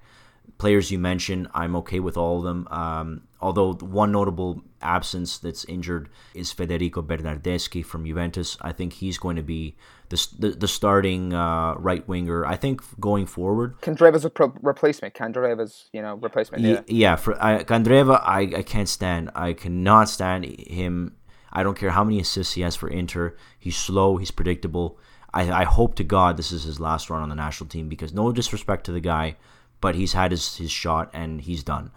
players 0.57 0.91
you 0.91 0.99
mentioned, 0.99 1.47
I'm 1.53 1.75
okay 1.77 1.99
with 1.99 2.17
all 2.17 2.39
of 2.39 2.43
them. 2.43 2.67
Um, 2.69 3.21
although 3.39 3.73
one 3.73 4.11
notable 4.11 4.61
absence 4.81 5.37
that's 5.37 5.65
injured 5.65 6.09
is 6.33 6.51
Federico 6.51 7.01
Bernardeschi 7.01 7.83
from 7.83 8.05
Juventus. 8.05 8.57
I 8.61 8.71
think 8.71 8.93
he's 8.93 9.17
going 9.17 9.35
to 9.35 9.43
be 9.43 9.75
the, 10.09 10.27
the, 10.39 10.49
the 10.51 10.67
starting 10.67 11.33
uh, 11.33 11.75
right 11.75 12.07
winger. 12.07 12.45
I 12.45 12.55
think 12.55 12.81
going 12.99 13.25
forward, 13.25 13.79
Candreva's 13.81 14.25
a 14.25 14.29
pro- 14.29 14.53
replacement. 14.61 15.13
Candreva's 15.13 15.89
you 15.93 16.01
know 16.01 16.15
replacement. 16.15 16.63
Yeah, 16.63 16.81
yeah. 16.87 17.15
For 17.15 17.41
I, 17.43 17.63
Candreva, 17.63 18.21
I, 18.23 18.41
I 18.57 18.63
can't 18.63 18.89
stand. 18.89 19.31
I 19.35 19.53
cannot 19.53 20.09
stand 20.09 20.45
him. 20.45 21.15
I 21.51 21.63
don't 21.63 21.77
care 21.77 21.91
how 21.91 22.03
many 22.03 22.19
assists 22.19 22.53
he 22.53 22.61
has 22.61 22.75
for 22.75 22.89
Inter. 22.89 23.35
He's 23.57 23.77
slow. 23.77 24.17
He's 24.17 24.31
predictable. 24.31 24.99
I, 25.33 25.51
I 25.51 25.63
hope 25.65 25.95
to 25.95 26.03
God 26.03 26.37
this 26.37 26.51
is 26.51 26.63
his 26.63 26.79
last 26.79 27.09
run 27.09 27.21
on 27.21 27.29
the 27.29 27.35
national 27.35 27.69
team 27.69 27.89
because 27.89 28.13
no 28.13 28.31
disrespect 28.31 28.85
to 28.85 28.91
the 28.91 28.99
guy, 28.99 29.35
but 29.81 29.95
he's 29.95 30.13
had 30.13 30.31
his, 30.31 30.57
his 30.57 30.71
shot 30.71 31.09
and 31.13 31.41
he's 31.41 31.63
done. 31.63 31.91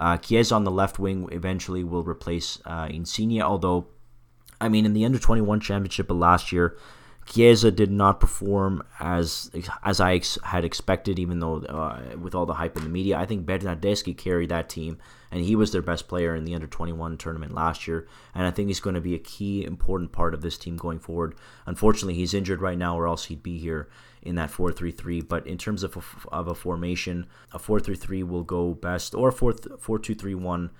Uh, 0.00 0.16
on 0.52 0.64
the 0.64 0.70
left 0.70 0.98
wing 0.98 1.28
eventually 1.30 1.84
will 1.84 2.02
replace 2.02 2.58
uh, 2.64 2.88
although, 3.42 3.86
I 4.60 4.68
mean, 4.68 4.86
in 4.86 4.94
the 4.94 5.04
under 5.04 5.18
21 5.18 5.60
championship 5.60 6.10
of 6.10 6.16
last 6.16 6.52
year, 6.52 6.76
Chiesa 7.26 7.70
did 7.70 7.92
not 7.92 8.18
perform 8.18 8.82
as 8.98 9.50
as 9.84 10.00
I 10.00 10.14
ex- 10.14 10.38
had 10.42 10.64
expected, 10.64 11.18
even 11.18 11.38
though 11.38 11.58
uh, 11.58 12.16
with 12.20 12.34
all 12.34 12.46
the 12.46 12.54
hype 12.54 12.76
in 12.76 12.82
the 12.82 12.88
media. 12.88 13.18
I 13.18 13.26
think 13.26 13.46
Bernardeschi 13.46 14.16
carried 14.16 14.48
that 14.48 14.68
team, 14.68 14.98
and 15.30 15.44
he 15.44 15.54
was 15.54 15.70
their 15.70 15.82
best 15.82 16.08
player 16.08 16.34
in 16.34 16.44
the 16.44 16.54
under 16.54 16.66
21 16.66 17.18
tournament 17.18 17.54
last 17.54 17.86
year. 17.86 18.08
And 18.34 18.46
I 18.46 18.50
think 18.50 18.66
he's 18.66 18.80
going 18.80 18.94
to 18.94 19.00
be 19.00 19.14
a 19.14 19.18
key, 19.18 19.64
important 19.64 20.10
part 20.10 20.34
of 20.34 20.40
this 20.40 20.58
team 20.58 20.76
going 20.76 20.98
forward. 20.98 21.36
Unfortunately, 21.66 22.14
he's 22.14 22.34
injured 22.34 22.60
right 22.60 22.78
now, 22.78 22.98
or 22.98 23.06
else 23.06 23.26
he'd 23.26 23.44
be 23.44 23.58
here 23.58 23.88
in 24.22 24.34
that 24.36 24.50
4-3-3. 24.50 25.26
But 25.26 25.46
in 25.46 25.58
terms 25.58 25.82
of 25.82 25.96
a, 25.96 26.28
of 26.34 26.48
a 26.48 26.54
formation, 26.54 27.26
a 27.52 27.58
4-3-3 27.58 28.26
will 28.26 28.44
go 28.44 28.74
best, 28.74 29.14
or 29.14 29.32
4-2-3-1. 29.32 30.70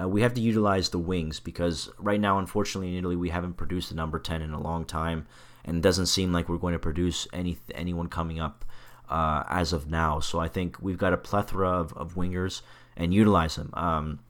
Uh, 0.00 0.08
we 0.08 0.22
have 0.22 0.34
to 0.34 0.40
utilize 0.40 0.90
the 0.90 0.98
wings 0.98 1.40
because 1.40 1.90
right 1.98 2.20
now, 2.20 2.38
unfortunately, 2.38 2.90
in 2.90 2.98
Italy, 2.98 3.16
we 3.16 3.30
haven't 3.30 3.54
produced 3.54 3.90
a 3.90 3.94
number 3.94 4.18
10 4.18 4.42
in 4.42 4.52
a 4.52 4.60
long 4.60 4.84
time 4.84 5.26
and 5.68 5.76
it 5.76 5.82
doesn't 5.82 6.06
seem 6.06 6.32
like 6.32 6.48
we're 6.48 6.56
going 6.56 6.72
to 6.72 6.78
produce 6.78 7.28
any 7.32 7.58
anyone 7.74 8.08
coming 8.08 8.40
up 8.40 8.64
uh, 9.08 9.44
as 9.48 9.72
of 9.72 9.88
now. 9.88 10.18
So 10.18 10.38
I 10.38 10.48
think 10.48 10.80
we've 10.80 10.98
got 10.98 11.12
a 11.12 11.18
plethora 11.18 11.68
of, 11.68 11.92
of 11.92 12.14
wingers 12.14 12.62
and 12.96 13.12
utilize 13.12 13.56
them. 13.56 13.70
Um, 13.74 14.20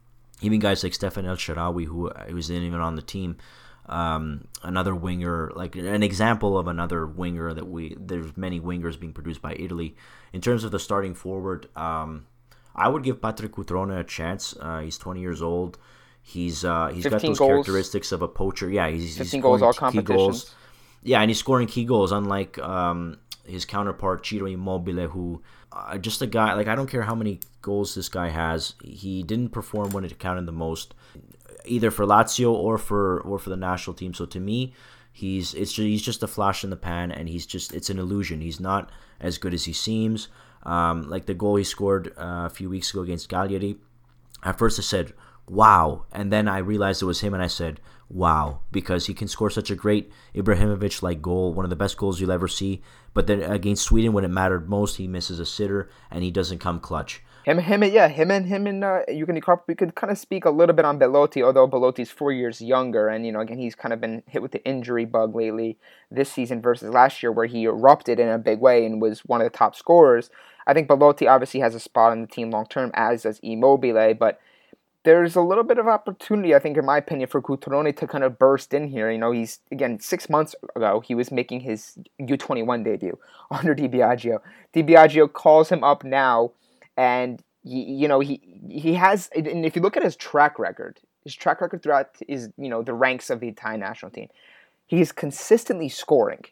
even 0.41 0.59
guys 0.59 0.83
like 0.83 0.93
Stephan 0.93 1.25
El 1.25 1.37
Shaarawy, 1.37 1.85
who 1.85 2.09
who's 2.27 2.49
not 2.49 2.57
even 2.57 2.81
on 2.81 2.95
the 2.95 3.01
team, 3.01 3.37
um, 3.89 4.47
another 4.63 4.95
winger, 4.95 5.51
like 5.55 5.75
an 5.75 6.03
example 6.03 6.57
of 6.57 6.67
another 6.67 7.05
winger 7.05 7.53
that 7.53 7.67
we 7.67 7.95
there's 7.99 8.37
many 8.37 8.59
wingers 8.59 8.99
being 8.99 9.13
produced 9.13 9.41
by 9.41 9.55
Italy. 9.55 9.95
In 10.31 10.41
terms 10.41 10.63
of 10.63 10.71
the 10.71 10.79
starting 10.79 11.15
forward, 11.15 11.67
um, 11.75 12.27
I 12.75 12.87
would 12.87 13.03
give 13.03 13.21
Patrick 13.21 13.53
Cutrone 13.53 13.99
a 13.99 14.03
chance. 14.03 14.55
Uh, 14.59 14.79
he's 14.79 14.97
20 14.97 15.19
years 15.19 15.41
old. 15.41 15.77
He's 16.21 16.63
uh, 16.63 16.89
he's 16.89 17.03
got 17.03 17.21
those 17.21 17.39
goals. 17.39 17.49
characteristics 17.49 18.11
of 18.11 18.21
a 18.21 18.27
poacher. 18.27 18.69
Yeah, 18.69 18.89
he's 18.89 19.17
15 19.17 19.37
he's 19.39 19.41
goals 19.41 19.61
all 19.61 19.73
competitions. 19.73 20.15
Goals. 20.17 20.55
Yeah, 21.01 21.21
and 21.21 21.29
he's 21.29 21.39
scoring 21.39 21.67
key 21.67 21.85
goals, 21.85 22.11
unlike 22.11 22.59
um, 22.59 23.17
his 23.45 23.65
counterpart 23.65 24.25
Ciro 24.25 24.45
Immobile, 24.45 25.07
who 25.07 25.41
uh, 25.71 25.97
just 25.97 26.21
a 26.21 26.27
guy 26.27 26.53
like 26.53 26.67
I 26.67 26.75
don't 26.75 26.89
care 26.89 27.03
how 27.03 27.15
many 27.15 27.39
goals 27.61 27.95
this 27.95 28.09
guy 28.09 28.29
has, 28.29 28.75
he 28.83 29.23
didn't 29.23 29.49
perform 29.49 29.91
when 29.91 30.03
it 30.03 30.19
counted 30.19 30.45
the 30.45 30.51
most, 30.51 30.93
either 31.65 31.91
for 31.91 32.05
Lazio 32.05 32.51
or 32.51 32.77
for 32.77 33.21
or 33.21 33.39
for 33.39 33.49
the 33.49 33.57
national 33.57 33.95
team. 33.95 34.13
So 34.13 34.25
to 34.27 34.39
me, 34.39 34.73
he's 35.11 35.53
it's 35.53 35.73
just, 35.73 35.85
he's 35.85 36.01
just 36.01 36.23
a 36.23 36.27
flash 36.27 36.63
in 36.63 36.69
the 36.69 36.75
pan, 36.75 37.11
and 37.11 37.29
he's 37.29 37.45
just 37.45 37.73
it's 37.73 37.89
an 37.89 37.99
illusion. 37.99 38.41
He's 38.41 38.59
not 38.59 38.91
as 39.19 39.37
good 39.37 39.53
as 39.53 39.65
he 39.65 39.73
seems. 39.73 40.29
Um, 40.63 41.09
like 41.09 41.25
the 41.25 41.33
goal 41.33 41.55
he 41.55 41.63
scored 41.63 42.09
uh, 42.17 42.45
a 42.45 42.49
few 42.49 42.69
weeks 42.69 42.91
ago 42.91 43.01
against 43.01 43.29
Cagliari. 43.29 43.77
At 44.43 44.57
first, 44.57 44.79
I 44.79 44.83
said, 44.83 45.13
"Wow," 45.47 46.05
and 46.11 46.31
then 46.31 46.47
I 46.47 46.57
realized 46.57 47.01
it 47.01 47.05
was 47.05 47.21
him, 47.21 47.33
and 47.33 47.43
I 47.43 47.47
said, 47.47 47.79
wow 48.09 48.61
because 48.71 49.05
he 49.05 49.13
can 49.13 49.27
score 49.27 49.49
such 49.49 49.69
a 49.69 49.75
great 49.75 50.11
Ibrahimovic 50.35 51.01
like 51.01 51.21
goal, 51.21 51.53
one 51.53 51.65
of 51.65 51.69
the 51.69 51.75
best 51.75 51.97
goals 51.97 52.19
you'll 52.19 52.31
ever 52.31 52.47
see. 52.47 52.81
But 53.13 53.27
then 53.27 53.41
against 53.41 53.83
Sweden, 53.83 54.13
when 54.13 54.25
it 54.25 54.29
mattered 54.29 54.69
most, 54.69 54.97
he 54.97 55.07
misses 55.07 55.39
a 55.39 55.45
sitter 55.45 55.89
and 56.09 56.23
he 56.23 56.31
doesn't 56.31 56.59
come 56.59 56.79
clutch. 56.79 57.23
Him, 57.49 57.57
him, 57.57 57.83
yeah, 57.83 58.09
him 58.09 58.29
and 58.29 58.45
him 58.45 58.67
and 58.67 58.83
uh, 58.83 58.99
you 59.07 59.25
can 59.25 59.41
we 59.65 59.73
could 59.73 59.95
kind 59.95 60.11
of 60.11 60.19
speak 60.19 60.45
a 60.45 60.51
little 60.51 60.75
bit 60.75 60.85
on 60.85 60.99
Belotti, 60.99 61.41
although 61.41 61.67
Belotti's 61.67 62.11
four 62.11 62.31
years 62.31 62.61
younger, 62.61 63.07
and 63.07 63.25
you 63.25 63.31
know 63.31 63.39
again 63.39 63.57
he's 63.57 63.73
kind 63.73 63.91
of 63.91 63.99
been 63.99 64.21
hit 64.27 64.43
with 64.43 64.51
the 64.51 64.63
injury 64.65 65.03
bug 65.03 65.33
lately 65.33 65.75
this 66.11 66.31
season 66.31 66.61
versus 66.61 66.93
last 66.93 67.23
year, 67.23 67.31
where 67.31 67.47
he 67.47 67.63
erupted 67.63 68.19
in 68.19 68.29
a 68.29 68.37
big 68.37 68.59
way 68.59 68.85
and 68.85 69.01
was 69.01 69.21
one 69.21 69.41
of 69.41 69.51
the 69.51 69.57
top 69.57 69.75
scorers. 69.75 70.29
I 70.67 70.75
think 70.75 70.87
Belotti 70.87 71.27
obviously 71.27 71.59
has 71.61 71.73
a 71.73 71.79
spot 71.79 72.11
on 72.11 72.21
the 72.21 72.27
team 72.27 72.51
long 72.51 72.67
term, 72.67 72.91
as 72.93 73.23
does 73.23 73.39
Immobile, 73.41 74.13
but 74.13 74.39
there's 75.03 75.35
a 75.35 75.41
little 75.41 75.63
bit 75.63 75.79
of 75.79 75.87
opportunity, 75.87 76.53
I 76.53 76.59
think, 76.59 76.77
in 76.77 76.85
my 76.85 76.97
opinion, 76.97 77.29
for 77.29 77.41
Cutrone 77.41 77.95
to 77.95 78.05
kind 78.05 78.23
of 78.23 78.37
burst 78.37 78.75
in 78.75 78.89
here. 78.89 79.09
You 79.09 79.17
know, 79.17 79.31
he's 79.31 79.59
again 79.71 79.99
six 79.99 80.29
months 80.29 80.53
ago 80.75 80.99
he 80.99 81.15
was 81.15 81.31
making 81.31 81.61
his 81.61 81.97
U21 82.21 82.83
debut 82.83 83.17
under 83.49 83.73
Di 83.73 83.87
Biagio. 83.87 84.37
Di 84.71 84.83
Biagio 84.83 85.33
calls 85.33 85.69
him 85.69 85.83
up 85.83 86.03
now, 86.03 86.51
and 86.99 87.41
he, 87.63 87.83
you 87.83 88.07
know 88.09 88.19
he 88.19 88.41
he 88.69 88.93
has. 88.95 89.29
And 89.33 89.65
if 89.65 89.75
you 89.75 89.81
look 89.81 89.95
at 89.95 90.03
his 90.03 90.17
track 90.17 90.59
record, 90.59 90.99
his 91.23 91.33
track 91.33 91.61
record 91.61 91.81
throughout 91.81 92.09
is 92.27 92.49
you 92.57 92.69
know 92.69 92.83
the 92.83 92.93
ranks 92.93 93.29
of 93.29 93.39
the 93.39 93.47
Italian 93.47 93.79
national 93.79 94.11
team. 94.11 94.27
He's 94.85 95.11
consistently 95.11 95.87
scoring, 95.87 96.43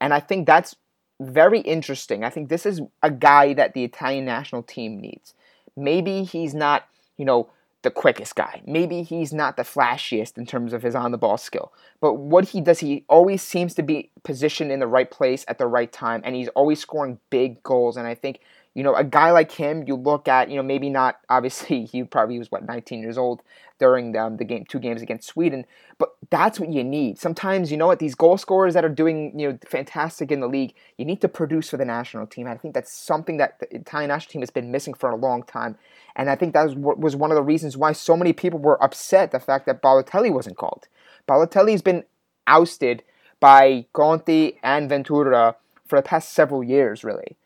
and 0.00 0.12
I 0.12 0.20
think 0.20 0.46
that's 0.46 0.76
very 1.20 1.60
interesting. 1.60 2.22
I 2.22 2.30
think 2.30 2.50
this 2.50 2.66
is 2.66 2.82
a 3.02 3.10
guy 3.10 3.54
that 3.54 3.72
the 3.72 3.82
Italian 3.82 4.26
national 4.26 4.62
team 4.62 5.00
needs. 5.00 5.32
Maybe 5.74 6.22
he's 6.22 6.54
not 6.54 6.86
you 7.16 7.24
know 7.24 7.48
the 7.82 7.90
quickest 7.90 8.34
guy. 8.34 8.60
Maybe 8.66 9.02
he's 9.02 9.32
not 9.32 9.56
the 9.56 9.62
flashiest 9.62 10.36
in 10.36 10.44
terms 10.44 10.72
of 10.74 10.82
his 10.82 10.94
on 10.94 11.12
the 11.12 11.18
ball 11.18 11.38
skill. 11.38 11.72
But 12.00 12.14
what 12.14 12.48
he 12.48 12.60
does, 12.60 12.80
he 12.80 13.04
always 13.08 13.40
seems 13.40 13.72
to 13.74 13.82
be 13.82 14.10
positioned 14.24 14.72
in 14.72 14.80
the 14.80 14.86
right 14.86 15.10
place 15.10 15.44
at 15.48 15.58
the 15.58 15.66
right 15.66 15.90
time, 15.90 16.20
and 16.24 16.34
he's 16.34 16.48
always 16.48 16.80
scoring 16.80 17.20
big 17.30 17.62
goals. 17.62 17.96
And 17.96 18.06
I 18.06 18.14
think 18.14 18.40
you 18.78 18.84
know, 18.84 18.94
a 18.94 19.02
guy 19.02 19.32
like 19.32 19.50
him, 19.50 19.82
you 19.88 19.96
look 19.96 20.28
at, 20.28 20.48
you 20.48 20.56
know, 20.56 20.62
maybe 20.62 20.88
not, 20.88 21.18
obviously, 21.28 21.84
he 21.84 22.04
probably 22.04 22.38
was, 22.38 22.52
what, 22.52 22.64
19 22.64 23.00
years 23.02 23.18
old 23.18 23.42
during 23.80 24.12
the, 24.12 24.20
um, 24.20 24.36
the 24.36 24.44
game, 24.44 24.64
two 24.68 24.78
games 24.78 25.02
against 25.02 25.26
Sweden, 25.26 25.66
but 25.98 26.10
that's 26.30 26.60
what 26.60 26.70
you 26.70 26.84
need. 26.84 27.18
Sometimes, 27.18 27.72
you 27.72 27.76
know 27.76 27.88
what, 27.88 27.98
these 27.98 28.14
goal 28.14 28.38
scorers 28.38 28.74
that 28.74 28.84
are 28.84 28.88
doing, 28.88 29.36
you 29.36 29.48
know, 29.48 29.58
fantastic 29.66 30.30
in 30.30 30.38
the 30.38 30.46
league, 30.46 30.74
you 30.96 31.04
need 31.04 31.20
to 31.22 31.28
produce 31.28 31.70
for 31.70 31.76
the 31.76 31.84
national 31.84 32.28
team. 32.28 32.46
I 32.46 32.56
think 32.56 32.72
that's 32.72 32.92
something 32.92 33.38
that 33.38 33.58
the 33.58 33.74
Italian 33.74 34.10
national 34.10 34.30
team 34.30 34.42
has 34.42 34.50
been 34.50 34.70
missing 34.70 34.94
for 34.94 35.10
a 35.10 35.16
long 35.16 35.42
time. 35.42 35.76
And 36.14 36.30
I 36.30 36.36
think 36.36 36.54
that 36.54 36.64
was, 36.64 36.76
was 36.76 37.16
one 37.16 37.32
of 37.32 37.34
the 37.34 37.42
reasons 37.42 37.76
why 37.76 37.90
so 37.90 38.16
many 38.16 38.32
people 38.32 38.60
were 38.60 38.80
upset 38.80 39.32
the 39.32 39.40
fact 39.40 39.66
that 39.66 39.82
Balotelli 39.82 40.32
wasn't 40.32 40.56
called. 40.56 40.86
Balotelli's 41.28 41.82
been 41.82 42.04
ousted 42.46 43.02
by 43.40 43.86
Conte 43.92 44.52
and 44.62 44.88
Ventura 44.88 45.56
for 45.84 45.98
the 45.98 46.02
past 46.02 46.32
several 46.32 46.62
years, 46.62 47.02
really 47.02 47.36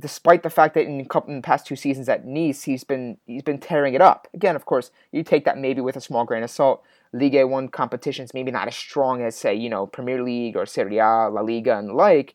despite 0.00 0.42
the 0.42 0.50
fact 0.50 0.74
that 0.74 0.84
in, 0.84 1.04
couple, 1.04 1.30
in 1.30 1.36
the 1.36 1.42
past 1.42 1.66
two 1.66 1.76
seasons 1.76 2.08
at 2.08 2.26
Nice, 2.26 2.62
he's 2.62 2.84
been 2.84 3.18
he's 3.26 3.42
been 3.42 3.58
tearing 3.58 3.94
it 3.94 4.00
up. 4.00 4.28
Again, 4.34 4.56
of 4.56 4.64
course, 4.64 4.90
you 5.12 5.22
take 5.22 5.44
that 5.44 5.58
maybe 5.58 5.80
with 5.80 5.96
a 5.96 6.00
small 6.00 6.24
grain 6.24 6.42
of 6.42 6.50
salt. 6.50 6.82
Ligue 7.12 7.42
1 7.44 7.68
competitions 7.70 8.32
maybe 8.32 8.52
not 8.52 8.68
as 8.68 8.76
strong 8.76 9.20
as 9.20 9.34
say 9.34 9.52
you 9.52 9.68
know 9.68 9.86
Premier 9.86 10.22
League 10.22 10.56
or 10.56 10.64
Serie 10.64 10.98
A, 10.98 11.28
La 11.28 11.40
Liga, 11.40 11.76
and 11.76 11.88
the 11.88 11.92
like. 11.92 12.34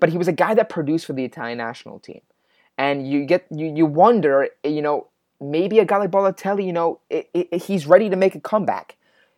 But 0.00 0.10
he 0.10 0.18
was 0.18 0.28
a 0.28 0.32
guy 0.32 0.54
that 0.54 0.68
produced 0.68 1.06
for 1.06 1.12
the 1.12 1.24
Italian 1.24 1.58
national 1.58 1.98
team, 1.98 2.20
and 2.78 3.06
you 3.06 3.24
get 3.24 3.46
you 3.50 3.72
you 3.74 3.86
wonder 3.86 4.48
you 4.64 4.82
know 4.82 5.08
maybe 5.40 5.78
a 5.78 5.84
guy 5.84 5.98
like 5.98 6.10
Balotelli 6.10 6.64
you 6.64 6.72
know 6.72 7.00
it, 7.10 7.28
it, 7.34 7.62
he's 7.62 7.86
ready 7.86 8.08
to 8.08 8.16
make 8.16 8.34
a 8.34 8.40
comeback. 8.40 8.96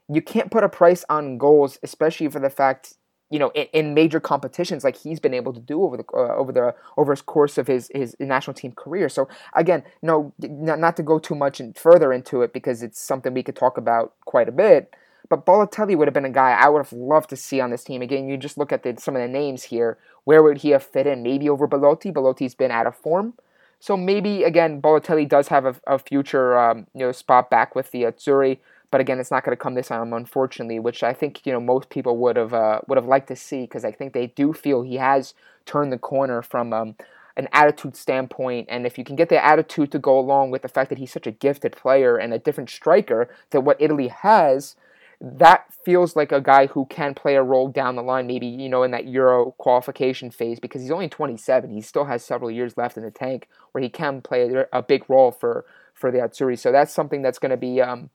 You 0.09 0.23
can't 0.23 0.51
put 0.51 0.65
a 0.65 0.69
price 0.69 1.05
on 1.11 1.37
goals, 1.37 1.79
especially 1.83 2.29
for 2.29 2.41
the 2.41 2.49
fact 2.49 2.95
you 3.31 3.39
know, 3.39 3.51
in, 3.51 3.67
in, 3.73 3.95
major 3.95 4.21
competitions 4.21 4.85
like 4.85 4.97
he's 4.97 5.21
been 5.21 5.35
able 5.35 5.53
to 5.53 5.61
do 5.61 5.83
over 5.83 5.97
the 5.99 6.05
uh, 6.15 6.35
over 6.35 6.53
the 6.53 6.75
over 6.97 7.13
his 7.13 7.23
course 7.23 7.59
of 7.59 7.67
his 7.67 7.91
his 7.95 8.17
national 8.19 8.55
team 8.55 8.73
career. 8.73 9.09
So 9.09 9.29
again, 9.55 9.83
no, 10.03 10.33
not, 10.39 10.79
not 10.79 10.97
to 10.97 11.03
go 11.03 11.19
too 11.19 11.35
much 11.35 11.61
further 11.77 12.13
into 12.13 12.43
it 12.43 12.53
because 12.53 12.83
it's 12.83 13.01
something 13.01 13.35
we 13.35 13.43
could 13.43 13.57
talk 13.57 13.77
about 13.77 14.15
quite 14.25 14.49
a 14.49 14.53
bit. 14.53 14.95
But 15.29 15.45
Balotelli 15.45 15.97
would 15.97 16.09
have 16.09 16.15
been 16.15 16.25
a 16.25 16.31
guy 16.31 16.53
I 16.53 16.69
would 16.69 16.79
have 16.79 16.93
loved 16.93 17.29
to 17.31 17.37
see 17.37 17.61
on 17.61 17.71
this 17.71 17.85
team. 17.85 18.01
Again, 18.01 18.29
you 18.29 18.39
just 18.39 18.57
look 18.57 18.73
at 18.73 18.83
the, 18.83 18.97
some 18.99 19.15
of 19.15 19.21
the 19.21 19.29
names 19.29 19.65
here. 19.65 19.99
Where 20.25 20.43
would 20.43 20.59
he 20.59 20.71
have 20.71 20.83
fit 20.83 21.07
in? 21.07 21.23
Maybe 21.23 21.51
over 21.51 21.67
Belotti. 21.67 22.11
Belotti's 22.11 22.55
been 22.55 22.71
out 22.71 22.87
of 22.87 22.97
form. 22.97 23.35
So 23.81 23.97
maybe 23.97 24.43
again, 24.43 24.83
Balotelli 24.83 25.29
does 25.29 25.49
have 25.49 25.65
a, 25.65 25.77
a 25.87 25.99
future 25.99 26.59
um, 26.59 26.87
you 26.95 27.01
know 27.01 27.13
spot 27.13 27.51
back 27.51 27.75
with 27.75 27.91
the 27.91 28.05
Azzurri. 28.05 28.59
But 28.91 29.01
again, 29.01 29.21
it's 29.21 29.31
not 29.31 29.45
going 29.45 29.57
to 29.57 29.63
come 29.63 29.75
this 29.75 29.89
time, 29.89 30.13
unfortunately, 30.13 30.79
which 30.79 31.03
I 31.03 31.13
think 31.13 31.45
you 31.45 31.53
know 31.53 31.61
most 31.61 31.91
people 31.91 32.17
would 32.19 32.37
have 32.37 32.55
uh, 32.55 32.81
would 32.87 32.97
have 32.97 33.07
liked 33.07 33.29
to 33.29 33.37
see 33.37 33.63
because 33.63 33.85
I 33.85 33.93
think 33.93 34.13
they 34.13 34.29
do 34.29 34.53
feel 34.53 34.83
he 34.83 34.97
has 34.97 35.35
turned 35.67 35.93
the 35.93 35.99
corner 35.99 36.41
from 36.41 36.73
um, 36.73 36.97
an 37.37 37.49
attitude 37.53 37.97
standpoint. 37.97 38.67
And 38.69 38.87
if 38.87 38.99
you 38.99 39.05
can 39.05 39.17
get 39.17 39.29
the 39.29 39.43
attitude 39.43 39.93
to 39.93 39.99
go 39.99 40.19
along 40.19 40.51
with 40.51 40.63
the 40.63 40.69
fact 40.69 40.89
that 40.91 40.99
he's 40.99 41.13
such 41.13 41.27
a 41.27 41.31
gifted 41.31 41.73
player 41.73 42.17
and 42.17 42.35
a 42.35 42.39
different 42.39 42.71
striker 42.71 43.29
than 43.51 43.65
what 43.65 43.81
Italy 43.81 44.09
has, 44.09 44.75
that 45.21 45.73
feels 45.85 46.17
like 46.17 46.33
a 46.33 46.41
guy 46.41 46.67
who 46.67 46.87
can 46.87 47.15
play 47.15 47.37
a 47.37 47.43
role 47.43 47.69
down 47.69 47.97
the 47.97 48.03
line, 48.03 48.27
maybe, 48.27 48.47
you 48.47 48.69
know, 48.69 48.83
in 48.83 48.91
that 48.91 49.07
Euro 49.07 49.53
qualification 49.53 50.31
phase, 50.31 50.61
because 50.61 50.83
he's 50.83 50.91
only 50.91 51.09
27. 51.09 51.71
He 51.71 51.81
still 51.81 52.05
has 52.05 52.25
several 52.25 52.51
years 52.51 52.77
left 52.77 52.97
in 52.97 53.05
the 53.05 53.11
tank 53.11 53.49
where 53.73 53.83
he 53.83 53.89
can 53.89 54.21
play 54.21 54.51
a 54.73 54.83
big 54.83 55.09
role 55.09 55.31
for, 55.31 55.65
for 55.93 56.11
the 56.11 56.19
Azzurri. 56.19 56.59
So 56.59 56.73
that's 56.73 56.93
something 56.93 57.23
that's 57.23 57.39
going 57.39 57.51
to 57.51 57.57
be 57.57 57.81
um, 57.81 58.11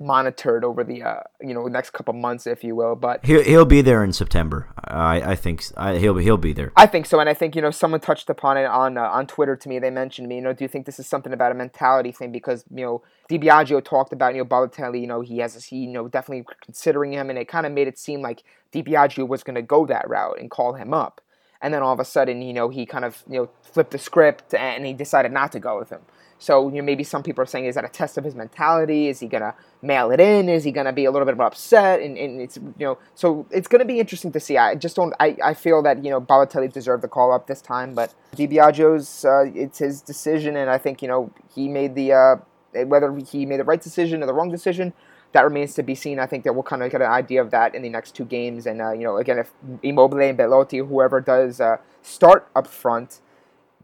monitored 0.00 0.64
over 0.64 0.84
the 0.84 1.02
uh, 1.02 1.20
you 1.40 1.54
know 1.54 1.66
next 1.66 1.90
couple 1.90 2.14
months, 2.14 2.46
if 2.46 2.64
you 2.64 2.74
will. 2.74 2.94
But 2.94 3.24
he'll 3.24 3.42
he'll 3.42 3.64
be 3.64 3.82
there 3.82 4.02
in 4.04 4.12
September. 4.12 4.68
I 4.84 5.32
I 5.32 5.34
think 5.34 5.64
I, 5.76 5.96
he'll 5.96 6.16
he'll 6.16 6.36
be 6.36 6.52
there. 6.52 6.72
I 6.76 6.86
think 6.86 7.06
so, 7.06 7.20
and 7.20 7.28
I 7.28 7.34
think 7.34 7.54
you 7.54 7.62
know 7.62 7.70
someone 7.70 8.00
touched 8.00 8.28
upon 8.30 8.56
it 8.56 8.64
on 8.64 8.98
uh, 8.98 9.02
on 9.02 9.26
Twitter 9.26 9.56
to 9.56 9.68
me. 9.68 9.78
They 9.78 9.90
mentioned 9.90 10.28
me. 10.28 10.36
You 10.36 10.40
know, 10.42 10.52
do 10.52 10.64
you 10.64 10.68
think 10.68 10.86
this 10.86 10.98
is 10.98 11.06
something 11.06 11.32
about 11.32 11.52
a 11.52 11.54
mentality 11.54 12.12
thing? 12.12 12.32
Because 12.32 12.64
you 12.74 12.84
know, 12.84 13.02
Di 13.28 13.38
Biagio 13.38 13.84
talked 13.84 14.12
about 14.12 14.34
you 14.34 14.40
know 14.40 14.46
Balotelli. 14.46 15.00
You 15.00 15.06
know, 15.06 15.20
he 15.20 15.38
has 15.38 15.64
he 15.64 15.76
you 15.76 15.92
know 15.92 16.08
definitely 16.08 16.46
considering 16.62 17.12
him, 17.12 17.30
and 17.30 17.38
it 17.38 17.48
kind 17.48 17.66
of 17.66 17.72
made 17.72 17.88
it 17.88 17.98
seem 17.98 18.22
like 18.22 18.42
Di 18.72 18.82
Biagio 18.82 19.26
was 19.26 19.42
going 19.42 19.56
to 19.56 19.62
go 19.62 19.86
that 19.86 20.08
route 20.08 20.38
and 20.40 20.50
call 20.50 20.74
him 20.74 20.92
up. 20.94 21.20
And 21.60 21.72
then 21.72 21.80
all 21.80 21.92
of 21.92 22.00
a 22.00 22.04
sudden, 22.04 22.42
you 22.42 22.52
know, 22.52 22.70
he 22.70 22.86
kind 22.86 23.04
of 23.04 23.22
you 23.28 23.38
know 23.38 23.50
flipped 23.62 23.92
the 23.92 23.98
script 23.98 24.54
and 24.54 24.84
he 24.84 24.92
decided 24.92 25.32
not 25.32 25.52
to 25.52 25.60
go 25.60 25.78
with 25.78 25.90
him. 25.90 26.00
So 26.42 26.68
you 26.70 26.78
know, 26.78 26.82
maybe 26.82 27.04
some 27.04 27.22
people 27.22 27.40
are 27.40 27.46
saying, 27.46 27.66
is 27.66 27.76
that 27.76 27.84
a 27.84 27.88
test 27.88 28.18
of 28.18 28.24
his 28.24 28.34
mentality? 28.34 29.06
Is 29.06 29.20
he 29.20 29.28
gonna 29.28 29.54
mail 29.80 30.10
it 30.10 30.18
in? 30.18 30.48
Is 30.48 30.64
he 30.64 30.72
gonna 30.72 30.92
be 30.92 31.04
a 31.04 31.10
little 31.12 31.24
bit 31.24 31.38
upset? 31.38 32.00
And, 32.00 32.18
and 32.18 32.40
it's 32.40 32.56
you 32.56 32.84
know, 32.84 32.98
so 33.14 33.46
it's 33.52 33.68
gonna 33.68 33.84
be 33.84 34.00
interesting 34.00 34.32
to 34.32 34.40
see. 34.40 34.58
I 34.58 34.74
just 34.74 34.96
don't. 34.96 35.14
I, 35.20 35.36
I 35.42 35.54
feel 35.54 35.82
that 35.82 36.04
you 36.04 36.10
know 36.10 36.20
Balotelli 36.20 36.72
deserved 36.72 37.04
the 37.04 37.08
call 37.08 37.32
up 37.32 37.46
this 37.46 37.62
time, 37.62 37.94
but 37.94 38.12
Di 38.34 38.48
Biagio's 38.48 39.24
uh, 39.24 39.44
it's 39.54 39.78
his 39.78 40.02
decision, 40.02 40.56
and 40.56 40.68
I 40.68 40.78
think 40.78 41.00
you 41.00 41.06
know 41.06 41.30
he 41.54 41.68
made 41.68 41.94
the 41.94 42.12
uh, 42.12 42.36
whether 42.86 43.16
he 43.18 43.46
made 43.46 43.60
the 43.60 43.64
right 43.64 43.80
decision 43.80 44.20
or 44.20 44.26
the 44.26 44.34
wrong 44.34 44.50
decision. 44.50 44.92
That 45.30 45.44
remains 45.44 45.74
to 45.74 45.84
be 45.84 45.94
seen. 45.94 46.18
I 46.18 46.26
think 46.26 46.42
that 46.42 46.54
we'll 46.54 46.64
kind 46.64 46.82
of 46.82 46.90
get 46.90 47.02
an 47.02 47.10
idea 47.10 47.40
of 47.40 47.52
that 47.52 47.76
in 47.76 47.82
the 47.82 47.88
next 47.88 48.16
two 48.16 48.24
games. 48.24 48.66
And 48.66 48.82
uh, 48.82 48.90
you 48.90 49.04
know, 49.04 49.16
again, 49.18 49.38
if 49.38 49.52
Immobile 49.84 50.22
and 50.22 50.36
Belotti, 50.36 50.78
whoever 50.78 51.20
does 51.20 51.60
uh, 51.60 51.76
start 52.02 52.48
up 52.56 52.66
front, 52.66 53.20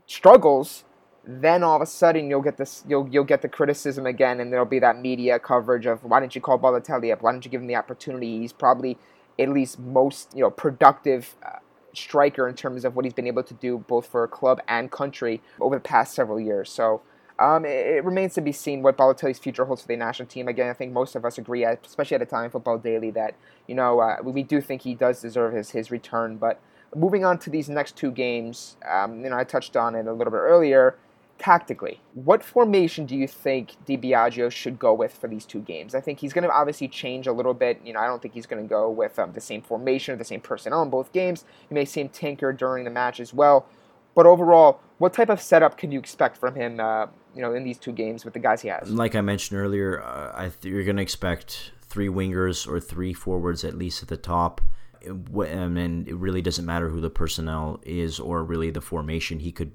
struggles, 0.06 0.82
then 1.30 1.62
all 1.62 1.76
of 1.76 1.82
a 1.82 1.86
sudden 1.86 2.30
you'll 2.30 2.40
get 2.40 2.56
this 2.56 2.82
you'll 2.88 3.06
you'll 3.10 3.22
get 3.22 3.42
the 3.42 3.48
criticism 3.48 4.06
again 4.06 4.40
and 4.40 4.50
there'll 4.50 4.64
be 4.64 4.78
that 4.78 4.98
media 4.98 5.38
coverage 5.38 5.84
of 5.84 6.02
why 6.02 6.18
didn't 6.18 6.34
you 6.34 6.40
call 6.40 6.58
Balotelli 6.58 7.12
up 7.12 7.20
why 7.20 7.30
didn't 7.32 7.44
you 7.44 7.50
give 7.50 7.60
him 7.60 7.66
the 7.66 7.76
opportunity 7.76 8.38
he's 8.38 8.52
probably 8.52 8.96
at 9.38 9.50
least 9.50 9.78
most 9.78 10.34
you 10.34 10.40
know 10.40 10.50
productive 10.50 11.36
uh, 11.44 11.58
striker 11.92 12.48
in 12.48 12.54
terms 12.54 12.82
of 12.82 12.96
what 12.96 13.04
he's 13.04 13.12
been 13.12 13.26
able 13.26 13.42
to 13.42 13.52
do 13.52 13.76
both 13.76 14.06
for 14.06 14.24
a 14.24 14.28
club 14.28 14.62
and 14.66 14.90
country 14.90 15.42
over 15.60 15.76
the 15.76 15.80
past 15.80 16.14
several 16.14 16.40
years 16.40 16.70
so 16.72 17.02
um, 17.38 17.64
it, 17.64 17.86
it, 17.86 18.04
remains 18.04 18.34
to 18.34 18.40
be 18.40 18.50
seen 18.50 18.82
what 18.82 18.96
Balotelli's 18.96 19.38
future 19.38 19.64
holds 19.64 19.82
for 19.82 19.86
the 19.86 19.96
national 19.96 20.26
team. 20.26 20.48
Again, 20.48 20.68
I 20.68 20.72
think 20.72 20.92
most 20.92 21.14
of 21.14 21.24
us 21.24 21.38
agree, 21.38 21.62
especially 21.62 22.16
at 22.16 22.22
Italian 22.22 22.50
Football 22.50 22.78
Daily, 22.78 23.12
that 23.12 23.36
you 23.68 23.76
know 23.76 24.00
uh, 24.00 24.16
we 24.24 24.42
do 24.42 24.60
think 24.60 24.82
he 24.82 24.96
does 24.96 25.20
deserve 25.20 25.54
his 25.54 25.70
his 25.70 25.92
return. 25.92 26.36
But 26.36 26.60
moving 26.96 27.24
on 27.24 27.38
to 27.38 27.48
these 27.50 27.68
next 27.68 27.94
two 27.96 28.10
games, 28.10 28.76
um, 28.90 29.22
you 29.22 29.30
know 29.30 29.36
I 29.36 29.44
touched 29.44 29.76
on 29.76 29.94
it 29.94 30.08
a 30.08 30.12
little 30.12 30.32
bit 30.32 30.38
earlier 30.38 30.96
tactically, 31.38 32.00
what 32.14 32.42
formation 32.42 33.06
do 33.06 33.16
you 33.16 33.28
think 33.28 33.76
Di 33.86 33.96
Biagio 33.96 34.50
should 34.50 34.78
go 34.78 34.92
with 34.92 35.14
for 35.14 35.28
these 35.28 35.46
two 35.46 35.60
games? 35.60 35.94
I 35.94 36.00
think 36.00 36.18
he's 36.18 36.32
going 36.32 36.44
to 36.44 36.50
obviously 36.50 36.88
change 36.88 37.26
a 37.26 37.32
little 37.32 37.54
bit. 37.54 37.80
You 37.84 37.92
know, 37.92 38.00
I 38.00 38.06
don't 38.06 38.20
think 38.20 38.34
he's 38.34 38.46
going 38.46 38.62
to 38.62 38.68
go 38.68 38.90
with 38.90 39.18
um, 39.18 39.32
the 39.32 39.40
same 39.40 39.62
formation 39.62 40.14
or 40.14 40.16
the 40.16 40.24
same 40.24 40.40
personnel 40.40 40.82
in 40.82 40.90
both 40.90 41.12
games. 41.12 41.44
You 41.70 41.74
may 41.74 41.84
see 41.84 42.00
him 42.00 42.08
tinker 42.08 42.52
during 42.52 42.84
the 42.84 42.90
match 42.90 43.20
as 43.20 43.32
well. 43.32 43.66
But 44.14 44.26
overall, 44.26 44.80
what 44.98 45.12
type 45.12 45.28
of 45.28 45.40
setup 45.40 45.78
can 45.78 45.92
you 45.92 45.98
expect 45.98 46.36
from 46.36 46.56
him? 46.56 46.80
Uh, 46.80 47.06
you 47.34 47.42
know, 47.42 47.54
in 47.54 47.62
these 47.62 47.78
two 47.78 47.92
games 47.92 48.24
with 48.24 48.34
the 48.34 48.40
guys 48.40 48.62
he 48.62 48.68
has. 48.68 48.90
Like 48.90 49.14
I 49.14 49.20
mentioned 49.20 49.60
earlier, 49.60 50.02
uh, 50.02 50.32
I 50.34 50.48
th- 50.48 50.72
you're 50.72 50.82
going 50.82 50.96
to 50.96 51.02
expect 51.02 51.70
three 51.82 52.08
wingers 52.08 52.66
or 52.66 52.80
three 52.80 53.12
forwards 53.12 53.64
at 53.64 53.74
least 53.74 54.02
at 54.02 54.08
the 54.08 54.16
top. 54.16 54.60
And 55.00 56.08
it 56.08 56.16
really 56.16 56.42
doesn't 56.42 56.66
matter 56.66 56.88
who 56.88 57.00
the 57.00 57.10
personnel 57.10 57.80
is 57.84 58.18
or 58.18 58.42
really 58.42 58.70
the 58.70 58.80
formation. 58.80 59.38
He 59.38 59.52
could 59.52 59.70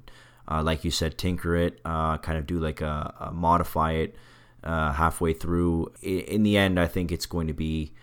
uh, 0.49 0.61
like 0.63 0.83
you 0.83 0.91
said, 0.91 1.17
tinker 1.17 1.55
it, 1.55 1.79
uh, 1.85 2.17
kind 2.17 2.37
of 2.37 2.45
do 2.45 2.59
like 2.59 2.81
a, 2.81 3.13
a 3.19 3.31
modify 3.31 3.93
it 3.93 4.15
uh, 4.63 4.91
halfway 4.91 5.33
through. 5.33 5.91
In 6.01 6.43
the 6.43 6.57
end, 6.57 6.79
I 6.79 6.87
think 6.87 7.11
it's 7.11 7.25
going 7.25 7.47
to 7.47 7.53
be 7.53 7.93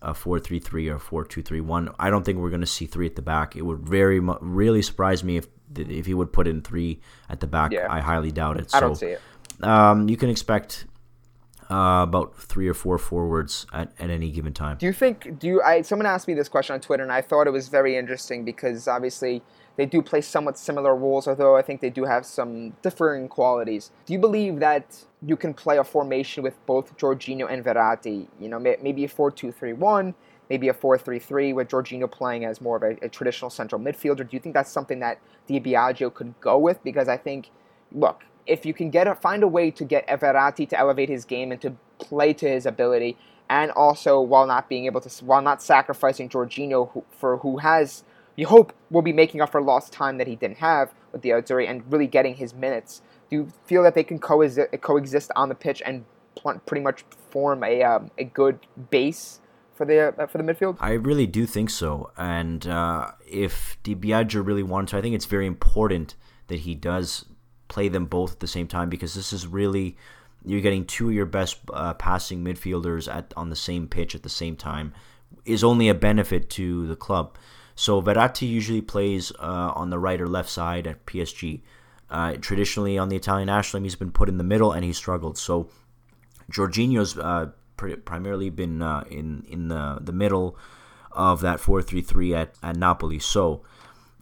a 0.00 0.14
four-three-three 0.14 0.88
or 0.88 0.98
four-two-three-one. 0.98 1.90
I 1.98 2.10
don't 2.10 2.24
think 2.24 2.38
we're 2.38 2.50
going 2.50 2.60
to 2.60 2.66
see 2.66 2.86
three 2.86 3.06
at 3.06 3.16
the 3.16 3.22
back. 3.22 3.54
It 3.56 3.62
would 3.62 3.80
very 3.80 4.20
really 4.20 4.82
surprise 4.82 5.22
me 5.22 5.36
if 5.36 5.46
if 5.74 6.06
he 6.06 6.12
would 6.12 6.32
put 6.32 6.46
in 6.46 6.60
three 6.60 7.00
at 7.28 7.40
the 7.40 7.46
back. 7.46 7.72
Yeah. 7.72 7.86
I 7.88 8.00
highly 8.00 8.30
doubt 8.30 8.58
it. 8.58 8.70
I 8.74 8.80
so, 8.80 8.86
don't 8.88 8.96
see 8.96 9.06
it. 9.06 9.20
Um, 9.62 10.08
you 10.08 10.16
can 10.16 10.28
expect 10.28 10.86
uh, 11.70 12.02
about 12.02 12.36
three 12.36 12.68
or 12.68 12.74
four 12.74 12.98
forwards 12.98 13.66
at, 13.72 13.92
at 13.98 14.10
any 14.10 14.30
given 14.30 14.52
time. 14.52 14.76
Do 14.76 14.86
you 14.86 14.92
think? 14.92 15.38
Do 15.38 15.46
you? 15.46 15.62
I 15.62 15.82
someone 15.82 16.06
asked 16.06 16.28
me 16.28 16.34
this 16.34 16.48
question 16.48 16.74
on 16.74 16.80
Twitter, 16.80 17.02
and 17.02 17.12
I 17.12 17.22
thought 17.22 17.46
it 17.46 17.52
was 17.52 17.68
very 17.68 17.96
interesting 17.96 18.44
because 18.44 18.88
obviously 18.88 19.42
they 19.76 19.86
do 19.86 20.02
play 20.02 20.20
somewhat 20.20 20.58
similar 20.58 20.94
roles, 20.94 21.26
although 21.26 21.56
I 21.56 21.62
think 21.62 21.80
they 21.80 21.90
do 21.90 22.04
have 22.04 22.26
some 22.26 22.70
differing 22.82 23.28
qualities. 23.28 23.90
Do 24.06 24.12
you 24.12 24.18
believe 24.18 24.60
that 24.60 25.04
you 25.24 25.36
can 25.36 25.54
play 25.54 25.78
a 25.78 25.84
formation 25.84 26.42
with 26.42 26.54
both 26.66 26.96
Jorginho 26.96 27.50
and 27.50 27.64
Verratti? 27.64 28.26
You 28.38 28.48
know, 28.48 28.58
maybe 28.58 29.04
a 29.04 29.08
4 29.08 29.30
2 29.30 29.52
3 29.52 29.72
1, 29.72 30.14
maybe 30.50 30.68
a 30.68 30.74
4 30.74 30.98
3 30.98 31.18
3 31.18 31.52
with 31.54 31.68
Jorginho 31.68 32.10
playing 32.10 32.44
as 32.44 32.60
more 32.60 32.76
of 32.76 32.82
a, 32.82 33.04
a, 33.04 33.08
traditional 33.08 33.50
central 33.50 33.80
midfielder. 33.80 34.18
Do 34.28 34.36
you 34.36 34.40
think 34.40 34.54
that's 34.54 34.70
something 34.70 35.00
that 35.00 35.18
Di 35.46 35.60
could 36.10 36.34
go 36.40 36.58
with? 36.58 36.82
Because 36.84 37.08
I 37.08 37.16
think, 37.16 37.50
look, 37.92 38.24
if 38.46 38.66
you 38.66 38.74
can 38.74 38.90
get 38.90 39.06
a, 39.06 39.14
find 39.14 39.42
a 39.42 39.48
way 39.48 39.70
to 39.70 39.84
get 39.84 40.06
Verratti 40.08 40.68
to 40.68 40.78
elevate 40.78 41.08
his 41.08 41.24
game 41.24 41.52
and 41.52 41.60
to 41.62 41.74
play 41.98 42.32
to 42.34 42.48
his 42.48 42.66
ability, 42.66 43.16
and 43.48 43.70
also 43.72 44.20
while 44.20 44.46
not 44.46 44.68
being 44.68 44.86
able 44.86 45.00
to, 45.00 45.24
while 45.24 45.42
not 45.42 45.62
sacrificing 45.62 46.28
Jorginho 46.28 46.90
who, 46.92 47.04
for 47.10 47.38
who 47.38 47.58
has, 47.58 48.04
you 48.36 48.46
hope, 48.46 48.72
will 48.90 49.02
be 49.02 49.12
making 49.12 49.40
up 49.40 49.50
for 49.50 49.60
lost 49.60 49.92
time 49.92 50.18
that 50.18 50.26
he 50.26 50.36
didn't 50.36 50.58
have 50.58 50.94
with 51.12 51.22
the 51.22 51.30
Azzurri 51.30 51.68
and 51.68 51.82
really 51.92 52.06
getting 52.06 52.34
his 52.34 52.54
minutes. 52.54 53.02
Do 53.30 53.36
you 53.36 53.48
feel 53.64 53.82
that 53.82 53.94
they 53.94 54.04
can 54.04 54.18
coexist, 54.18 54.68
coexist 54.80 55.30
on 55.36 55.48
the 55.48 55.54
pitch 55.54 55.82
and 55.84 56.04
pretty 56.66 56.82
much 56.82 57.04
form 57.30 57.62
a 57.62 57.82
um, 57.82 58.10
a 58.18 58.24
good 58.24 58.58
base 58.90 59.40
for 59.74 59.84
the 59.84 60.14
uh, 60.18 60.26
for 60.26 60.38
the 60.38 60.44
midfield? 60.44 60.76
I 60.80 60.92
really 60.92 61.26
do 61.26 61.46
think 61.46 61.70
so. 61.70 62.10
And 62.16 62.66
uh, 62.66 63.12
if 63.26 63.78
Di 63.82 63.94
Biagio 63.94 64.44
really 64.46 64.62
wanted 64.62 64.88
to, 64.88 64.98
I 64.98 65.00
think 65.02 65.14
it's 65.14 65.26
very 65.26 65.46
important 65.46 66.14
that 66.48 66.60
he 66.60 66.74
does 66.74 67.26
play 67.68 67.88
them 67.88 68.06
both 68.06 68.32
at 68.32 68.40
the 68.40 68.46
same 68.46 68.66
time 68.66 68.90
because 68.90 69.14
this 69.14 69.32
is 69.32 69.46
really 69.46 69.96
you're 70.44 70.60
getting 70.60 70.84
two 70.84 71.08
of 71.08 71.14
your 71.14 71.26
best 71.26 71.58
uh, 71.72 71.94
passing 71.94 72.44
midfielders 72.44 73.12
at 73.12 73.32
on 73.36 73.50
the 73.50 73.56
same 73.56 73.86
pitch 73.86 74.14
at 74.14 74.22
the 74.22 74.28
same 74.28 74.56
time 74.56 74.92
is 75.44 75.64
only 75.64 75.88
a 75.88 75.94
benefit 75.94 76.50
to 76.50 76.86
the 76.86 76.96
club. 76.96 77.36
So 77.74 78.02
Verratti 78.02 78.48
usually 78.48 78.82
plays 78.82 79.32
uh, 79.38 79.72
on 79.74 79.90
the 79.90 79.98
right 79.98 80.20
or 80.20 80.28
left 80.28 80.50
side 80.50 80.86
at 80.86 81.06
PSG. 81.06 81.62
Uh, 82.10 82.34
traditionally 82.34 82.98
on 82.98 83.08
the 83.08 83.16
Italian 83.16 83.46
national 83.46 83.80
team, 83.80 83.84
he's 83.84 83.96
been 83.96 84.12
put 84.12 84.28
in 84.28 84.36
the 84.36 84.44
middle 84.44 84.72
and 84.72 84.84
he 84.84 84.92
struggled. 84.92 85.38
So 85.38 85.68
Jorginho's 86.50 87.16
uh, 87.16 87.50
primarily 87.76 88.50
been 88.50 88.82
uh, 88.82 89.04
in 89.10 89.44
in 89.48 89.68
the 89.68 89.98
the 90.00 90.12
middle 90.12 90.56
of 91.10 91.40
that 91.40 91.60
four 91.60 91.82
three 91.82 92.02
three 92.02 92.34
at 92.34 92.54
at 92.62 92.76
Napoli. 92.76 93.18
So 93.18 93.62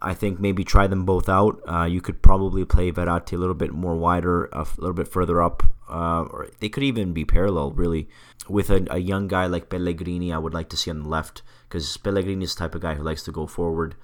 I 0.03 0.14
think 0.14 0.40
maybe 0.40 0.64
try 0.64 0.86
them 0.86 1.05
both 1.05 1.28
out. 1.28 1.61
Uh, 1.68 1.84
you 1.84 2.01
could 2.01 2.22
probably 2.22 2.64
play 2.64 2.90
Verratti 2.90 3.34
a 3.34 3.36
little 3.36 3.55
bit 3.55 3.72
more 3.72 3.96
wider, 3.96 4.46
a 4.46 4.66
little 4.78 4.94
bit 4.94 5.09
further 5.09 5.42
up, 5.42 5.62
uh, 5.88 6.22
or 6.22 6.48
they 6.61 6.68
could 6.70 6.82
even 6.82 7.12
be 7.12 7.24
parallel, 7.24 7.72
really. 7.72 8.09
With 8.48 8.70
a, 8.70 8.86
a, 8.90 8.98
young 8.98 9.28
guy 9.28 9.46
like 9.46 9.68
Pellegrini, 9.68 10.32
I 10.32 10.38
would 10.38 10.55
like 10.55 10.70
to 10.70 10.76
see 10.76 10.90
on 10.90 11.03
the 11.03 11.09
left 11.09 11.42
because 11.70 11.96
Pellegrini 11.96 12.44
is 12.44 12.54
the 12.54 12.58
type 12.58 12.74
of 12.74 12.82
guy 12.82 12.94
who 12.94 13.04
likes 13.04 13.22
to 13.22 13.32
go 13.32 13.46
forward, 13.46 13.94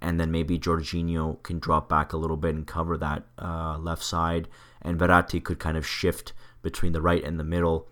and 0.00 0.20
then 0.20 0.30
maybe 0.30 0.58
Jorginho 0.58 1.42
can 1.42 1.58
drop 1.58 1.88
back 1.88 2.12
a 2.12 2.16
little 2.16 2.36
bit 2.36 2.54
and 2.54 2.66
cover 2.66 2.96
that 2.96 3.24
uh, 3.38 3.76
left 3.78 4.04
side, 4.04 4.48
and 4.80 4.98
Verratti 4.98 5.42
could 5.42 5.58
kind 5.58 5.76
of 5.76 5.86
shift 5.86 6.32
between 6.62 6.92
the 6.92 7.02
right 7.02 7.22
and 7.24 7.38
the 7.38 7.44
middle 7.44 7.88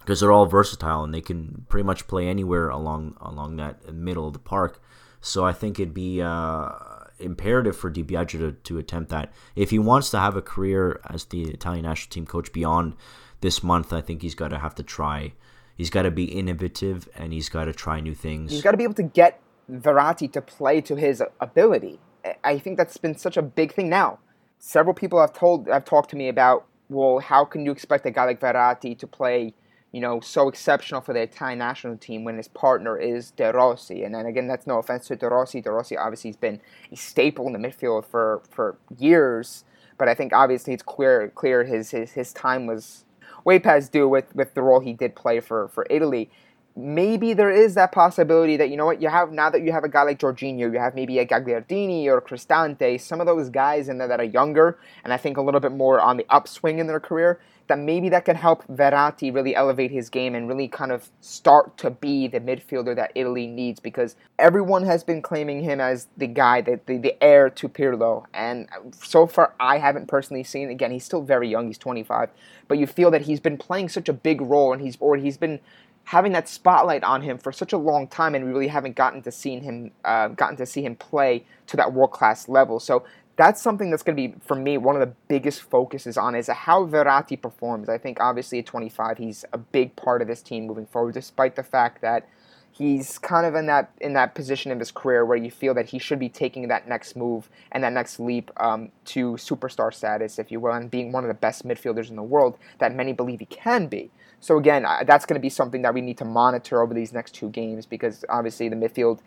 because 0.00 0.20
they're 0.20 0.32
all 0.32 0.46
versatile 0.46 1.04
and 1.04 1.12
they 1.12 1.20
can 1.20 1.66
pretty 1.68 1.84
much 1.84 2.06
play 2.06 2.26
anywhere 2.28 2.70
along 2.70 3.14
along 3.20 3.56
that 3.56 3.92
middle 3.92 4.26
of 4.26 4.32
the 4.32 4.38
park. 4.38 4.82
So 5.20 5.44
I 5.44 5.52
think 5.52 5.78
it'd 5.78 5.92
be 5.92 6.22
uh, 6.22 6.70
imperative 7.18 7.76
for 7.76 7.90
Di 7.90 8.02
Biagio 8.02 8.38
to, 8.38 8.52
to 8.52 8.78
attempt 8.78 9.10
that. 9.10 9.32
If 9.54 9.70
he 9.70 9.78
wants 9.78 10.10
to 10.10 10.18
have 10.18 10.36
a 10.36 10.40
career 10.40 11.00
as 11.10 11.24
the 11.26 11.42
Italian 11.50 11.84
national 11.84 12.10
team 12.10 12.26
coach 12.26 12.52
beyond 12.52 12.94
this 13.40 13.62
month, 13.62 13.92
I 13.92 14.00
think 14.00 14.22
he's 14.22 14.34
got 14.34 14.48
to 14.48 14.58
have 14.58 14.74
to 14.76 14.82
try. 14.82 15.34
He's 15.78 15.90
got 15.90 16.02
to 16.02 16.10
be 16.10 16.24
innovative 16.24 17.08
and 17.16 17.32
he's 17.32 17.48
got 17.48 17.66
to 17.66 17.72
try 17.72 18.00
new 18.00 18.14
things. 18.14 18.50
He's 18.50 18.62
got 18.62 18.72
to 18.72 18.76
be 18.76 18.82
able 18.82 18.94
to 18.94 19.04
get 19.04 19.40
Verratti 19.70 20.30
to 20.32 20.42
play 20.42 20.80
to 20.80 20.96
his 20.96 21.22
ability. 21.40 22.00
I 22.42 22.58
think 22.58 22.76
that's 22.76 22.96
been 22.96 23.16
such 23.16 23.36
a 23.36 23.42
big 23.42 23.72
thing 23.72 23.88
now. 23.88 24.18
Several 24.58 24.92
people 24.92 25.20
have 25.20 25.32
told 25.32 25.68
have 25.68 25.84
talked 25.84 26.10
to 26.10 26.16
me 26.16 26.28
about 26.28 26.66
well, 26.88 27.20
how 27.20 27.44
can 27.44 27.64
you 27.64 27.70
expect 27.70 28.06
a 28.06 28.10
guy 28.10 28.24
like 28.24 28.40
Verratti 28.40 28.98
to 28.98 29.06
play, 29.06 29.54
you 29.92 30.00
know, 30.00 30.18
so 30.20 30.48
exceptional 30.48 31.00
for 31.00 31.12
the 31.12 31.20
Italian 31.20 31.60
national 31.60 31.96
team 31.98 32.24
when 32.24 32.36
his 32.36 32.48
partner 32.48 32.98
is 32.98 33.30
De 33.30 33.52
Rossi? 33.52 34.02
And 34.02 34.14
then 34.16 34.26
again, 34.26 34.48
that's 34.48 34.66
no 34.66 34.78
offense 34.78 35.06
to 35.08 35.16
De 35.16 35.28
Rossi. 35.28 35.60
De 35.60 35.70
Rossi 35.70 35.96
obviously 35.96 36.30
has 36.30 36.36
been 36.36 36.60
a 36.90 36.96
staple 36.96 37.46
in 37.46 37.52
the 37.52 37.58
midfield 37.58 38.04
for, 38.04 38.42
for 38.50 38.78
years, 38.98 39.64
but 39.96 40.08
I 40.08 40.14
think 40.14 40.32
obviously 40.32 40.74
it's 40.74 40.82
clear 40.82 41.30
clear 41.36 41.62
his 41.62 41.92
his, 41.92 42.12
his 42.12 42.32
time 42.32 42.66
was 42.66 43.04
way 43.48 43.58
past 43.58 43.92
due 43.92 44.08
with, 44.08 44.28
with 44.34 44.54
the 44.54 44.62
role 44.62 44.80
he 44.80 44.92
did 44.92 45.16
play 45.16 45.40
for, 45.40 45.68
for 45.68 45.86
Italy 45.90 46.30
maybe 46.78 47.34
there 47.34 47.50
is 47.50 47.74
that 47.74 47.90
possibility 47.90 48.56
that 48.56 48.70
you 48.70 48.76
know 48.76 48.86
what 48.86 49.02
you 49.02 49.08
have 49.08 49.32
now 49.32 49.50
that 49.50 49.62
you 49.62 49.72
have 49.72 49.82
a 49.82 49.88
guy 49.88 50.04
like 50.04 50.20
Jorginho, 50.20 50.72
you 50.72 50.78
have 50.78 50.94
maybe 50.94 51.18
a 51.18 51.26
Gagliardini 51.26 52.06
or 52.06 52.20
Cristante, 52.20 53.00
some 53.00 53.20
of 53.20 53.26
those 53.26 53.50
guys 53.50 53.88
in 53.88 53.98
there 53.98 54.06
that 54.06 54.20
are 54.20 54.24
younger 54.24 54.78
and 55.02 55.12
I 55.12 55.16
think 55.16 55.36
a 55.36 55.42
little 55.42 55.60
bit 55.60 55.72
more 55.72 56.00
on 56.00 56.16
the 56.16 56.26
upswing 56.30 56.78
in 56.78 56.86
their 56.86 57.00
career. 57.00 57.40
That 57.68 57.78
maybe 57.78 58.08
that 58.08 58.24
can 58.24 58.36
help 58.36 58.66
Verratti 58.66 59.32
really 59.32 59.54
elevate 59.54 59.90
his 59.90 60.08
game 60.10 60.34
and 60.34 60.48
really 60.48 60.68
kind 60.68 60.90
of 60.90 61.10
start 61.20 61.76
to 61.78 61.90
be 61.90 62.26
the 62.26 62.40
midfielder 62.40 62.96
that 62.96 63.12
Italy 63.14 63.46
needs 63.46 63.78
because 63.78 64.16
everyone 64.38 64.84
has 64.84 65.04
been 65.04 65.22
claiming 65.22 65.62
him 65.62 65.80
as 65.80 66.08
the 66.16 66.26
guy 66.26 66.60
that 66.62 66.86
the, 66.86 66.96
the 66.98 67.22
heir 67.22 67.50
to 67.50 67.68
Pirlo 67.68 68.24
and 68.32 68.68
so 68.92 69.26
far 69.26 69.54
I 69.60 69.78
haven't 69.78 70.08
personally 70.08 70.44
seen 70.44 70.70
again 70.70 70.90
he's 70.90 71.04
still 71.04 71.22
very 71.22 71.48
young 71.48 71.66
he's 71.66 71.78
25 71.78 72.30
but 72.68 72.78
you 72.78 72.86
feel 72.86 73.10
that 73.10 73.22
he's 73.22 73.40
been 73.40 73.58
playing 73.58 73.88
such 73.88 74.08
a 74.08 74.12
big 74.12 74.40
role 74.40 74.72
and 74.72 74.80
he's 74.80 74.96
or 75.00 75.16
he's 75.16 75.36
been 75.36 75.60
having 76.08 76.32
that 76.32 76.48
spotlight 76.48 77.04
on 77.04 77.20
him 77.20 77.36
for 77.36 77.52
such 77.52 77.74
a 77.74 77.76
long 77.76 78.08
time, 78.08 78.34
and 78.34 78.46
we 78.46 78.50
really 78.50 78.68
haven't 78.68 78.96
gotten 78.96 79.20
to 79.20 79.30
see 79.30 79.58
him 79.58 79.90
uh, 80.06 80.28
gotten 80.28 80.56
to 80.56 80.64
see 80.64 80.82
him 80.82 80.96
play 80.96 81.44
to 81.66 81.76
that 81.76 81.92
world 81.92 82.12
class 82.12 82.48
level. 82.48 82.80
So 82.80 83.04
that's 83.38 83.62
something 83.62 83.88
that's 83.88 84.02
going 84.02 84.16
to 84.16 84.28
be 84.28 84.34
for 84.44 84.56
me 84.56 84.76
one 84.78 84.96
of 84.96 85.00
the 85.00 85.14
biggest 85.28 85.62
focuses 85.62 86.18
on 86.18 86.34
is 86.34 86.48
how 86.48 86.84
Verratti 86.84 87.40
performs. 87.40 87.88
I 87.88 87.96
think 87.96 88.18
obviously 88.20 88.58
at 88.58 88.66
25 88.66 89.16
he's 89.16 89.44
a 89.52 89.58
big 89.58 89.94
part 89.94 90.20
of 90.20 90.28
this 90.28 90.42
team 90.42 90.66
moving 90.66 90.86
forward, 90.86 91.14
despite 91.14 91.54
the 91.54 91.62
fact 91.62 92.02
that 92.02 92.28
he's 92.72 93.16
kind 93.16 93.46
of 93.46 93.54
in 93.54 93.66
that 93.66 93.92
in 94.00 94.14
that 94.14 94.34
position 94.34 94.72
in 94.72 94.80
his 94.80 94.90
career 94.90 95.24
where 95.24 95.38
you 95.38 95.52
feel 95.52 95.72
that 95.74 95.90
he 95.90 96.00
should 96.00 96.18
be 96.18 96.28
taking 96.28 96.66
that 96.66 96.88
next 96.88 97.14
move 97.14 97.48
and 97.70 97.84
that 97.84 97.92
next 97.92 98.18
leap 98.18 98.50
um, 98.56 98.90
to 99.04 99.34
superstar 99.34 99.94
status, 99.94 100.40
if 100.40 100.50
you 100.50 100.58
will, 100.58 100.72
and 100.72 100.90
being 100.90 101.12
one 101.12 101.22
of 101.22 101.28
the 101.28 101.34
best 101.34 101.66
midfielders 101.66 102.10
in 102.10 102.16
the 102.16 102.22
world 102.24 102.58
that 102.78 102.92
many 102.92 103.12
believe 103.12 103.38
he 103.38 103.46
can 103.46 103.86
be. 103.86 104.10
So 104.40 104.58
again, 104.58 104.84
that's 105.06 105.26
going 105.26 105.38
to 105.38 105.40
be 105.40 105.48
something 105.48 105.82
that 105.82 105.94
we 105.94 106.00
need 106.00 106.18
to 106.18 106.24
monitor 106.24 106.82
over 106.82 106.92
these 106.92 107.12
next 107.12 107.36
two 107.36 107.50
games 107.50 107.86
because 107.86 108.24
obviously 108.28 108.68
the 108.68 108.76
midfield 108.76 109.20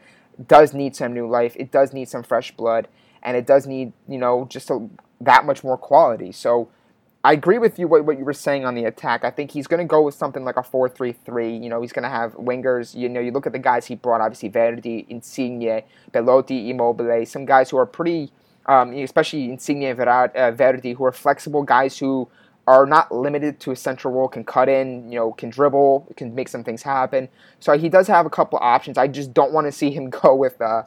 does 0.48 0.74
need 0.74 0.98
some 0.98 1.14
new 1.14 1.30
life. 1.30 1.56
It 1.58 1.72
does 1.72 1.94
need 1.94 2.10
some 2.10 2.24
fresh 2.24 2.52
blood, 2.52 2.88
and 3.24 3.38
it 3.38 3.46
does 3.46 3.68
need 3.68 3.94
you 4.08 4.18
know 4.18 4.46
just 4.50 4.70
a, 4.70 4.88
that 5.20 5.46
much 5.46 5.64
more 5.64 5.78
quality. 5.78 6.32
So 6.32 6.70
I 7.24 7.34
agree 7.34 7.60
with 7.60 7.78
you 7.78 7.88
what, 7.88 8.04
what 8.06 8.18
you 8.18 8.26
were 8.26 8.34
saying 8.34 8.66
on 8.66 8.74
the 8.74 8.86
attack. 8.86 9.24
I 9.24 9.30
think 9.30 9.52
he's 9.52 9.68
going 9.68 9.80
to 9.80 9.86
go 9.86 10.02
with 10.02 10.16
something 10.16 10.44
like 10.44 10.58
a 10.58 10.64
4-3-3. 10.64 11.62
You 11.62 11.70
know, 11.70 11.82
he's 11.82 11.94
going 11.94 12.04
to 12.04 12.10
have 12.10 12.34
wingers. 12.34 12.96
You 12.96 13.10
know, 13.10 13.20
you 13.20 13.32
look 13.32 13.46
at 13.46 13.54
the 13.54 13.60
guys 13.60 13.86
he 13.86 13.96
brought. 13.96 14.22
Obviously, 14.22 14.50
Verdi, 14.50 15.06
Insigne, 15.08 15.84
Belotti, 16.12 16.72
Immobile. 16.72 17.26
Some 17.28 17.46
guys 17.46 17.70
who 17.70 17.78
are 17.78 17.86
pretty, 17.86 18.32
um, 18.66 18.94
especially 18.94 19.52
Insigne 19.52 19.84
and 19.84 20.00
uh, 20.00 20.52
Verdi, 20.52 20.94
who 20.94 21.06
are 21.06 21.12
flexible 21.12 21.62
guys 21.62 22.00
who 22.00 22.28
are 22.66 22.88
not 22.88 23.12
limited 23.12 23.60
to 23.60 23.72
a 23.72 23.76
central 23.76 24.14
role, 24.14 24.28
can 24.28 24.44
cut 24.44 24.68
in, 24.68 25.12
you 25.12 25.20
know, 25.20 25.32
can 25.34 25.52
dribble, 25.52 26.08
can 26.16 26.34
make 26.34 26.48
some 26.48 26.64
things 26.64 26.82
happen. 26.82 27.30
So 27.60 27.78
he 27.78 27.90
does 27.90 28.08
have 28.08 28.26
a 28.26 28.32
couple 28.32 28.58
options. 28.62 28.98
I 28.98 29.08
just 29.08 29.32
don't 29.32 29.52
want 29.52 29.68
to 29.68 29.72
see 29.72 29.92
him 29.92 30.10
go 30.24 30.34
with, 30.34 30.60
uh, 30.60 30.84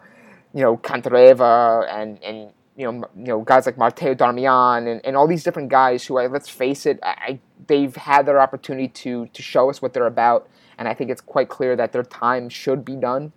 you 0.54 0.62
know, 0.62 0.76
Candreva 0.76 1.92
and, 1.92 2.22
and 2.22 2.52
you 2.76 2.90
know, 2.90 3.08
you 3.16 3.26
know, 3.26 3.40
guys 3.42 3.66
like 3.66 3.76
Matteo 3.76 4.14
Darmian 4.14 4.90
and, 4.90 5.04
and 5.04 5.16
all 5.16 5.26
these 5.26 5.44
different 5.44 5.68
guys 5.68 6.04
who, 6.06 6.18
I, 6.18 6.26
let's 6.26 6.48
face 6.48 6.86
it, 6.86 6.98
I, 7.02 7.40
they've 7.66 7.94
had 7.94 8.26
their 8.26 8.40
opportunity 8.40 8.88
to 8.88 9.26
to 9.26 9.42
show 9.42 9.70
us 9.70 9.82
what 9.82 9.92
they're 9.92 10.06
about, 10.06 10.48
and 10.78 10.88
I 10.88 10.94
think 10.94 11.10
it's 11.10 11.20
quite 11.20 11.48
clear 11.48 11.76
that 11.76 11.92
their 11.92 12.02
time 12.02 12.48
should 12.48 12.84
be 12.84 12.96
done. 12.96 13.32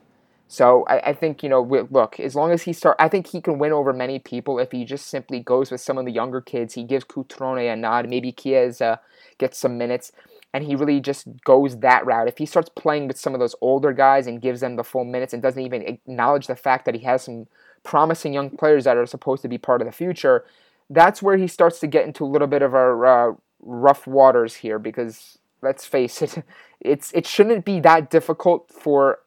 So 0.47 0.85
I, 0.87 1.09
I 1.09 1.13
think 1.13 1.43
you 1.43 1.49
know, 1.49 1.61
we, 1.61 1.81
look, 1.89 2.19
as 2.19 2.35
long 2.35 2.51
as 2.51 2.63
he 2.63 2.73
start, 2.73 2.95
I 2.99 3.09
think 3.09 3.27
he 3.27 3.41
can 3.41 3.59
win 3.59 3.73
over 3.73 3.93
many 3.93 4.17
people 4.19 4.59
if 4.59 4.71
he 4.71 4.85
just 4.85 5.07
simply 5.07 5.39
goes 5.39 5.71
with 5.71 5.81
some 5.81 5.97
of 5.97 6.05
the 6.05 6.11
younger 6.11 6.41
kids. 6.41 6.75
He 6.75 6.83
gives 6.83 7.03
Cutrone 7.05 7.71
a 7.71 7.75
nod, 7.75 8.09
maybe 8.09 8.31
Chiesa 8.31 9.01
gets 9.37 9.59
some 9.59 9.77
minutes, 9.77 10.11
and 10.53 10.63
he 10.63 10.75
really 10.75 10.99
just 10.99 11.27
goes 11.43 11.79
that 11.79 12.05
route. 12.05 12.27
If 12.27 12.37
he 12.37 12.45
starts 12.45 12.69
playing 12.69 13.07
with 13.07 13.17
some 13.17 13.33
of 13.33 13.39
those 13.39 13.55
older 13.61 13.93
guys 13.93 14.27
and 14.27 14.41
gives 14.41 14.61
them 14.61 14.75
the 14.75 14.83
full 14.83 15.03
minutes 15.03 15.33
and 15.33 15.41
doesn't 15.41 15.61
even 15.61 15.81
acknowledge 15.83 16.47
the 16.47 16.55
fact 16.55 16.85
that 16.85 16.95
he 16.95 17.01
has 17.01 17.23
some 17.23 17.47
promising 17.83 18.33
young 18.33 18.49
players 18.49 18.85
that 18.85 18.97
are 18.97 19.05
supposed 19.05 19.41
to 19.41 19.47
be 19.47 19.57
part 19.57 19.81
of 19.81 19.87
the 19.87 19.91
future, 19.91 20.45
that's 20.89 21.21
where 21.21 21.37
he 21.37 21.47
starts 21.47 21.79
to 21.79 21.87
get 21.87 22.05
into 22.05 22.23
a 22.23 22.27
little 22.27 22.47
bit 22.47 22.61
of 22.61 22.73
a 22.73 22.77
uh, 22.77 23.31
rough 23.61 24.07
waters 24.07 24.55
here 24.55 24.79
because 24.79 25.37
let's 25.61 25.85
face 25.85 26.21
it, 26.21 26.43
it's 26.79 27.11
it 27.13 27.25
shouldn't 27.25 27.65
be 27.65 27.79
that 27.79 28.09
difficult 28.09 28.71
for 28.71 29.19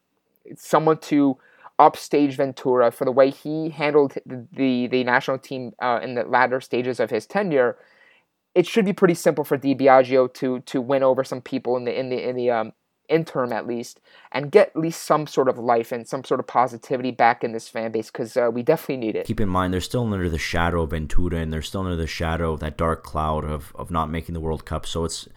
someone 0.56 0.98
to 0.98 1.36
upstage 1.78 2.36
Ventura 2.36 2.90
for 2.90 3.04
the 3.04 3.12
way 3.12 3.30
he 3.30 3.70
handled 3.70 4.14
the 4.26 4.46
the, 4.52 4.86
the 4.86 5.04
national 5.04 5.38
team 5.38 5.72
uh, 5.80 6.00
in 6.02 6.14
the 6.14 6.24
latter 6.24 6.60
stages 6.60 7.00
of 7.00 7.10
his 7.10 7.26
tenure. 7.26 7.76
It 8.54 8.66
should 8.66 8.84
be 8.84 8.92
pretty 8.92 9.14
simple 9.14 9.44
for 9.44 9.56
Di 9.56 9.74
Biagio 9.74 10.32
to 10.34 10.60
to 10.60 10.80
win 10.80 11.02
over 11.02 11.22
some 11.24 11.40
people 11.40 11.76
in 11.76 11.84
the 11.84 11.98
in 11.98 12.08
the 12.08 12.28
in 12.28 12.36
the 12.36 12.50
um, 12.50 12.72
interim 13.10 13.52
at 13.52 13.66
least, 13.66 14.00
and 14.32 14.50
get 14.50 14.68
at 14.68 14.76
least 14.76 15.02
some 15.02 15.26
sort 15.26 15.48
of 15.48 15.58
life 15.58 15.92
and 15.92 16.06
some 16.08 16.24
sort 16.24 16.40
of 16.40 16.46
positivity 16.46 17.10
back 17.10 17.44
in 17.44 17.52
this 17.52 17.68
fan 17.68 17.92
base 17.92 18.10
because 18.10 18.36
uh, 18.36 18.50
we 18.52 18.62
definitely 18.62 18.96
need 18.96 19.16
it. 19.16 19.26
Keep 19.26 19.40
in 19.40 19.48
mind, 19.48 19.74
they're 19.74 19.80
still 19.80 20.10
under 20.10 20.28
the 20.30 20.38
shadow 20.38 20.82
of 20.82 20.90
Ventura, 20.90 21.38
and 21.38 21.52
they're 21.52 21.60
still 21.62 21.82
under 21.82 21.96
the 21.96 22.06
shadow 22.06 22.52
of 22.52 22.60
that 22.60 22.76
dark 22.78 23.02
cloud 23.02 23.44
of, 23.44 23.72
of 23.74 23.90
not 23.90 24.08
making 24.08 24.32
the 24.32 24.40
World 24.40 24.64
Cup. 24.64 24.86
So 24.86 25.04
it's 25.04 25.28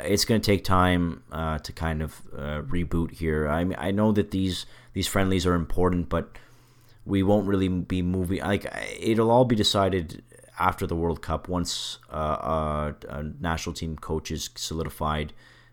it's 0.00 0.24
going 0.24 0.40
to 0.40 0.44
take 0.44 0.62
time 0.62 1.22
uh, 1.32 1.58
to 1.58 1.72
kind 1.72 2.02
of 2.02 2.20
uh, 2.36 2.62
reboot 2.62 3.12
here. 3.12 3.48
I 3.48 3.64
mean, 3.64 3.76
I 3.78 3.90
know 3.90 4.12
that 4.12 4.30
these 4.30 4.66
these 4.92 5.08
friendlies 5.08 5.46
are 5.46 5.54
important, 5.54 6.08
but 6.08 6.36
we 7.04 7.22
won't 7.22 7.46
really 7.46 7.68
be 7.68 8.02
moving. 8.02 8.40
Like 8.40 8.66
it'll 8.98 9.30
all 9.30 9.44
be 9.44 9.56
decided 9.56 10.22
after 10.58 10.86
the 10.86 10.96
World 10.96 11.22
Cup 11.22 11.48
once 11.48 11.98
uh, 12.10 12.14
uh, 12.14 12.92
a 13.08 13.22
national 13.40 13.74
team 13.74 13.96
coach 13.96 14.30
is 14.30 14.50
solidified. 14.54 15.32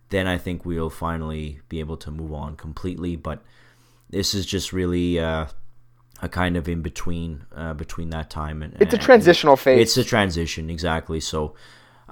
then 0.10 0.28
I 0.28 0.38
think 0.38 0.66
we'll 0.66 0.90
finally 0.90 1.62
be 1.70 1.80
able 1.80 1.98
to 1.98 2.12
move 2.12 2.34
on 2.34 2.56
completely. 2.56 3.16
But 3.16 3.42
this 4.10 4.34
is 4.36 4.46
just 4.46 4.72
really 4.72 5.20
uh, 5.20 5.48
a 6.22 6.30
kind 6.30 6.56
of 6.56 6.70
in 6.70 6.82
between 6.82 7.46
uh, 7.56 7.74
between 7.74 8.10
that 8.12 8.30
time 8.30 8.62
and 8.64 8.76
it's 8.80 8.94
a 8.94 8.98
transitional 8.98 9.56
phase. 9.56 9.82
It's 9.82 9.98
a 9.98 10.04
transition 10.04 10.70
exactly. 10.70 11.20
So 11.20 11.56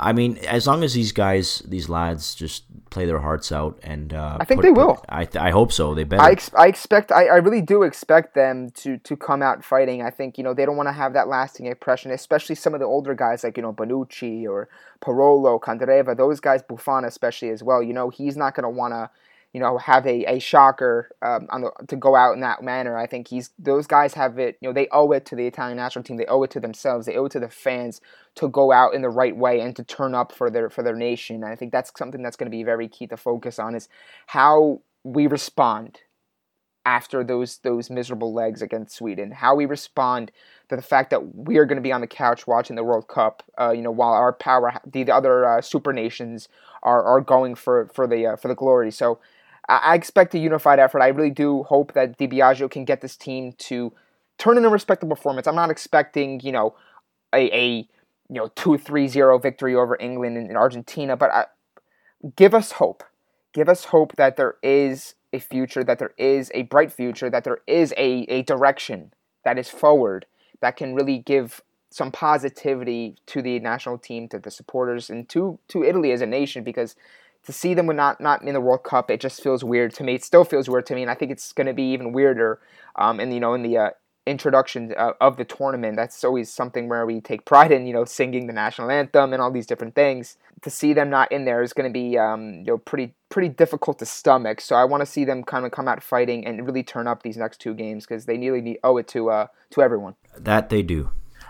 I 0.01 0.13
mean, 0.13 0.39
as 0.39 0.65
long 0.65 0.83
as 0.83 0.95
these 0.95 1.11
guys, 1.11 1.59
these 1.59 1.87
lads, 1.87 2.33
just 2.33 2.63
play 2.89 3.05
their 3.05 3.19
hearts 3.19 3.51
out, 3.51 3.79
and 3.83 4.11
uh, 4.11 4.37
I 4.39 4.45
think 4.45 4.59
put, 4.59 4.65
they 4.65 4.71
will. 4.71 4.95
Put, 4.95 5.05
I, 5.07 5.27
I 5.39 5.51
hope 5.51 5.71
so. 5.71 5.93
They 5.93 6.03
better. 6.03 6.23
I, 6.23 6.31
ex- 6.31 6.49
I 6.57 6.65
expect. 6.65 7.11
I, 7.11 7.27
I 7.27 7.35
really 7.35 7.61
do 7.61 7.83
expect 7.83 8.33
them 8.33 8.71
to 8.71 8.97
to 8.97 9.15
come 9.15 9.43
out 9.43 9.63
fighting. 9.63 10.01
I 10.01 10.09
think 10.09 10.39
you 10.39 10.43
know 10.43 10.55
they 10.55 10.65
don't 10.65 10.75
want 10.75 10.89
to 10.89 10.93
have 10.93 11.13
that 11.13 11.27
lasting 11.27 11.67
impression, 11.67 12.09
especially 12.09 12.55
some 12.55 12.73
of 12.73 12.79
the 12.79 12.87
older 12.87 13.13
guys 13.13 13.43
like 13.43 13.57
you 13.57 13.63
know 13.63 13.73
Bonucci 13.73 14.47
or 14.47 14.69
Parolo, 15.01 15.61
Candreva, 15.61 16.17
those 16.17 16.39
guys, 16.39 16.63
Buffon 16.63 17.05
especially 17.05 17.49
as 17.49 17.61
well. 17.61 17.83
You 17.83 17.93
know 17.93 18.09
he's 18.09 18.35
not 18.35 18.55
going 18.55 18.63
to 18.63 18.69
want 18.69 18.93
to 18.93 19.09
you 19.53 19.59
know, 19.59 19.77
have 19.77 20.05
a, 20.07 20.23
a 20.25 20.39
shocker 20.39 21.09
um, 21.21 21.47
on 21.49 21.61
the, 21.61 21.71
to 21.87 21.95
go 21.97 22.15
out 22.15 22.33
in 22.33 22.39
that 22.39 22.63
manner. 22.63 22.97
I 22.97 23.05
think 23.05 23.27
he's 23.27 23.49
those 23.59 23.85
guys 23.85 24.13
have 24.13 24.39
it. 24.39 24.57
You 24.61 24.69
know, 24.69 24.73
they 24.73 24.87
owe 24.91 25.11
it 25.11 25.25
to 25.27 25.35
the 25.35 25.45
Italian 25.45 25.77
national 25.77 26.03
team. 26.03 26.17
They 26.17 26.25
owe 26.25 26.43
it 26.43 26.51
to 26.51 26.59
themselves. 26.59 27.05
They 27.05 27.17
owe 27.17 27.25
it 27.25 27.33
to 27.33 27.39
the 27.39 27.49
fans 27.49 27.99
to 28.35 28.47
go 28.47 28.71
out 28.71 28.93
in 28.93 29.01
the 29.01 29.09
right 29.09 29.35
way 29.35 29.59
and 29.59 29.75
to 29.75 29.83
turn 29.83 30.15
up 30.15 30.31
for 30.31 30.49
their 30.49 30.69
for 30.69 30.83
their 30.83 30.95
nation. 30.95 31.37
And 31.37 31.51
I 31.51 31.55
think 31.55 31.71
that's 31.71 31.91
something 31.97 32.21
that's 32.21 32.37
going 32.37 32.49
to 32.49 32.55
be 32.55 32.63
very 32.63 32.87
key 32.87 33.07
to 33.07 33.17
focus 33.17 33.59
on 33.59 33.75
is 33.75 33.89
how 34.27 34.81
we 35.03 35.27
respond 35.27 35.99
after 36.85 37.23
those 37.23 37.57
those 37.59 37.89
miserable 37.89 38.33
legs 38.33 38.61
against 38.61 38.95
Sweden. 38.95 39.31
How 39.31 39.55
we 39.55 39.65
respond 39.65 40.31
to 40.69 40.75
the 40.75 40.81
fact 40.81 41.09
that 41.09 41.35
we 41.35 41.57
are 41.57 41.65
going 41.65 41.75
to 41.75 41.81
be 41.81 41.91
on 41.91 42.01
the 42.01 42.07
couch 42.07 42.47
watching 42.47 42.75
the 42.75 42.83
World 42.83 43.07
Cup. 43.07 43.43
Uh, 43.59 43.71
you 43.71 43.81
know, 43.81 43.91
while 43.91 44.13
our 44.13 44.33
power 44.33 44.73
the, 44.85 45.03
the 45.03 45.13
other 45.13 45.45
uh, 45.45 45.61
super 45.61 45.91
nations 45.93 46.47
are, 46.83 47.03
are 47.03 47.21
going 47.21 47.55
for 47.55 47.89
for 47.93 48.07
the 48.07 48.27
uh, 48.27 48.35
for 48.35 48.47
the 48.47 48.55
glory. 48.55 48.91
So 48.91 49.19
I 49.77 49.95
expect 49.95 50.35
a 50.35 50.39
unified 50.39 50.79
effort. 50.79 51.01
I 51.01 51.07
really 51.07 51.29
do 51.29 51.63
hope 51.63 51.93
that 51.93 52.17
Di 52.17 52.27
Biagio 52.27 52.69
can 52.69 52.85
get 52.85 53.01
this 53.01 53.15
team 53.15 53.53
to 53.53 53.93
turn 54.37 54.57
in 54.57 54.65
a 54.65 54.69
respectable 54.69 55.15
performance. 55.15 55.47
I'm 55.47 55.55
not 55.55 55.69
expecting, 55.69 56.39
you 56.41 56.51
know, 56.51 56.75
a, 57.33 57.55
a 57.55 57.87
you 58.29 58.35
know 58.35 58.47
2-3-0 58.49 59.41
victory 59.41 59.75
over 59.75 59.97
England 59.99 60.37
and, 60.37 60.47
and 60.47 60.57
Argentina, 60.57 61.15
but 61.15 61.31
I, 61.31 61.45
give 62.35 62.53
us 62.53 62.73
hope. 62.73 63.03
Give 63.53 63.69
us 63.69 63.85
hope 63.85 64.15
that 64.15 64.37
there 64.37 64.55
is 64.61 65.15
a 65.33 65.39
future, 65.39 65.83
that 65.83 65.99
there 65.99 66.13
is 66.17 66.51
a 66.53 66.63
bright 66.63 66.91
future, 66.91 67.29
that 67.29 67.43
there 67.43 67.59
is 67.67 67.93
a, 67.97 68.23
a 68.29 68.43
direction 68.43 69.13
that 69.43 69.57
is 69.57 69.69
forward 69.69 70.25
that 70.61 70.77
can 70.77 70.93
really 70.93 71.17
give 71.17 71.61
some 71.89 72.11
positivity 72.11 73.15
to 73.25 73.41
the 73.41 73.59
national 73.59 73.97
team, 73.97 74.27
to 74.29 74.39
the 74.39 74.51
supporters, 74.51 75.09
and 75.09 75.27
to 75.29 75.59
to 75.67 75.83
Italy 75.83 76.11
as 76.11 76.21
a 76.21 76.25
nation 76.25 76.63
because 76.63 76.95
to 77.45 77.51
see 77.51 77.73
them 77.73 77.87
when 77.87 77.95
not 77.95 78.21
not 78.21 78.43
in 78.43 78.53
the 78.53 78.61
World 78.61 78.83
Cup, 78.83 79.09
it 79.09 79.19
just 79.19 79.41
feels 79.41 79.63
weird 79.63 79.93
to 79.95 80.03
me. 80.03 80.15
It 80.15 80.23
still 80.23 80.43
feels 80.43 80.69
weird 80.69 80.85
to 80.87 80.95
me, 80.95 81.01
and 81.01 81.11
I 81.11 81.15
think 81.15 81.31
it's 81.31 81.53
going 81.53 81.67
to 81.67 81.73
be 81.73 81.83
even 81.91 82.13
weirder. 82.13 82.59
Um, 82.95 83.19
and 83.19 83.33
you 83.33 83.39
know, 83.39 83.53
in 83.53 83.63
the 83.63 83.77
uh, 83.77 83.89
introduction 84.27 84.93
uh, 84.95 85.13
of 85.19 85.37
the 85.37 85.45
tournament, 85.45 85.95
that's 85.95 86.23
always 86.23 86.51
something 86.51 86.87
where 86.87 87.05
we 87.05 87.19
take 87.19 87.45
pride 87.45 87.71
in. 87.71 87.87
You 87.87 87.93
know, 87.93 88.05
singing 88.05 88.47
the 88.47 88.53
national 88.53 88.91
anthem 88.91 89.33
and 89.33 89.41
all 89.41 89.51
these 89.51 89.65
different 89.65 89.95
things. 89.95 90.37
To 90.61 90.69
see 90.69 90.93
them 90.93 91.09
not 91.09 91.31
in 91.31 91.45
there 91.45 91.63
is 91.63 91.73
going 91.73 91.91
to 91.91 91.93
be 91.93 92.17
um, 92.17 92.53
you 92.59 92.65
know 92.65 92.77
pretty 92.77 93.15
pretty 93.29 93.49
difficult 93.49 93.97
to 93.99 94.05
stomach. 94.05 94.61
So 94.61 94.75
I 94.75 94.85
want 94.85 95.01
to 95.01 95.07
see 95.07 95.25
them 95.25 95.43
kind 95.43 95.65
of 95.65 95.71
come 95.71 95.87
out 95.87 96.03
fighting 96.03 96.45
and 96.45 96.65
really 96.65 96.83
turn 96.83 97.07
up 97.07 97.23
these 97.23 97.37
next 97.37 97.59
two 97.59 97.73
games 97.73 98.05
because 98.05 98.25
they 98.25 98.37
nearly 98.37 98.77
owe 98.83 98.97
it 98.97 99.07
to 99.09 99.31
uh, 99.31 99.47
to 99.71 99.81
everyone. 99.81 100.15
That 100.37 100.69
they 100.69 100.83
do. 100.83 101.09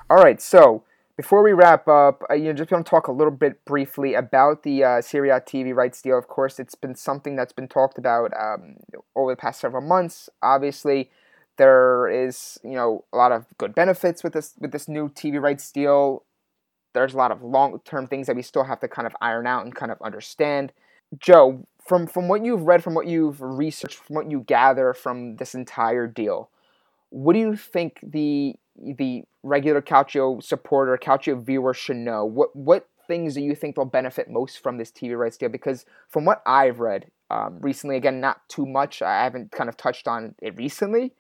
All 0.10 0.18
right, 0.18 0.42
so 0.42 0.84
before 1.18 1.43
we 1.43 1.51
wrap 1.51 1.88
up, 1.88 2.24
uh, 2.30 2.34
you 2.34 2.45
know, 2.45 2.53
just 2.53 2.72
want 2.72 2.86
to 2.86 2.89
talk 2.89 3.07
a 3.07 3.12
little 3.12 3.32
bit 3.32 3.64
briefly 3.66 4.14
about 4.14 4.64
the 4.64 4.84
uh, 4.84 5.01
Serie 5.01 5.30
A 5.30 5.39
TV 5.41 5.74
rights 5.74 6.01
deal. 6.01 6.18
Of 6.18 6.28
course, 6.28 6.59
it's 6.59 6.76
been 6.76 6.95
something 6.95 7.36
that's 7.36 7.53
been 7.53 7.68
talked 7.68 7.97
about 7.97 8.32
um, 8.39 8.78
over 9.16 9.32
the 9.32 9.36
past 9.36 9.59
several 9.59 9.82
months. 9.82 10.30
Obviously, 10.41 11.09
there 11.57 12.07
is 12.07 12.59
you 12.64 12.72
know 12.72 13.05
a 13.14 13.18
lot 13.18 13.32
of 13.32 13.45
good 13.57 13.76
benefits 13.76 14.24
with 14.24 14.34
this 14.34 14.53
with 14.59 14.72
this 14.72 14.88
new 14.88 15.09
TV 15.09 15.41
rights 15.41 15.72
deal. 15.72 16.24
There's 16.93 17.14
a 17.14 17.18
lot 17.18 17.32
of 17.32 17.41
long 17.41 17.80
term 17.86 18.07
things 18.07 18.28
that 18.28 18.36
we 18.36 18.41
still 18.41 18.64
have 18.64 18.80
to 18.80 18.88
kind 18.88 19.05
of 19.05 19.16
iron 19.22 19.47
out 19.47 19.66
and 19.66 19.76
kind 19.76 19.91
of 19.91 20.01
understand. 20.01 20.72
Joe, 21.20 21.66
from 21.86 22.07
from 22.07 22.28
what 22.28 22.43
you've 22.43 22.64
read, 22.64 22.84
from 22.84 22.93
what 22.93 23.07
you've 23.07 23.41
researched, 23.41 23.97
from 23.97 24.16
what 24.16 24.32
you 24.32 24.41
gather 24.47 24.93
from 24.93 25.36
this 25.38 25.53
entire 25.53 26.07
deal, 26.07 26.49
what 27.09 27.34
do 27.34 27.39
you 27.39 27.55
think 27.55 27.99
the 28.01 28.55
the 28.98 29.24
regular 29.44 29.82
Calcio 29.82 30.42
supporter, 30.44 30.98
Calcio 30.98 31.42
viewer 31.42 31.74
should 31.74 31.98
know? 31.98 32.26
What 32.26 32.56
what 32.56 32.88
things 33.08 33.34
do 33.34 33.42
you 33.42 33.56
think 33.56 33.78
will 33.78 33.86
benefit 33.86 34.30
most 34.30 34.62
from 34.62 34.78
this 34.78 34.92
TV 34.92 35.18
rights 35.18 35.38
deal? 35.38 35.50
Because 35.50 35.86
from 36.10 36.26
what 36.26 36.42
I've 36.46 36.80
read 36.80 37.12
um, 37.30 37.60
recently, 37.62 37.98
again, 37.98 38.20
not 38.20 38.48
too 38.50 38.66
much. 38.66 39.02
I 39.02 39.24
haven't 39.24 39.52
kind 39.52 39.70
of 39.70 39.78
touched 39.78 40.08
on 40.08 40.36
it 40.42 40.58
recently, 40.58 41.14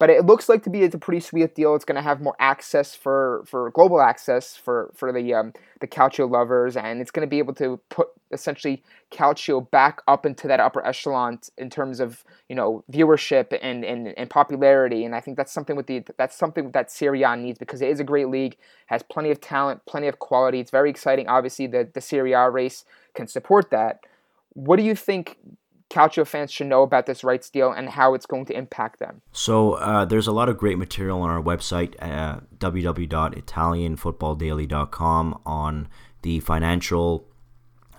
but 0.00 0.08
it 0.08 0.24
looks 0.24 0.48
like 0.48 0.62
to 0.62 0.70
be 0.70 0.82
it's 0.82 0.94
a 0.94 0.98
pretty 0.98 1.20
sweet 1.20 1.54
deal. 1.54 1.74
It's 1.74 1.84
going 1.84 1.96
to 1.96 2.02
have 2.02 2.22
more 2.22 2.34
access 2.40 2.94
for, 2.94 3.44
for 3.46 3.70
global 3.70 4.00
access 4.00 4.56
for 4.56 4.90
for 4.96 5.12
the 5.12 5.34
um, 5.34 5.52
the 5.80 5.86
Calcio 5.86 6.28
lovers, 6.28 6.74
and 6.74 7.02
it's 7.02 7.10
going 7.10 7.24
to 7.24 7.30
be 7.30 7.38
able 7.38 7.52
to 7.56 7.78
put 7.90 8.08
essentially 8.32 8.82
Calcio 9.12 9.70
back 9.70 10.00
up 10.08 10.24
into 10.24 10.48
that 10.48 10.58
upper 10.58 10.84
echelon 10.86 11.38
in 11.58 11.68
terms 11.68 12.00
of 12.00 12.24
you 12.48 12.56
know 12.56 12.82
viewership 12.90 13.56
and, 13.62 13.84
and, 13.84 14.14
and 14.16 14.30
popularity. 14.30 15.04
And 15.04 15.14
I 15.14 15.20
think 15.20 15.36
that's 15.36 15.52
something 15.52 15.76
with 15.76 15.86
the 15.86 16.02
that's 16.16 16.34
something 16.34 16.70
that 16.70 16.90
Serie 16.90 17.22
A 17.22 17.36
needs 17.36 17.58
because 17.58 17.82
it 17.82 17.90
is 17.90 18.00
a 18.00 18.04
great 18.04 18.30
league, 18.30 18.56
has 18.86 19.02
plenty 19.02 19.30
of 19.30 19.38
talent, 19.42 19.84
plenty 19.84 20.08
of 20.08 20.18
quality. 20.18 20.60
It's 20.60 20.70
very 20.70 20.88
exciting. 20.88 21.28
Obviously, 21.28 21.66
the 21.66 21.86
the 21.92 22.00
Serie 22.00 22.32
A 22.32 22.48
race 22.48 22.86
can 23.14 23.26
support 23.26 23.70
that. 23.70 24.00
What 24.54 24.76
do 24.76 24.82
you 24.82 24.94
think 24.94 25.36
Calcio 25.90 26.26
fans 26.26 26.50
should 26.52 26.66
know 26.68 26.82
about 26.82 27.06
this 27.06 27.24
rights 27.24 27.50
deal 27.50 27.72
and 27.72 27.90
how 27.90 28.14
it's 28.14 28.26
going 28.26 28.44
to 28.46 28.56
impact 28.56 29.00
them? 29.00 29.22
So 29.32 29.72
uh, 29.74 30.04
there's 30.04 30.28
a 30.28 30.32
lot 30.32 30.48
of 30.48 30.56
great 30.56 30.78
material 30.78 31.20
on 31.22 31.30
our 31.30 31.42
website, 31.42 31.96
uh, 32.00 32.40
www.italianfootballdaily.com, 32.58 35.40
on 35.44 35.88
the 36.22 36.40
financial 36.40 37.26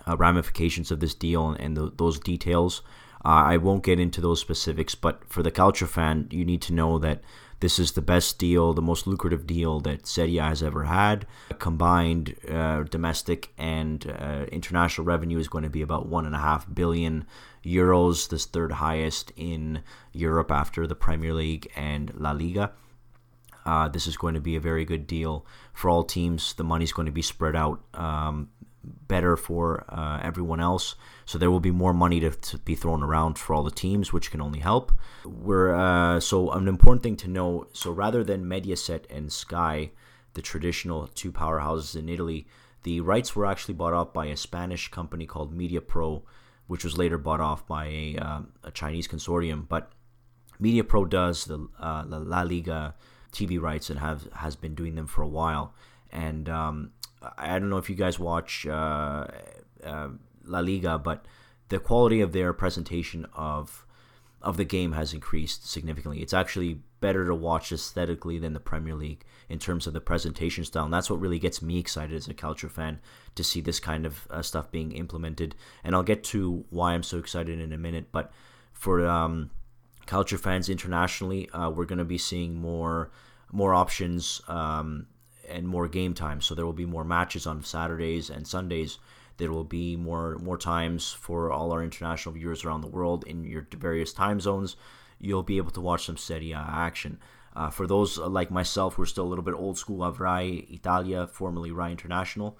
uh, 0.07 0.17
ramifications 0.17 0.89
of 0.89 1.01
this 1.01 1.13
deal 1.13 1.49
and, 1.49 1.59
and 1.59 1.77
the, 1.77 1.91
those 1.97 2.19
details. 2.19 2.81
Uh, 3.23 3.45
I 3.45 3.57
won't 3.57 3.83
get 3.83 3.99
into 3.99 4.19
those 4.21 4.39
specifics, 4.39 4.95
but 4.95 5.23
for 5.27 5.43
the 5.43 5.51
Calcio 5.51 5.87
fan, 5.87 6.27
you 6.31 6.43
need 6.45 6.63
to 6.63 6.73
know 6.73 6.97
that 6.99 7.21
this 7.62 7.80
is 7.80 7.93
the 7.93 8.01
best 8.01 8.38
deal, 8.38 8.74
the 8.74 8.82
most 8.82 9.07
lucrative 9.07 9.47
deal 9.47 9.80
that 9.82 10.05
Serie 10.05 10.39
A 10.39 10.43
has 10.43 10.62
ever 10.62 10.84
had. 10.84 11.26
Combined 11.59 12.36
uh, 12.49 12.84
domestic 12.84 13.53
and 13.57 14.05
uh, 14.20 14.45
international 14.51 15.05
revenue 15.05 15.38
is 15.38 15.47
going 15.47 15.64
to 15.64 15.70
be 15.70 15.82
about 15.82 16.07
one 16.07 16.26
and 16.26 16.36
a 16.36 16.39
half 16.39 16.66
billion 16.74 17.26
euros, 17.64 18.30
this 18.30 18.45
third 18.45 18.74
highest 18.74 19.32
in 19.36 19.84
Europe 20.12 20.51
after 20.51 20.88
the 20.88 20.95
Premier 20.95 21.34
League 21.34 21.72
and 21.76 22.12
La 22.20 22.32
Liga. 22.32 22.72
Uh, 23.64 23.88
this 23.88 24.07
is 24.07 24.18
going 24.18 24.34
to 24.34 24.41
be 24.41 24.55
a 24.55 24.59
very 24.59 24.84
good 24.84 25.05
deal 25.05 25.45
for 25.72 25.88
all 25.88 26.03
teams. 26.03 26.53
The 26.53 26.64
money's 26.64 26.91
going 26.91 27.05
to 27.05 27.12
be 27.12 27.22
spread 27.22 27.55
out 27.55 27.80
um, 27.93 28.49
better 28.84 29.38
for 29.38 29.86
uh, 29.89 30.19
everyone 30.23 30.59
else. 30.59 30.95
So 31.25 31.38
there 31.38 31.51
will 31.51 31.59
be 31.59 31.71
more 31.71 31.93
money 31.93 32.19
to, 32.19 32.32
to, 32.32 32.57
be 32.59 32.75
thrown 32.75 33.03
around 33.03 33.38
for 33.38 33.53
all 33.53 33.63
the 33.63 33.71
teams, 33.71 34.11
which 34.11 34.32
can 34.32 34.41
only 34.41 34.59
help. 34.59 34.91
We're 35.25 35.75
uh, 35.75 36.19
so 36.19 36.51
an 36.51 36.67
important 36.67 37.03
thing 37.03 37.17
to 37.17 37.27
know. 37.27 37.67
So 37.73 37.91
rather 37.91 38.23
than 38.23 38.45
Mediaset 38.45 39.05
and 39.09 39.32
Sky, 39.32 39.91
the 40.34 40.41
traditional 40.41 41.07
two 41.07 41.32
powerhouses 41.32 41.95
in 41.95 42.09
Italy, 42.09 42.47
the 42.84 43.01
rights 43.01 43.36
were 43.36 43.45
actually 43.45 43.75
bought 43.75 43.93
off 43.93 44.13
by 44.13 44.27
a 44.27 44.38
Spanish 44.38 44.89
company 44.89 45.25
called 45.25 45.55
MediaPro, 45.55 46.23
which 46.67 46.84
was 46.84 46.97
later 46.97 47.17
bought 47.17 47.41
off 47.41 47.67
by 47.67 47.86
a, 47.86 48.15
um, 48.17 48.53
a 48.63 48.71
Chinese 48.71 49.07
consortium. 49.07 49.67
But 49.67 49.91
MediaPro 50.59 51.09
does 51.09 51.45
the, 51.45 51.67
uh, 51.79 52.03
La 52.07 52.41
Liga 52.41 52.95
TV 53.32 53.61
rights 53.61 53.89
and 53.89 53.99
have 53.99 54.27
has 54.34 54.55
been 54.55 54.75
doing 54.75 54.95
them 54.95 55.07
for 55.07 55.21
a 55.21 55.27
while. 55.27 55.73
And 56.11 56.49
um, 56.49 56.91
I 57.38 57.59
don't 57.59 57.69
know 57.69 57.78
if 57.78 57.89
you 57.89 57.95
guys 57.95 58.19
watch 58.19 58.65
uh, 58.65 59.28
uh, 59.84 60.09
La 60.45 60.59
Liga, 60.59 60.97
but 60.97 61.26
the 61.69 61.80
quality 61.80 62.22
of 62.22 62.32
their 62.32 62.53
presentation 62.53 63.26
of 63.34 63.86
of 64.41 64.57
the 64.57 64.65
game 64.65 64.93
has 64.93 65.13
increased 65.13 65.69
significantly. 65.69 66.22
It's 66.22 66.34
actually 66.34 66.80
better 66.99 67.26
to 67.28 67.36
watch 67.36 67.72
aesthetically 67.72 68.39
than 68.39 68.53
the 68.53 68.59
Premier 68.59 68.95
League 68.95 69.24
in 69.49 69.59
terms 69.59 69.86
of 69.86 69.93
the 69.93 70.01
presentation 70.01 70.63
style. 70.63 70.86
And 70.86 70.93
that's 70.93 71.09
what 71.09 71.19
really 71.19 71.38
gets 71.38 71.61
me 71.61 71.78
excited 71.78 72.15
as 72.15 72.28
a 72.28 72.34
calcio 72.34 72.69
fan 72.69 72.99
to 73.36 73.43
see 73.43 73.61
this 73.61 73.80
kind 73.80 74.05
of 74.05 74.28
uh, 74.32 74.41
stuff 74.41 74.72
being 74.72 74.93
implemented. 74.93 75.55
And 75.84 75.93
I'll 75.93 76.03
get 76.03 76.24
to 76.26 76.65
why 76.69 76.93
I'm 76.93 77.03
so 77.03 77.19
excited 77.19 77.59
in 77.59 77.72
a 77.72 77.78
minute. 77.78 78.07
But 78.11 78.32
for 78.72 79.05
um, 79.07 79.51
Calcio 80.07 80.39
fans 80.39 80.69
internationally, 80.69 81.49
uh, 81.51 81.69
we're 81.69 81.86
going 81.86 81.99
to 81.99 82.05
be 82.05 82.17
seeing 82.17 82.55
more 82.55 83.11
more 83.53 83.74
options 83.74 84.41
um, 84.47 85.07
and 85.52 85.68
more 85.68 85.88
game 85.88 86.14
time. 86.14 86.41
So 86.41 86.56
there 86.56 86.66
will 86.66 86.74
be 86.74 86.86
more 86.86 87.04
matches 87.04 87.45
on 87.47 87.64
Saturdays 87.64 88.30
and 88.30 88.47
Sundays. 88.47 88.99
There 89.38 89.52
will 89.52 89.64
be 89.64 89.95
more 89.95 90.38
more 90.38 90.58
times 90.58 91.12
for 91.12 91.52
all 91.52 91.72
our 91.72 91.84
international 91.84 92.34
viewers 92.36 92.64
around 92.64 92.82
the 92.82 92.88
world 92.88 93.24
in 93.28 93.43
your 93.43 93.68
various 93.78 94.14
time 94.14 94.39
zones. 94.39 94.76
You'll 95.20 95.43
be 95.43 95.58
able 95.58 95.72
to 95.72 95.82
watch 95.82 96.06
some 96.06 96.18
Serie 96.18 96.52
A 96.52 96.58
action. 96.58 97.20
Uh, 97.56 97.70
for 97.70 97.86
those 97.86 98.18
like 98.18 98.49
myself 98.49 98.95
who 98.95 99.02
are 99.04 99.06
still 99.14 99.26
a 99.26 99.32
little 99.32 99.43
bit 99.43 99.54
old 99.56 99.78
school 99.78 100.04
of 100.04 100.20
Rai 100.20 100.68
Italia, 100.72 101.28
formerly 101.28 101.72
Rai 101.72 101.91
International, 101.91 102.58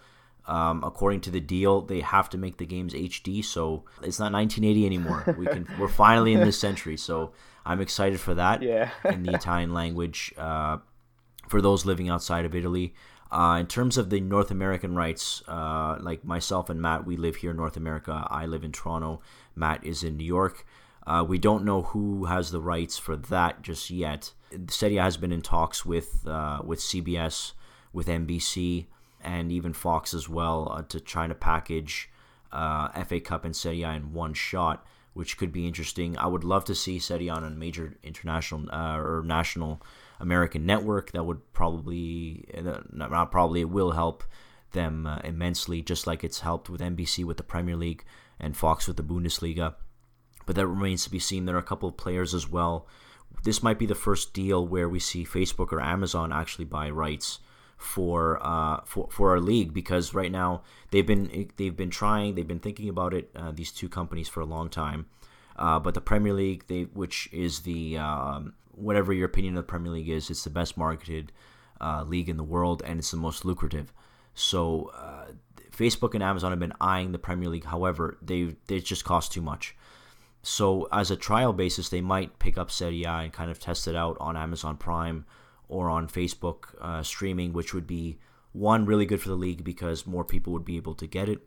Um, 0.48 0.84
according 0.84 1.22
to 1.22 1.32
the 1.32 1.39
deal, 1.39 1.82
they 1.82 2.02
have 2.02 2.28
to 2.32 2.38
make 2.38 2.58
the 2.58 2.66
games 2.66 2.94
HD, 2.94 3.44
so 3.46 3.84
it's 4.02 4.20
not 4.20 4.34
1980 4.34 4.86
anymore. 4.86 5.36
We 5.38 5.46
can 5.46 5.68
we're 5.80 5.88
finally 5.88 6.34
in 6.34 6.39
this 6.39 6.58
century, 6.60 6.98
so 6.98 7.32
I'm 7.64 7.80
excited 7.80 8.20
for 8.20 8.34
that. 8.34 8.62
Yeah. 8.64 8.89
in 9.06 9.22
the 9.24 9.34
Italian 9.36 9.72
language, 9.74 10.34
uh, 10.38 10.78
for 11.52 11.62
those 11.62 11.86
living 11.86 12.10
outside 12.10 12.45
of 12.45 12.56
Italy. 12.56 12.95
Uh, 13.30 13.58
in 13.60 13.68
terms 13.68 13.97
of 13.97 14.10
the 14.10 14.22
North 14.22 14.52
American 14.52 14.95
rights, 14.95 15.43
uh, 15.47 15.97
like 15.99 16.24
myself 16.24 16.70
and 16.70 16.82
Matt, 16.82 17.06
we 17.06 17.18
live 17.18 17.36
here 17.38 17.52
in 17.52 17.58
North 17.58 17.76
America. 17.76 18.26
I 18.30 18.45
live 18.45 18.64
in 18.64 18.72
Toronto. 18.72 19.22
Matt 19.54 19.84
is 19.86 20.02
in 20.02 20.18
New 20.18 20.26
York. 20.26 20.66
Uh, 21.06 21.26
we 21.28 21.38
don't 21.38 21.66
know 21.66 21.82
who 21.82 22.26
has 22.26 22.52
the 22.52 22.62
rights 22.62 22.97
for 22.97 23.18
that 23.18 23.62
just 23.62 23.89
yet. 23.89 24.34
Serie 24.70 24.97
A 24.97 25.04
has 25.04 25.18
been 25.18 25.32
in 25.32 25.41
talks 25.41 25.86
with 25.86 26.26
uh, 26.26 26.62
with 26.64 26.80
CBS, 26.80 27.54
with 27.91 28.08
NBC, 28.08 28.86
and 29.22 29.52
even 29.52 29.74
Fox 29.74 30.14
as 30.14 30.30
well 30.30 30.72
uh, 30.72 30.84
to 30.84 30.99
try 30.99 31.28
to 31.28 31.36
package 31.36 32.10
uh, 32.52 32.88
FA 33.04 33.20
Cup 33.20 33.43
and 33.43 33.56
Serie 33.56 33.84
A 33.84 33.91
in 33.91 34.14
one 34.14 34.34
shot, 34.34 34.86
which 35.14 35.38
could 35.38 35.52
be 35.52 35.68
interesting. 35.68 36.18
I 36.18 36.28
would 36.28 36.43
love 36.43 36.66
to 36.66 36.76
see 36.76 36.99
Serie 36.99 37.28
A 37.30 37.34
on 37.34 37.43
a 37.43 37.49
major 37.49 37.97
international 38.04 38.70
or 38.72 39.24
national 39.26 39.82
American 40.22 40.65
network. 40.65 41.11
That 41.11 41.26
would 41.26 41.53
probably, 41.53 42.45
uh, 42.57 42.82
not 42.91 43.32
probably, 43.32 43.61
it 43.61 43.69
will 43.69 43.91
help 43.91 44.24
them 44.72 45.05
uh, 45.05 45.19
immensely, 45.24 45.82
just 45.82 46.07
like 46.07 46.24
it's 46.24 46.39
helped 46.39 46.69
with 46.69 46.82
NBC 46.82 47.26
with 47.26 47.38
the 47.38 47.43
Premier 47.43 47.76
League 47.76 48.03
and 48.39 48.55
Fox 48.55 48.88
with 48.88 48.97
the 48.97 49.03
Bundesliga. 49.03 49.76
But 50.45 50.55
that 50.55 50.67
remains 50.67 51.03
to 51.03 51.11
be 51.11 51.19
seen. 51.19 51.45
There 51.45 51.55
are 51.55 51.59
a 51.59 51.63
couple 51.63 51.89
of 51.89 51.97
players 51.97 52.34
as 52.34 52.49
well. 52.49 52.88
This 53.43 53.63
might 53.63 53.80
be 53.80 53.86
the 53.86 53.95
first 53.95 54.34
deal 54.34 54.65
where 54.65 54.89
we 54.89 54.99
see 54.99 55.26
Facebook 55.26 55.72
or 55.72 55.82
Amazon 55.82 56.32
actually 56.32 56.65
buy 56.65 56.89
rights 56.89 57.39
for 57.82 58.39
uh, 58.45 58.82
for 58.86 59.07
for 59.09 59.32
our 59.32 59.39
league 59.39 59.74
because 59.74 60.13
right 60.13 60.32
now 60.32 60.61
they've 60.91 61.07
been 61.07 61.49
they've 61.57 61.76
been 61.76 61.89
trying 61.89 62.36
they've 62.36 62.47
been 62.47 62.59
thinking 62.59 62.88
about 62.88 63.13
it 63.13 63.32
uh, 63.36 63.51
these 63.51 63.72
two 63.72 63.89
companies 63.89 64.30
for 64.30 64.39
a 64.39 64.45
long 64.45 64.69
time 64.69 65.07
uh, 65.55 65.80
but 65.80 65.95
the 65.95 66.01
Premier 66.01 66.32
League 66.32 66.65
they 66.67 66.84
which 66.84 67.28
is 67.34 67.61
the 67.61 67.97
um, 67.97 68.53
whatever 68.76 69.13
your 69.13 69.26
opinion 69.26 69.57
of 69.57 69.63
the 69.65 69.69
Premier 69.69 69.91
League 69.91 70.09
is 70.09 70.30
it's 70.30 70.43
the 70.43 70.49
best 70.49 70.78
marketed 70.78 71.32
uh, 71.80 72.03
league 72.03 72.30
in 72.30 72.38
the 72.38 72.43
world 72.43 72.82
and 72.86 72.99
it's 72.99 73.11
the 73.11 73.17
most 73.17 73.45
lucrative. 73.45 73.93
So 74.34 74.91
uh, 74.95 75.32
Facebook 75.72 76.13
and 76.13 76.24
Amazon 76.24 76.51
have 76.51 76.59
been 76.59 76.74
eyeing 76.80 77.11
the 77.11 77.19
Premier 77.19 77.49
League. 77.49 77.65
However 77.65 78.17
they 78.22 78.55
they 78.67 78.80
just 78.80 79.05
cost 79.05 79.32
too 79.32 79.41
much. 79.41 79.76
So 80.43 80.88
as 80.91 81.11
a 81.11 81.15
trial 81.15 81.53
basis 81.53 81.89
they 81.89 82.01
might 82.01 82.39
pick 82.39 82.57
up 82.57 82.72
Serie 82.72 83.03
A 83.03 83.11
and 83.11 83.34
kind 83.34 83.51
of 83.51 83.59
test 83.59 83.88
it 83.88 83.95
out 83.95 84.17
on 84.19 84.38
Amazon 84.38 84.78
Prime 84.78 85.26
or 85.67 85.89
on 85.89 86.07
Facebook 86.07 86.76
uh, 86.82 87.01
streaming, 87.03 87.53
which 87.53 87.74
would 87.74 87.88
be 87.88 88.17
one 88.51 88.86
really 88.86 89.05
good 89.05 89.22
for 89.22 89.30
the 89.30 89.36
league 89.36 89.63
because 89.63 90.05
more 90.05 90.26
people 90.26 90.51
would 90.53 90.65
be 90.65 90.78
able 90.78 90.95
to 90.95 91.07
get 91.07 91.30
it 91.30 91.39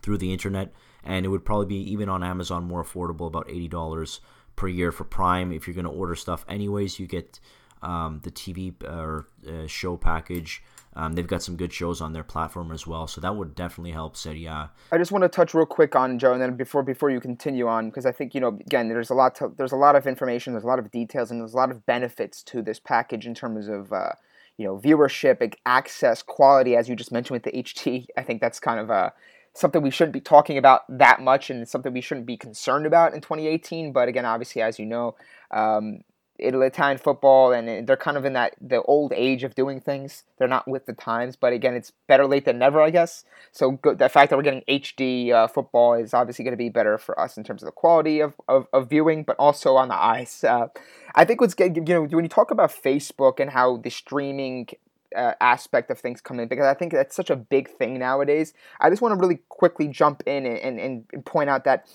through 0.00 0.18
the 0.18 0.32
internet, 0.32 0.72
and 1.08 1.24
it 1.24 1.30
would 1.30 1.44
probably 1.44 1.66
be 1.66 1.90
even 1.90 2.08
on 2.08 2.22
Amazon 2.22 2.64
more 2.64 2.84
affordable, 2.84 3.26
about 3.26 3.48
eighty 3.48 3.66
dollars 3.66 4.20
per 4.54 4.68
year 4.68 4.92
for 4.92 5.04
Prime. 5.04 5.50
If 5.50 5.66
you're 5.66 5.74
going 5.74 5.86
to 5.86 5.90
order 5.90 6.14
stuff 6.14 6.44
anyways, 6.48 7.00
you 7.00 7.06
get 7.06 7.40
um, 7.82 8.20
the 8.22 8.30
TV 8.30 8.74
or 8.84 9.26
uh, 9.48 9.66
show 9.66 9.96
package. 9.96 10.62
Um, 10.94 11.12
they've 11.14 11.26
got 11.26 11.42
some 11.42 11.56
good 11.56 11.72
shows 11.72 12.00
on 12.00 12.12
their 12.12 12.24
platform 12.24 12.72
as 12.72 12.86
well, 12.86 13.06
so 13.06 13.20
that 13.20 13.36
would 13.36 13.54
definitely 13.54 13.92
help 13.92 14.16
Serie 14.16 14.46
A. 14.46 14.70
I 14.90 14.98
just 14.98 15.12
want 15.12 15.22
to 15.22 15.28
touch 15.28 15.54
real 15.54 15.64
quick 15.64 15.94
on 15.96 16.18
Joe, 16.18 16.32
and 16.32 16.42
then 16.42 16.56
before 16.56 16.82
before 16.82 17.08
you 17.08 17.20
continue 17.20 17.68
on, 17.68 17.88
because 17.88 18.04
I 18.04 18.12
think 18.12 18.34
you 18.34 18.40
know 18.40 18.48
again, 18.48 18.88
there's 18.88 19.10
a 19.10 19.14
lot 19.14 19.34
to, 19.36 19.52
there's 19.56 19.72
a 19.72 19.76
lot 19.76 19.96
of 19.96 20.06
information, 20.06 20.52
there's 20.52 20.64
a 20.64 20.68
lot 20.68 20.78
of 20.78 20.90
details, 20.90 21.30
and 21.30 21.40
there's 21.40 21.54
a 21.54 21.56
lot 21.56 21.70
of 21.70 21.86
benefits 21.86 22.42
to 22.44 22.60
this 22.60 22.78
package 22.78 23.26
in 23.26 23.34
terms 23.34 23.68
of 23.68 23.92
uh, 23.92 24.12
you 24.58 24.66
know 24.66 24.76
viewership, 24.76 25.54
access, 25.64 26.20
quality, 26.22 26.76
as 26.76 26.88
you 26.88 26.96
just 26.96 27.12
mentioned 27.12 27.36
with 27.36 27.44
the 27.44 27.62
HD. 27.62 28.06
I 28.16 28.22
think 28.22 28.42
that's 28.42 28.60
kind 28.60 28.80
of 28.80 28.90
a 28.90 29.12
something 29.58 29.82
we 29.82 29.90
shouldn't 29.90 30.12
be 30.12 30.20
talking 30.20 30.58
about 30.58 30.82
that 30.88 31.20
much, 31.20 31.50
and 31.50 31.68
something 31.68 31.92
we 31.92 32.00
shouldn't 32.00 32.26
be 32.26 32.36
concerned 32.36 32.86
about 32.86 33.14
in 33.14 33.20
2018. 33.20 33.92
But 33.92 34.08
again, 34.08 34.24
obviously, 34.24 34.62
as 34.62 34.78
you 34.78 34.86
know, 34.86 35.14
um, 35.50 36.00
Italian 36.38 36.98
football, 36.98 37.52
and 37.52 37.86
they're 37.86 37.96
kind 37.96 38.16
of 38.16 38.24
in 38.24 38.32
that 38.34 38.54
the 38.60 38.80
old 38.82 39.12
age 39.14 39.42
of 39.42 39.54
doing 39.54 39.80
things. 39.80 40.24
They're 40.38 40.48
not 40.48 40.68
with 40.68 40.86
the 40.86 40.92
times, 40.92 41.36
but 41.36 41.52
again, 41.52 41.74
it's 41.74 41.92
better 42.06 42.26
late 42.26 42.44
than 42.44 42.58
never, 42.58 42.80
I 42.80 42.90
guess. 42.90 43.24
So 43.50 43.72
good, 43.72 43.98
the 43.98 44.08
fact 44.08 44.30
that 44.30 44.36
we're 44.36 44.42
getting 44.44 44.62
HD 44.68 45.32
uh, 45.32 45.48
football 45.48 45.94
is 45.94 46.14
obviously 46.14 46.44
going 46.44 46.52
to 46.52 46.56
be 46.56 46.68
better 46.68 46.96
for 46.96 47.18
us 47.18 47.36
in 47.36 47.44
terms 47.44 47.62
of 47.62 47.66
the 47.66 47.72
quality 47.72 48.20
of, 48.20 48.34
of, 48.46 48.66
of 48.72 48.88
viewing, 48.88 49.24
but 49.24 49.36
also 49.36 49.76
on 49.76 49.88
the 49.88 49.96
eyes. 49.96 50.44
Uh, 50.44 50.68
I 51.14 51.24
think 51.24 51.40
what's 51.40 51.54
you 51.58 51.70
know 51.70 52.02
when 52.02 52.24
you 52.24 52.28
talk 52.28 52.50
about 52.50 52.70
Facebook 52.70 53.40
and 53.40 53.50
how 53.50 53.78
the 53.78 53.90
streaming 53.90 54.68
uh, 55.16 55.32
aspect 55.40 55.90
of 55.90 55.98
things 55.98 56.20
come 56.20 56.40
in 56.40 56.48
because 56.48 56.66
I 56.66 56.74
think 56.74 56.92
that's 56.92 57.16
such 57.16 57.30
a 57.30 57.36
big 57.36 57.68
thing 57.68 57.98
nowadays. 57.98 58.52
I 58.80 58.90
just 58.90 59.02
want 59.02 59.14
to 59.14 59.20
really 59.20 59.40
quickly 59.48 59.88
jump 59.88 60.22
in 60.26 60.46
and, 60.46 60.58
and, 60.58 61.06
and 61.12 61.24
point 61.24 61.50
out 61.50 61.64
that 61.64 61.86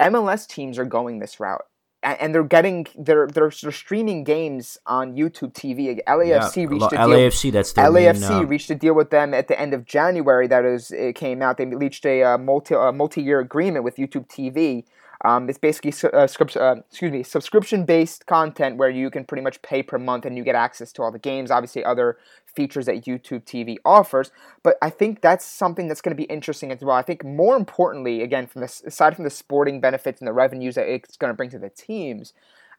MLS 0.00 0.46
teams 0.46 0.78
are 0.78 0.84
going 0.84 1.18
this 1.18 1.40
route 1.40 1.64
and 2.02 2.34
they're 2.34 2.42
getting 2.42 2.86
they're, 2.98 3.26
they're 3.26 3.52
they're 3.62 3.72
streaming 3.72 4.24
games 4.24 4.78
on 4.86 5.14
YouTube 5.14 5.52
TV. 5.52 6.00
LAFC 6.06 6.56
yeah, 6.56 6.66
reached 6.68 6.92
a 6.92 6.96
deal. 6.96 7.08
LAFC 7.08 7.52
that's 7.52 7.72
their 7.72 7.84
LAFC 7.86 8.30
main, 8.30 8.32
uh... 8.32 8.42
reached 8.44 8.70
a 8.70 8.74
deal 8.74 8.94
with 8.94 9.10
them 9.10 9.34
at 9.34 9.48
the 9.48 9.60
end 9.60 9.74
of 9.74 9.84
January. 9.84 10.46
That 10.46 10.64
is, 10.64 10.90
it 10.90 11.14
came 11.14 11.42
out. 11.42 11.58
They 11.58 11.66
reached 11.66 12.06
a 12.06 12.22
uh, 12.22 12.38
multi 12.38 12.74
a 12.74 12.92
multi 12.92 13.22
year 13.22 13.40
agreement 13.40 13.84
with 13.84 13.96
YouTube 13.96 14.28
TV 14.28 14.84
um, 15.22 15.48
it's 15.50 15.58
basically 15.58 15.92
uh, 16.12 16.26
uh, 16.26 16.76
excuse 16.88 17.12
me 17.12 17.22
subscription 17.22 17.84
based 17.84 18.26
content 18.26 18.78
where 18.78 18.88
you 18.88 19.10
can 19.10 19.24
pretty 19.24 19.42
much 19.42 19.60
pay 19.60 19.82
per 19.82 19.98
month 19.98 20.24
and 20.24 20.36
you 20.36 20.44
get 20.44 20.54
access 20.54 20.92
to 20.92 21.02
all 21.02 21.12
the 21.12 21.18
games. 21.18 21.50
Obviously, 21.50 21.84
other 21.84 22.16
features 22.46 22.86
that 22.86 23.04
YouTube 23.04 23.44
TV 23.44 23.76
offers. 23.84 24.30
But 24.62 24.76
I 24.80 24.88
think 24.90 25.20
that's 25.20 25.44
something 25.44 25.88
that's 25.88 26.00
going 26.00 26.16
to 26.16 26.20
be 26.20 26.24
interesting 26.24 26.72
as 26.72 26.80
well. 26.80 26.96
I 26.96 27.02
think 27.02 27.24
more 27.24 27.56
importantly, 27.56 28.22
again, 28.22 28.46
from 28.46 28.62
this 28.62 28.82
aside 28.86 29.14
from 29.14 29.24
the 29.24 29.30
sporting 29.30 29.80
benefits 29.80 30.20
and 30.20 30.28
the 30.28 30.32
revenues 30.32 30.76
that 30.76 30.88
it's 30.88 31.16
going 31.16 31.30
to 31.30 31.36
bring 31.36 31.50
to 31.50 31.58
the 31.58 31.70
teams. 31.70 32.32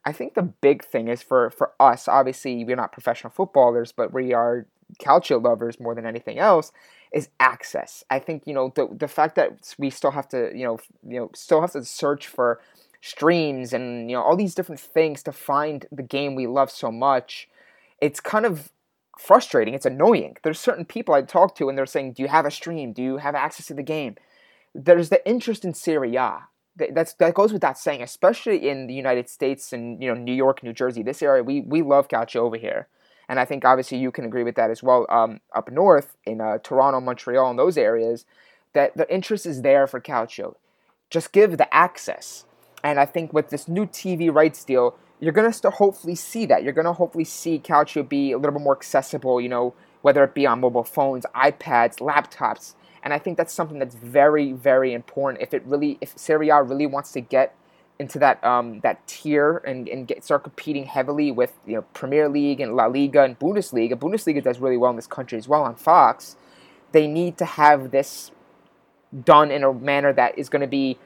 I 0.04 0.12
think 0.12 0.34
the 0.34 0.42
big 0.42 0.84
thing 0.84 1.10
is 1.10 1.22
for, 1.22 1.52
for 1.52 1.74
us, 1.80 2.08
obviously, 2.08 2.64
we're 2.66 2.76
not 2.76 2.92
professional 2.92 3.32
footballers, 3.32 3.92
but 3.92 4.12
we 4.12 4.34
are 4.34 4.66
calcio 5.00 5.42
lovers 5.44 5.80
more 5.80 5.96
than 5.96 6.06
anything 6.06 6.40
else 6.40 6.72
is 7.12 7.30
access. 7.40 8.04
I 8.10 8.20
think 8.20 8.44
you 8.46 8.54
know 8.54 8.72
the 8.76 8.88
the 8.92 9.08
fact 9.08 9.36
that 9.36 9.74
we 9.78 9.90
still 9.90 10.12
have 10.12 10.30
to 10.30 10.52
you 10.56 10.66
know 10.66 10.80
you 11.08 11.20
know 11.20 11.30
still 11.36 11.62
have 11.62 11.74
to 11.74 11.84
search 11.84 12.28
for 12.28 12.62
streams 13.02 13.74
and 13.74 14.10
you 14.10 14.16
know 14.16 14.22
all 14.22 14.38
these 14.38 14.56
different 14.56 14.80
things 14.80 15.24
to 15.24 15.32
find 15.32 15.86
the 15.92 16.04
game 16.04 16.36
we 16.36 16.48
love 16.48 16.72
so 16.72 16.92
much. 16.92 17.50
It's 18.00 18.20
kind 18.20 18.46
of 18.46 18.72
frustrating. 19.20 19.74
It's 19.74 19.86
annoying. 19.86 20.38
There's 20.44 20.60
certain 20.60 20.86
people 20.86 21.14
I 21.14 21.22
talk 21.22 21.56
to 21.56 21.70
and 21.70 21.78
they're 21.78 21.86
saying, 21.86 22.14
"Do 22.14 22.24
you 22.24 22.30
have 22.30 22.46
a 22.46 22.52
stream? 22.52 22.94
Do 22.94 23.04
you 23.04 23.18
have 23.18 23.36
access 23.36 23.68
to 23.68 23.74
the 23.74 23.84
game?" 23.84 24.16
There's 24.74 25.10
the 25.10 25.28
interest 25.28 25.66
in 25.66 25.74
Serie 25.74 26.16
A. 26.16 26.44
That's 26.78 27.14
that 27.16 27.34
goes 27.34 27.52
without 27.52 27.78
saying, 27.78 28.02
especially 28.02 28.70
in 28.70 28.88
the 28.88 28.94
United 28.94 29.30
States 29.30 29.74
and 29.74 30.02
you 30.02 30.08
know 30.08 30.20
New 30.20 30.34
York, 30.34 30.64
New 30.64 30.74
Jersey. 30.74 31.04
This 31.04 31.22
area 31.22 31.44
we 31.44 31.62
we 31.62 31.82
love 31.82 32.08
calcio 32.08 32.38
over 32.38 32.58
here 32.58 32.88
and 33.32 33.40
I 33.40 33.46
think 33.46 33.64
obviously 33.64 33.98
you 33.98 34.12
can 34.12 34.26
agree 34.26 34.44
with 34.44 34.56
that 34.56 34.70
as 34.70 34.84
well. 34.84 35.06
Um, 35.08 35.40
up 35.56 35.72
north 35.72 36.18
in 36.26 36.42
uh, 36.42 36.58
Toronto, 36.58 37.00
Montreal, 37.00 37.50
and 37.50 37.58
those 37.58 37.78
areas, 37.78 38.26
that 38.74 38.98
the 38.98 39.12
interest 39.12 39.46
is 39.46 39.62
there 39.62 39.88
for 39.88 40.02
Calcio. 40.02 40.56
Just 41.10 41.32
give 41.32 41.58
the 41.58 41.74
access, 41.74 42.44
and 42.84 43.00
I 43.00 43.06
think 43.06 43.32
with 43.32 43.50
this 43.50 43.70
new 43.70 43.86
TV 43.86 44.30
rights 44.34 44.66
deal, 44.66 44.98
you're 45.22 45.32
gonna 45.32 45.54
start 45.54 45.76
hopefully 45.76 46.14
see 46.14 46.46
that. 46.48 46.64
You're 46.64 46.74
gonna 46.74 46.92
hopefully 46.92 47.24
see 47.24 47.58
Calcio 47.58 48.08
be 48.08 48.34
a 48.34 48.38
little 48.38 48.52
bit 48.52 48.64
more 48.64 48.76
accessible. 48.76 49.40
You 49.40 49.48
know, 49.48 49.74
whether 50.02 50.26
it 50.26 50.34
be 50.34 50.46
on 50.46 50.60
mobile 50.60 50.84
phones, 50.84 51.26
iPads, 51.34 52.00
laptops, 52.00 52.74
and 53.02 53.14
I 53.14 53.18
think 53.18 53.38
that's 53.38 53.54
something 53.54 53.80
that's 53.80 53.96
very, 53.96 54.52
very 54.52 54.94
important. 54.94 55.42
If 55.42 55.54
it 55.54 55.64
really, 55.66 55.98
if 56.02 56.18
Serie 56.18 56.50
A 56.50 56.62
really 56.62 56.86
wants 56.86 57.14
to 57.14 57.22
get 57.22 57.56
into 58.02 58.20
that 58.20 58.44
um, 58.44 58.82
that 58.82 59.08
tier 59.08 59.58
and, 59.60 59.88
and 59.88 60.08
get, 60.08 60.24
start 60.26 60.44
competing 60.44 60.86
heavily 60.86 61.32
with 61.32 61.54
you 61.66 61.76
know 61.76 61.84
Premier 61.94 62.28
League 62.28 62.60
and 62.60 62.76
La 62.76 62.88
Liga 62.88 63.24
and 63.24 63.40
Bundesliga. 63.40 63.94
Bundesliga 63.94 64.44
does 64.44 64.60
really 64.60 64.76
well 64.76 64.90
in 64.90 64.98
this 64.98 65.08
country 65.08 65.38
as 65.38 65.48
well 65.48 65.64
on 65.64 65.76
Fox. 65.76 66.36
They 66.92 67.08
need 67.08 67.38
to 67.38 67.46
have 67.46 67.92
this 67.92 68.32
done 69.24 69.52
in 69.52 69.64
a 69.64 69.72
manner 69.72 70.12
that 70.14 70.38
is 70.38 70.50
going 70.50 70.62
to 70.62 70.68
be 70.68 70.98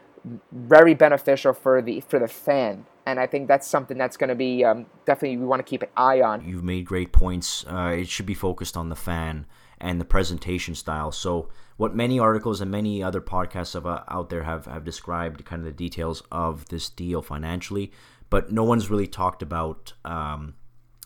very 0.51 0.93
beneficial 0.93 1.53
for 1.53 1.81
the 1.81 1.99
for 2.01 2.17
the 2.17 2.27
fan. 2.27 2.85
And 3.05 3.19
I 3.19 3.27
think 3.27 3.47
that's 3.47 3.67
something 3.67 3.99
that's 3.99 4.17
going 4.17 4.29
to 4.29 4.35
be 4.35 4.63
um, 4.63 4.87
definitely 5.05 5.37
we 5.37 5.45
want 5.45 5.59
to 5.59 5.69
keep 5.69 5.83
an 5.83 5.89
eye 5.95 6.21
on. 6.21 6.47
You've 6.47 6.63
made 6.63 6.85
great 6.85 7.11
points. 7.11 7.63
Uh, 7.67 7.93
it 7.99 8.07
should 8.07 8.25
be 8.25 8.33
focused 8.33 8.75
on 8.75 8.89
the 8.89 8.95
fan 8.95 9.45
and 9.79 10.01
the 10.01 10.05
presentation 10.05 10.73
style. 10.73 11.11
So 11.11 11.49
what 11.77 11.95
many 11.95 12.19
articles 12.19 12.61
and 12.61 12.71
many 12.71 13.03
other 13.03 13.21
podcasts 13.21 13.73
have, 13.73 13.85
uh, 13.85 14.03
out 14.07 14.29
there 14.29 14.43
have, 14.43 14.65
have 14.65 14.83
described 14.83 15.45
kind 15.45 15.61
of 15.61 15.65
the 15.65 15.71
details 15.71 16.23
of 16.31 16.67
this 16.69 16.89
deal 16.89 17.21
financially, 17.21 17.91
but 18.29 18.51
no 18.51 18.63
one's 18.63 18.89
really 18.89 19.07
talked 19.07 19.41
about 19.41 19.93
um, 20.05 20.55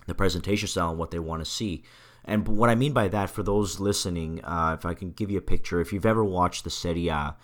the 0.05 0.15
presentation 0.15 0.67
style 0.67 0.89
and 0.89 0.99
what 0.99 1.11
they 1.11 1.19
want 1.19 1.43
to 1.43 1.49
see. 1.49 1.83
And 2.25 2.47
what 2.47 2.69
I 2.69 2.75
mean 2.75 2.93
by 2.93 3.07
that, 3.07 3.29
for 3.29 3.41
those 3.41 3.79
listening, 3.79 4.43
uh, 4.43 4.75
if 4.77 4.85
I 4.85 4.93
can 4.93 5.11
give 5.11 5.31
you 5.31 5.39
a 5.39 5.41
picture, 5.41 5.81
if 5.81 5.91
you've 5.91 6.05
ever 6.05 6.23
watched 6.23 6.63
the 6.63 6.69
Serie 6.69 7.07
A, 7.07 7.35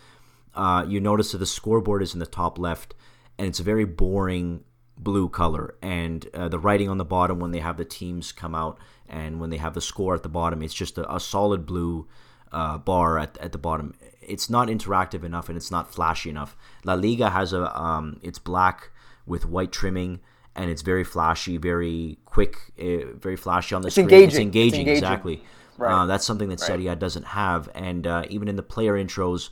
uh, 0.54 0.86
you 0.88 1.00
notice 1.00 1.32
that 1.32 1.40
the 1.40 1.46
scoreboard 1.46 2.04
is 2.04 2.14
in 2.14 2.20
the 2.20 2.26
top 2.26 2.60
left, 2.60 2.94
and 3.38 3.48
it's 3.48 3.60
a 3.60 3.64
very 3.64 3.86
boring 3.86 4.64
blue 4.98 5.28
color, 5.28 5.76
and 5.82 6.28
uh, 6.34 6.48
the 6.48 6.60
writing 6.60 6.90
on 6.90 6.98
the 6.98 7.06
bottom 7.06 7.40
when 7.40 7.52
they 7.52 7.60
have 7.60 7.78
the 7.78 7.86
teams 7.86 8.32
come 8.32 8.56
out 8.56 8.78
and 9.10 9.40
when 9.40 9.50
they 9.50 9.58
have 9.58 9.74
the 9.74 9.82
score 9.82 10.16
at 10.16 10.24
the 10.24 10.30
bottom, 10.30 10.62
it's 10.62 10.74
just 10.74 10.98
a, 10.98 11.14
a 11.14 11.20
solid 11.20 11.66
blue 11.66 12.08
uh, 12.52 12.78
bar 12.78 13.18
at, 13.18 13.38
at 13.38 13.52
the 13.52 13.58
bottom. 13.58 13.96
It's 14.22 14.50
not 14.50 14.68
interactive 14.68 15.24
enough 15.24 15.50
and 15.50 15.58
it's 15.58 15.72
not 15.72 15.94
flashy 15.94 16.30
enough. 16.30 16.56
La 16.84 16.94
Liga 16.94 17.30
has 17.30 17.54
a 17.54 17.80
um, 17.80 18.20
it's 18.24 18.40
black 18.40 18.92
with 19.26 19.46
white 19.46 19.72
trimming 19.72 20.20
and 20.56 20.70
it's 20.70 20.82
very 20.82 21.04
flashy, 21.04 21.58
very 21.58 22.18
quick, 22.26 22.58
uh, 22.80 23.14
very 23.16 23.36
flashy 23.36 23.76
on 23.76 23.82
the 23.82 23.88
it's 23.88 23.96
screen. 23.96 24.06
Engaging. 24.06 24.28
It's 24.28 24.38
engaging, 24.38 24.68
it's 24.68 24.78
engaging. 24.80 24.98
exactly. 24.98 25.44
Right. 25.78 25.94
Uh, 25.94 26.06
that's 26.06 26.26
something 26.26 26.48
that 26.50 26.62
Serie 26.62 26.88
A 26.88 26.96
doesn't 26.96 27.26
have, 27.26 27.68
and 27.76 28.08
uh, 28.08 28.24
even 28.30 28.48
in 28.48 28.56
the 28.56 28.64
player 28.64 28.94
intros, 28.94 29.50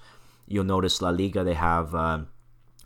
you'll 0.48 0.64
notice 0.64 1.02
La 1.02 1.10
Liga 1.10 1.44
they 1.44 1.54
have 1.54 1.94
uh, 1.94 2.20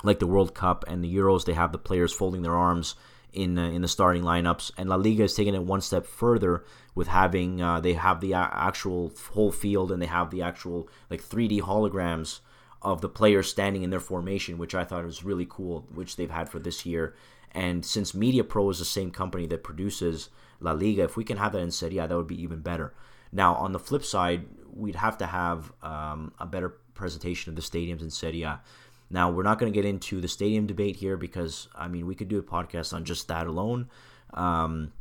like 0.03 0.17
the 0.17 0.25
World 0.25 0.55
Cup 0.55 0.85
and 0.87 1.03
the 1.03 1.15
Euros, 1.15 1.45
they 1.45 1.53
have 1.53 1.71
the 1.71 1.77
players 1.77 2.11
folding 2.11 2.41
their 2.41 2.55
arms 2.55 2.95
in 3.33 3.57
uh, 3.57 3.69
in 3.69 3.81
the 3.81 3.87
starting 3.87 4.23
lineups, 4.23 4.71
and 4.77 4.89
La 4.89 4.95
Liga 4.95 5.23
is 5.23 5.33
taking 5.33 5.55
it 5.55 5.63
one 5.63 5.81
step 5.81 6.05
further 6.05 6.63
with 6.95 7.07
having 7.07 7.61
uh, 7.61 7.79
they 7.79 7.93
have 7.93 8.21
the 8.21 8.33
actual 8.33 9.11
whole 9.33 9.51
field 9.51 9.91
and 9.91 10.01
they 10.01 10.07
have 10.07 10.31
the 10.31 10.41
actual 10.41 10.89
like 11.09 11.23
3D 11.23 11.61
holograms 11.61 12.39
of 12.81 13.01
the 13.01 13.09
players 13.09 13.49
standing 13.49 13.83
in 13.83 13.89
their 13.89 13.99
formation, 13.99 14.57
which 14.57 14.75
I 14.75 14.83
thought 14.83 15.05
was 15.05 15.23
really 15.23 15.47
cool, 15.49 15.87
which 15.93 16.15
they've 16.15 16.29
had 16.29 16.49
for 16.49 16.59
this 16.59 16.85
year. 16.85 17.15
And 17.51 17.85
since 17.85 18.13
Media 18.13 18.43
Pro 18.43 18.69
is 18.69 18.79
the 18.79 18.85
same 18.85 19.11
company 19.11 19.47
that 19.47 19.63
produces 19.63 20.29
La 20.59 20.71
Liga, 20.71 21.03
if 21.03 21.17
we 21.17 21.23
can 21.23 21.37
have 21.37 21.53
that 21.53 21.59
in 21.59 21.71
Serie 21.71 21.95
that 21.95 22.09
would 22.09 22.27
be 22.27 22.41
even 22.41 22.59
better. 22.59 22.93
Now, 23.31 23.55
on 23.55 23.73
the 23.73 23.79
flip 23.79 24.05
side, 24.05 24.45
we'd 24.73 24.95
have 24.95 25.17
to 25.19 25.25
have 25.25 25.71
um, 25.81 26.33
a 26.39 26.45
better 26.45 26.77
presentation 26.93 27.51
of 27.51 27.55
the 27.55 27.61
stadiums 27.61 28.01
in 28.01 28.09
Serie 28.09 28.43
A. 28.43 28.61
Now, 29.09 29.31
we're 29.31 29.43
not 29.43 29.59
going 29.59 29.71
to 29.71 29.75
get 29.75 29.87
into 29.87 30.19
the 30.19 30.27
stadium 30.27 30.67
debate 30.67 30.97
here 30.97 31.17
because, 31.17 31.67
I 31.75 31.87
mean, 31.87 32.05
we 32.05 32.15
could 32.15 32.27
do 32.27 32.39
a 32.39 32.43
podcast 32.43 32.93
on 32.93 33.05
just 33.05 33.27
that 33.29 33.47
alone. 33.47 33.89
Um, 34.33 34.91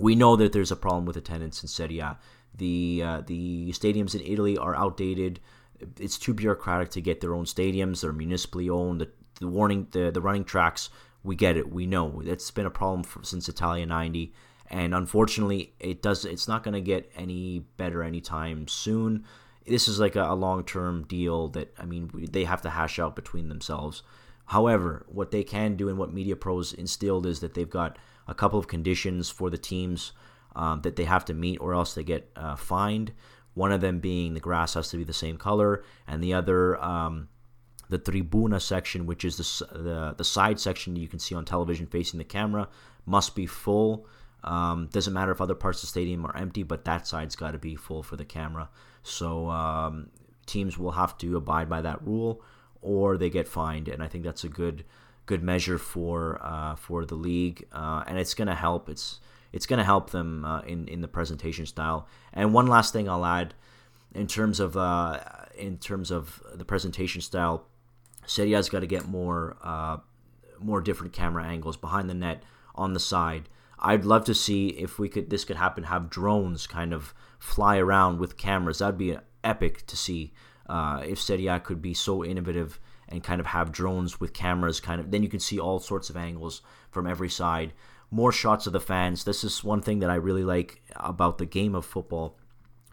we 0.00 0.14
know 0.14 0.36
that 0.36 0.52
there's 0.52 0.72
a 0.72 0.76
problem 0.76 1.04
with 1.04 1.16
attendance 1.16 1.62
in 1.62 1.68
Serie 1.68 2.00
A. 2.00 2.18
The, 2.54 3.02
uh, 3.04 3.20
the 3.24 3.72
stadiums 3.72 4.14
in 4.14 4.20
Italy 4.20 4.58
are 4.58 4.74
outdated. 4.74 5.40
It's 5.98 6.18
too 6.18 6.34
bureaucratic 6.34 6.90
to 6.90 7.00
get 7.00 7.20
their 7.20 7.34
own 7.34 7.44
stadiums. 7.44 8.00
They're 8.00 8.12
municipally 8.12 8.68
owned. 8.68 9.00
The, 9.00 9.10
the 9.40 9.48
warning, 9.48 9.86
the, 9.92 10.10
the 10.10 10.20
running 10.20 10.44
tracks, 10.44 10.90
we 11.22 11.36
get 11.36 11.56
it. 11.56 11.72
We 11.72 11.86
know. 11.86 12.20
It's 12.24 12.50
been 12.50 12.66
a 12.66 12.70
problem 12.70 13.04
for, 13.04 13.22
since 13.22 13.48
Italia 13.48 13.86
90 13.86 14.32
and 14.72 14.94
unfortunately 14.94 15.74
it 15.78 16.02
does 16.02 16.24
it's 16.24 16.48
not 16.48 16.64
going 16.64 16.74
to 16.74 16.80
get 16.80 17.10
any 17.14 17.60
better 17.76 18.02
anytime 18.02 18.66
soon 18.66 19.24
this 19.66 19.88
is 19.88 20.00
like 20.00 20.16
a, 20.16 20.24
a 20.24 20.34
long-term 20.34 21.04
deal 21.04 21.48
that 21.48 21.72
i 21.78 21.84
mean 21.84 22.10
they 22.30 22.44
have 22.44 22.62
to 22.62 22.70
hash 22.70 22.98
out 22.98 23.16
between 23.16 23.48
themselves. 23.48 24.02
However 24.46 25.06
what 25.08 25.30
they 25.30 25.44
can 25.44 25.76
do 25.76 25.88
and 25.88 25.98
what 25.98 26.14
MediaPro's 26.14 26.72
instilled 26.72 27.26
is 27.26 27.40
that 27.40 27.54
they've 27.54 27.68
got 27.68 27.98
a 28.26 28.34
couple 28.34 28.58
of 28.58 28.68
conditions 28.68 29.30
for 29.30 29.50
the 29.50 29.58
teams 29.58 30.12
um, 30.54 30.82
that 30.82 30.96
they 30.96 31.04
have 31.04 31.24
to 31.26 31.34
meet 31.34 31.58
or 31.60 31.74
else 31.74 31.94
they 31.94 32.04
get 32.04 32.30
uh, 32.36 32.56
fined. 32.56 33.12
One 33.54 33.72
of 33.72 33.80
them 33.80 34.00
being 34.00 34.34
the 34.34 34.40
grass 34.40 34.74
has 34.74 34.88
to 34.90 34.96
be 34.96 35.04
the 35.04 35.12
same 35.12 35.36
color 35.36 35.84
and 36.06 36.22
the 36.22 36.34
other 36.34 36.82
um, 36.82 37.28
the 37.88 37.98
tribuna 37.98 38.60
section 38.60 39.06
which 39.06 39.24
is 39.24 39.36
the, 39.36 39.78
the, 39.78 40.14
the 40.16 40.24
side 40.24 40.58
section 40.58 40.96
you 40.96 41.08
can 41.08 41.18
see 41.18 41.34
on 41.34 41.44
television 41.44 41.86
facing 41.86 42.18
the 42.18 42.24
camera 42.24 42.68
must 43.06 43.34
be 43.34 43.46
full. 43.46 44.06
Um, 44.44 44.88
doesn't 44.92 45.12
matter 45.12 45.30
if 45.30 45.40
other 45.40 45.54
parts 45.54 45.78
of 45.78 45.82
the 45.82 45.86
stadium 45.88 46.26
are 46.26 46.36
empty, 46.36 46.62
but 46.62 46.84
that 46.84 47.06
side's 47.06 47.36
got 47.36 47.52
to 47.52 47.58
be 47.58 47.76
full 47.76 48.02
for 48.02 48.16
the 48.16 48.24
camera. 48.24 48.68
So 49.02 49.48
um, 49.50 50.10
teams 50.46 50.78
will 50.78 50.92
have 50.92 51.16
to 51.18 51.36
abide 51.36 51.68
by 51.68 51.82
that 51.82 52.04
rule, 52.06 52.42
or 52.80 53.16
they 53.16 53.30
get 53.30 53.48
fined. 53.48 53.88
And 53.88 54.02
I 54.02 54.08
think 54.08 54.24
that's 54.24 54.44
a 54.44 54.48
good 54.48 54.84
good 55.26 55.42
measure 55.42 55.78
for 55.78 56.40
uh, 56.42 56.74
for 56.76 57.04
the 57.04 57.14
league, 57.14 57.66
uh, 57.72 58.04
and 58.06 58.18
it's 58.18 58.34
going 58.34 58.48
to 58.48 58.54
help. 58.54 58.88
It's 58.88 59.20
it's 59.52 59.66
going 59.66 59.78
to 59.78 59.84
help 59.84 60.10
them 60.10 60.44
uh, 60.44 60.60
in 60.62 60.88
in 60.88 61.00
the 61.00 61.08
presentation 61.08 61.66
style. 61.66 62.06
And 62.32 62.54
one 62.54 62.66
last 62.66 62.92
thing 62.92 63.08
I'll 63.08 63.24
add, 63.24 63.54
in 64.14 64.26
terms 64.26 64.60
of 64.60 64.76
uh, 64.76 65.20
in 65.56 65.78
terms 65.78 66.10
of 66.10 66.42
the 66.54 66.64
presentation 66.64 67.20
style, 67.20 67.66
Serie 68.26 68.54
A's 68.54 68.68
got 68.68 68.80
to 68.80 68.86
get 68.86 69.06
more 69.06 69.56
uh, 69.62 69.98
more 70.58 70.80
different 70.80 71.12
camera 71.12 71.44
angles 71.44 71.76
behind 71.76 72.08
the 72.08 72.14
net, 72.14 72.42
on 72.74 72.92
the 72.92 73.00
side. 73.00 73.48
I'd 73.84 74.04
love 74.04 74.24
to 74.26 74.34
see 74.34 74.68
if 74.68 74.98
we 74.98 75.08
could 75.08 75.28
this 75.28 75.44
could 75.44 75.56
happen. 75.56 75.84
Have 75.84 76.08
drones 76.08 76.66
kind 76.68 76.94
of 76.94 77.12
fly 77.40 77.78
around 77.78 78.20
with 78.20 78.36
cameras. 78.36 78.78
That'd 78.78 78.96
be 78.96 79.18
epic 79.42 79.86
to 79.88 79.96
see. 79.96 80.32
Uh, 80.68 81.02
if 81.04 81.20
Serie 81.20 81.60
could 81.60 81.82
be 81.82 81.92
so 81.92 82.24
innovative 82.24 82.78
and 83.08 83.24
kind 83.24 83.40
of 83.40 83.46
have 83.46 83.72
drones 83.72 84.20
with 84.20 84.32
cameras, 84.32 84.80
kind 84.80 85.00
of 85.00 85.10
then 85.10 85.24
you 85.24 85.28
can 85.28 85.40
see 85.40 85.58
all 85.58 85.80
sorts 85.80 86.08
of 86.08 86.16
angles 86.16 86.62
from 86.92 87.08
every 87.08 87.28
side. 87.28 87.72
More 88.10 88.30
shots 88.30 88.66
of 88.68 88.72
the 88.72 88.80
fans. 88.80 89.24
This 89.24 89.42
is 89.42 89.64
one 89.64 89.82
thing 89.82 89.98
that 89.98 90.10
I 90.10 90.14
really 90.14 90.44
like 90.44 90.80
about 90.94 91.38
the 91.38 91.46
game 91.46 91.74
of 91.74 91.84
football. 91.84 92.38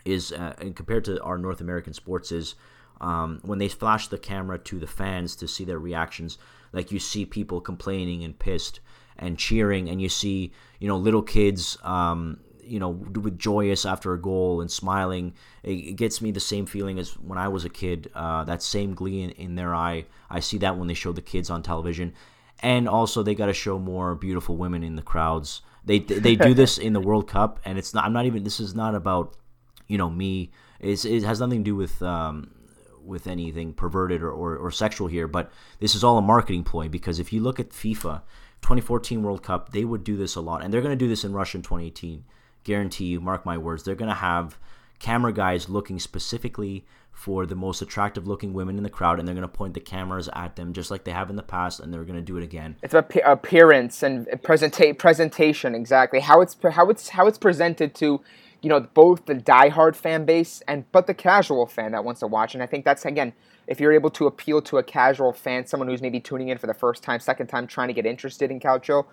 Is 0.05 0.31
uh, 0.31 0.55
and 0.57 0.75
compared 0.75 1.05
to 1.05 1.21
our 1.21 1.37
North 1.37 1.61
American 1.61 1.93
sports 1.93 2.31
is 2.31 2.55
um, 2.99 3.41
when 3.43 3.59
they 3.59 3.67
flash 3.67 4.07
the 4.07 4.17
camera 4.17 4.57
to 4.57 4.79
the 4.79 4.87
fans 4.87 5.35
to 5.35 5.47
see 5.47 5.65
their 5.65 5.77
reactions. 5.77 6.39
Like 6.71 6.91
you 6.91 6.99
see 6.99 7.25
people 7.25 7.61
complaining 7.61 8.23
and 8.23 8.37
pissed 8.37 8.79
and 9.19 9.37
cheering, 9.37 9.89
and 9.89 10.01
you 10.01 10.09
see 10.09 10.51
you 10.79 10.87
know 10.87 10.97
little 10.97 11.21
kids. 11.21 11.77
Um, 11.83 12.39
you 12.63 12.79
know, 12.79 12.89
with 12.89 13.39
joyous 13.39 13.83
after 13.83 14.13
a 14.13 14.21
goal 14.21 14.61
and 14.61 14.69
smiling, 14.69 15.33
it, 15.63 15.71
it, 15.71 15.95
gets 15.95 16.21
me 16.21 16.29
the 16.29 16.39
same 16.39 16.67
feeling 16.67 16.99
as 16.99 17.13
when 17.17 17.39
I 17.39 17.47
was 17.47 17.65
a 17.65 17.69
kid. 17.69 18.11
Uh, 18.13 18.43
that 18.43 18.61
same 18.61 18.93
glee 18.93 19.23
in, 19.23 19.31
in 19.31 19.55
their 19.55 19.73
eye. 19.73 20.05
I 20.29 20.39
see 20.39 20.59
that 20.59 20.77
when 20.77 20.87
they 20.87 20.93
show 20.93 21.11
the 21.11 21.21
kids 21.21 21.49
on 21.49 21.63
television, 21.63 22.13
and 22.59 22.87
also 22.87 23.23
they 23.23 23.33
got 23.33 23.47
to 23.47 23.53
show 23.53 23.79
more 23.79 24.13
beautiful 24.13 24.55
women 24.55 24.83
in 24.83 24.95
the 24.95 25.01
crowds. 25.01 25.61
They 25.83 25.99
they 25.99 26.35
do 26.35 26.53
this 26.53 26.77
in 26.77 26.93
the 26.93 26.99
World 26.99 27.27
Cup, 27.27 27.59
and 27.65 27.77
it's 27.77 27.93
not. 27.93 28.05
I'm 28.05 28.13
not 28.13 28.25
even. 28.25 28.43
This 28.43 28.59
is 28.59 28.75
not 28.75 28.93
about 28.93 29.35
you 29.87 29.97
know 29.97 30.09
me. 30.09 30.51
It's, 30.79 31.05
it 31.05 31.23
has 31.23 31.39
nothing 31.39 31.63
to 31.63 31.71
do 31.71 31.75
with 31.75 32.01
um, 32.03 32.51
with 33.03 33.27
anything 33.27 33.73
perverted 33.73 34.21
or, 34.21 34.31
or, 34.31 34.55
or 34.57 34.71
sexual 34.71 35.07
here, 35.07 35.27
but 35.27 35.51
this 35.79 35.95
is 35.95 36.03
all 36.03 36.17
a 36.17 36.21
marketing 36.21 36.63
ploy 36.63 36.87
because 36.87 37.19
if 37.19 37.33
you 37.33 37.41
look 37.41 37.59
at 37.59 37.69
FIFA 37.69 38.21
2014 38.61 39.23
World 39.23 39.43
Cup, 39.43 39.71
they 39.71 39.85
would 39.85 40.03
do 40.03 40.17
this 40.17 40.35
a 40.35 40.41
lot, 40.41 40.63
and 40.63 40.73
they're 40.73 40.81
going 40.81 40.97
to 40.97 41.05
do 41.05 41.07
this 41.07 41.23
in 41.23 41.33
Russia 41.33 41.57
in 41.57 41.63
2018. 41.63 42.23
Guarantee 42.63 43.05
you, 43.05 43.21
mark 43.21 43.45
my 43.45 43.57
words. 43.57 43.83
They're 43.83 43.95
going 43.95 44.09
to 44.09 44.15
have 44.15 44.57
camera 44.99 45.33
guys 45.33 45.69
looking 45.69 45.99
specifically 45.99 46.85
for 47.11 47.45
the 47.45 47.55
most 47.55 47.81
attractive 47.81 48.27
looking 48.27 48.53
women 48.53 48.77
in 48.77 48.83
the 48.83 48.89
crowd, 48.89 49.19
and 49.19 49.27
they're 49.27 49.35
going 49.35 49.41
to 49.41 49.47
point 49.47 49.73
the 49.73 49.79
cameras 49.79 50.29
at 50.33 50.55
them 50.55 50.71
just 50.71 50.89
like 50.89 51.03
they 51.03 51.11
have 51.11 51.29
in 51.29 51.35
the 51.35 51.43
past, 51.43 51.79
and 51.79 51.93
they're 51.93 52.05
going 52.05 52.15
to 52.15 52.21
do 52.21 52.37
it 52.37 52.43
again. 52.43 52.77
It's 52.81 52.93
about 52.93 53.13
appearance 53.25 54.03
and 54.03 54.25
presenta- 54.43 54.97
presentation 54.97 55.75
exactly 55.75 56.21
how 56.21 56.39
it's 56.39 56.55
how 56.71 56.89
it's 56.89 57.09
how 57.09 57.27
it's 57.27 57.37
presented 57.37 57.93
to 57.95 58.21
you 58.61 58.69
know 58.69 58.79
both 58.79 59.25
the 59.25 59.35
diehard 59.35 59.95
fan 59.95 60.23
base 60.25 60.61
and 60.67 60.89
but 60.93 61.07
the 61.07 61.13
casual 61.13 61.65
fan 61.65 61.91
that 61.91 62.05
wants 62.05 62.21
to 62.21 62.27
watch, 62.27 62.53
and 62.53 62.63
I 62.63 62.67
think 62.67 62.85
that's 62.85 63.03
again 63.03 63.33
if 63.69 63.79
you're 63.79 63.93
able 63.93 64.09
to 64.09 64.25
appeal 64.25 64.63
to 64.63 64.79
a 64.79 64.83
casual 64.83 65.31
fan, 65.31 65.65
someone 65.67 65.87
who's 65.87 66.01
maybe 66.01 66.19
tuning 66.19 66.49
in 66.49 66.57
for 66.57 66.65
the 66.65 66.73
first 66.73 67.03
time, 67.03 67.19
second 67.19 67.47
time, 67.47 67.67
trying 67.67 67.87
to 67.87 67.93
get 67.93 68.03
interested 68.03 68.49
in 68.49 68.59
Calcio, 68.59 69.05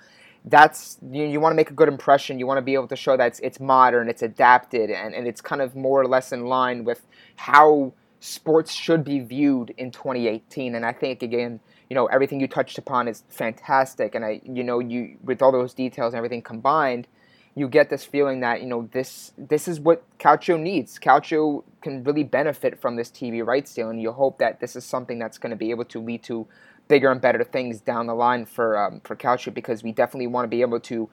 that's 0.47 0.97
you, 1.11 1.25
you 1.25 1.41
want 1.41 1.53
to 1.53 1.57
make 1.57 1.71
a 1.71 1.75
good 1.75 1.89
impression. 1.89 2.39
You 2.39 2.47
want 2.47 2.57
to 2.57 2.63
be 2.63 2.73
able 2.73 2.89
to 2.89 2.97
show 2.97 3.19
that 3.19 3.27
it's, 3.27 3.41
it's 3.41 3.61
modern, 3.61 4.09
it's 4.09 4.23
adapted, 4.23 4.91
and, 4.91 5.15
and 5.15 5.29
it's 5.29 5.43
kind 5.43 5.61
of 5.61 5.77
more 5.77 6.01
or 6.01 6.07
less 6.07 6.33
in 6.33 6.47
line 6.47 6.85
with 6.85 7.07
how 7.37 7.93
sports 8.21 8.73
should 8.73 9.05
be 9.05 9.21
viewed 9.21 9.75
in 9.77 9.91
2018. 9.91 10.75
And 10.75 10.87
I 10.87 10.93
think 10.93 11.23
again, 11.23 11.61
you 11.91 11.95
know, 11.95 12.07
everything 12.07 12.41
you 12.41 12.49
touched 12.49 12.79
upon 12.79 13.09
is 13.09 13.25
fantastic. 13.29 14.15
And 14.15 14.25
I, 14.25 14.41
you 14.43 14.65
know, 14.65 14.79
you 14.79 15.19
with 15.23 15.43
all 15.43 15.53
those 15.53 15.75
details 15.75 16.15
and 16.15 16.19
everything 16.19 16.41
combined, 16.41 17.09
you 17.57 17.69
get 17.69 17.89
this 17.89 18.05
feeling 18.05 18.41
that 18.41 18.61
you 18.61 18.69
know 18.69 18.89
this 18.93 19.33
this 19.39 19.67
is 19.67 19.81
what 19.81 20.05
Calcio 20.19 20.61
needs. 20.61 20.99
Calcio 20.99 21.65
can 21.81 22.05
really 22.05 22.23
benefit 22.23 22.81
from 22.81 22.97
this 22.97 23.09
TV 23.09 23.45
rights 23.45 23.73
deal, 23.75 23.89
and 23.89 24.01
you 24.01 24.13
hope 24.13 24.39
that 24.39 24.61
this 24.61 24.77
is 24.77 24.85
something 24.85 25.19
that's 25.19 25.39
going 25.39 25.51
to 25.51 25.57
be 25.57 25.71
able 25.71 25.87
to 25.87 26.01
lead 26.01 26.23
to 26.25 26.47
bigger 26.87 27.11
and 27.11 27.21
better 27.21 27.43
things 27.43 27.81
down 27.81 28.07
the 28.07 28.15
line 28.15 28.45
for 28.45 28.79
um, 28.79 29.01
for 29.03 29.17
Calcio 29.17 29.53
because 29.53 29.83
we 29.83 29.91
definitely 29.91 30.27
want 30.27 30.45
to 30.45 30.49
be 30.49 30.61
able 30.61 30.81
to 30.81 31.09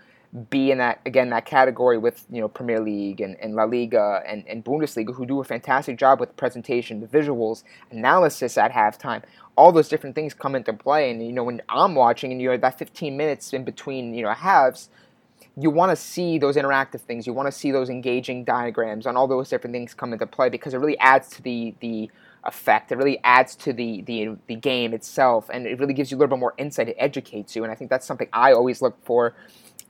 be 0.50 0.72
in 0.72 0.80
that 0.80 1.00
again 1.06 1.30
that 1.30 1.46
category 1.46 1.98
with 1.98 2.26
you 2.30 2.42
know 2.42 2.50
Premier 2.50 2.82
League 2.82 3.22
and, 3.22 3.38
and 3.40 3.56
La 3.56 3.64
Liga 3.64 4.22
and, 4.28 4.46
and 4.46 4.66
Bundesliga 4.66 5.16
who 5.16 5.26
do 5.26 5.40
a 5.40 5.46
fantastic 5.46 5.98
job 5.98 6.20
with 6.20 6.36
presentation, 6.36 7.00
the 7.00 7.08
visuals, 7.08 7.64
analysis 7.90 8.58
at 8.58 8.74
halftime. 8.74 9.24
All 9.56 9.72
those 9.72 9.88
different 9.88 10.16
things 10.16 10.34
come 10.34 10.56
into 10.56 10.74
play, 10.74 11.10
and 11.10 11.26
you 11.26 11.32
know 11.32 11.46
when 11.46 11.62
I'm 11.70 11.96
watching 11.96 12.34
and 12.34 12.42
you're 12.42 12.58
that 12.58 12.78
15 12.78 13.16
minutes 13.16 13.54
in 13.54 13.64
between 13.64 14.14
you 14.14 14.24
know 14.24 14.34
halves 14.34 14.90
you 15.58 15.70
want 15.70 15.92
to 15.92 15.96
see 15.96 16.38
those 16.38 16.56
interactive 16.56 17.02
things. 17.02 17.28
You 17.28 17.34
want 17.34 17.48
to 17.48 17.52
see 17.52 17.72
those 17.72 17.90
engaging 17.90 18.44
diagrams 18.44 19.06
and 19.06 19.18
all 19.18 19.28
those 19.28 19.50
different 19.50 19.74
things 19.74 19.94
come 19.94 20.12
into 20.14 20.26
play 20.26 20.50
because 20.50 20.74
it 20.74 20.78
really 20.78 20.98
adds 21.00 21.30
to 21.32 21.42
the 21.42 21.76
the 21.80 22.10
effect. 22.46 22.92
It 22.92 22.98
really 22.98 23.20
adds 23.24 23.56
to 23.58 23.74
the 23.74 24.02
the 24.02 24.36
the 24.48 24.56
game 24.56 24.94
itself, 24.94 25.50
and 25.54 25.68
it 25.68 25.80
really 25.80 25.94
gives 25.94 26.12
you 26.12 26.18
a 26.18 26.20
little 26.20 26.36
bit 26.36 26.40
more 26.40 26.56
insight. 26.58 26.90
It 26.90 26.96
educates 26.98 27.56
you, 27.56 27.64
and 27.64 27.72
I 27.72 27.76
think 27.76 27.90
that's 27.90 28.06
something 28.06 28.28
I 28.34 28.54
always 28.54 28.82
look 28.82 28.98
for 29.06 29.36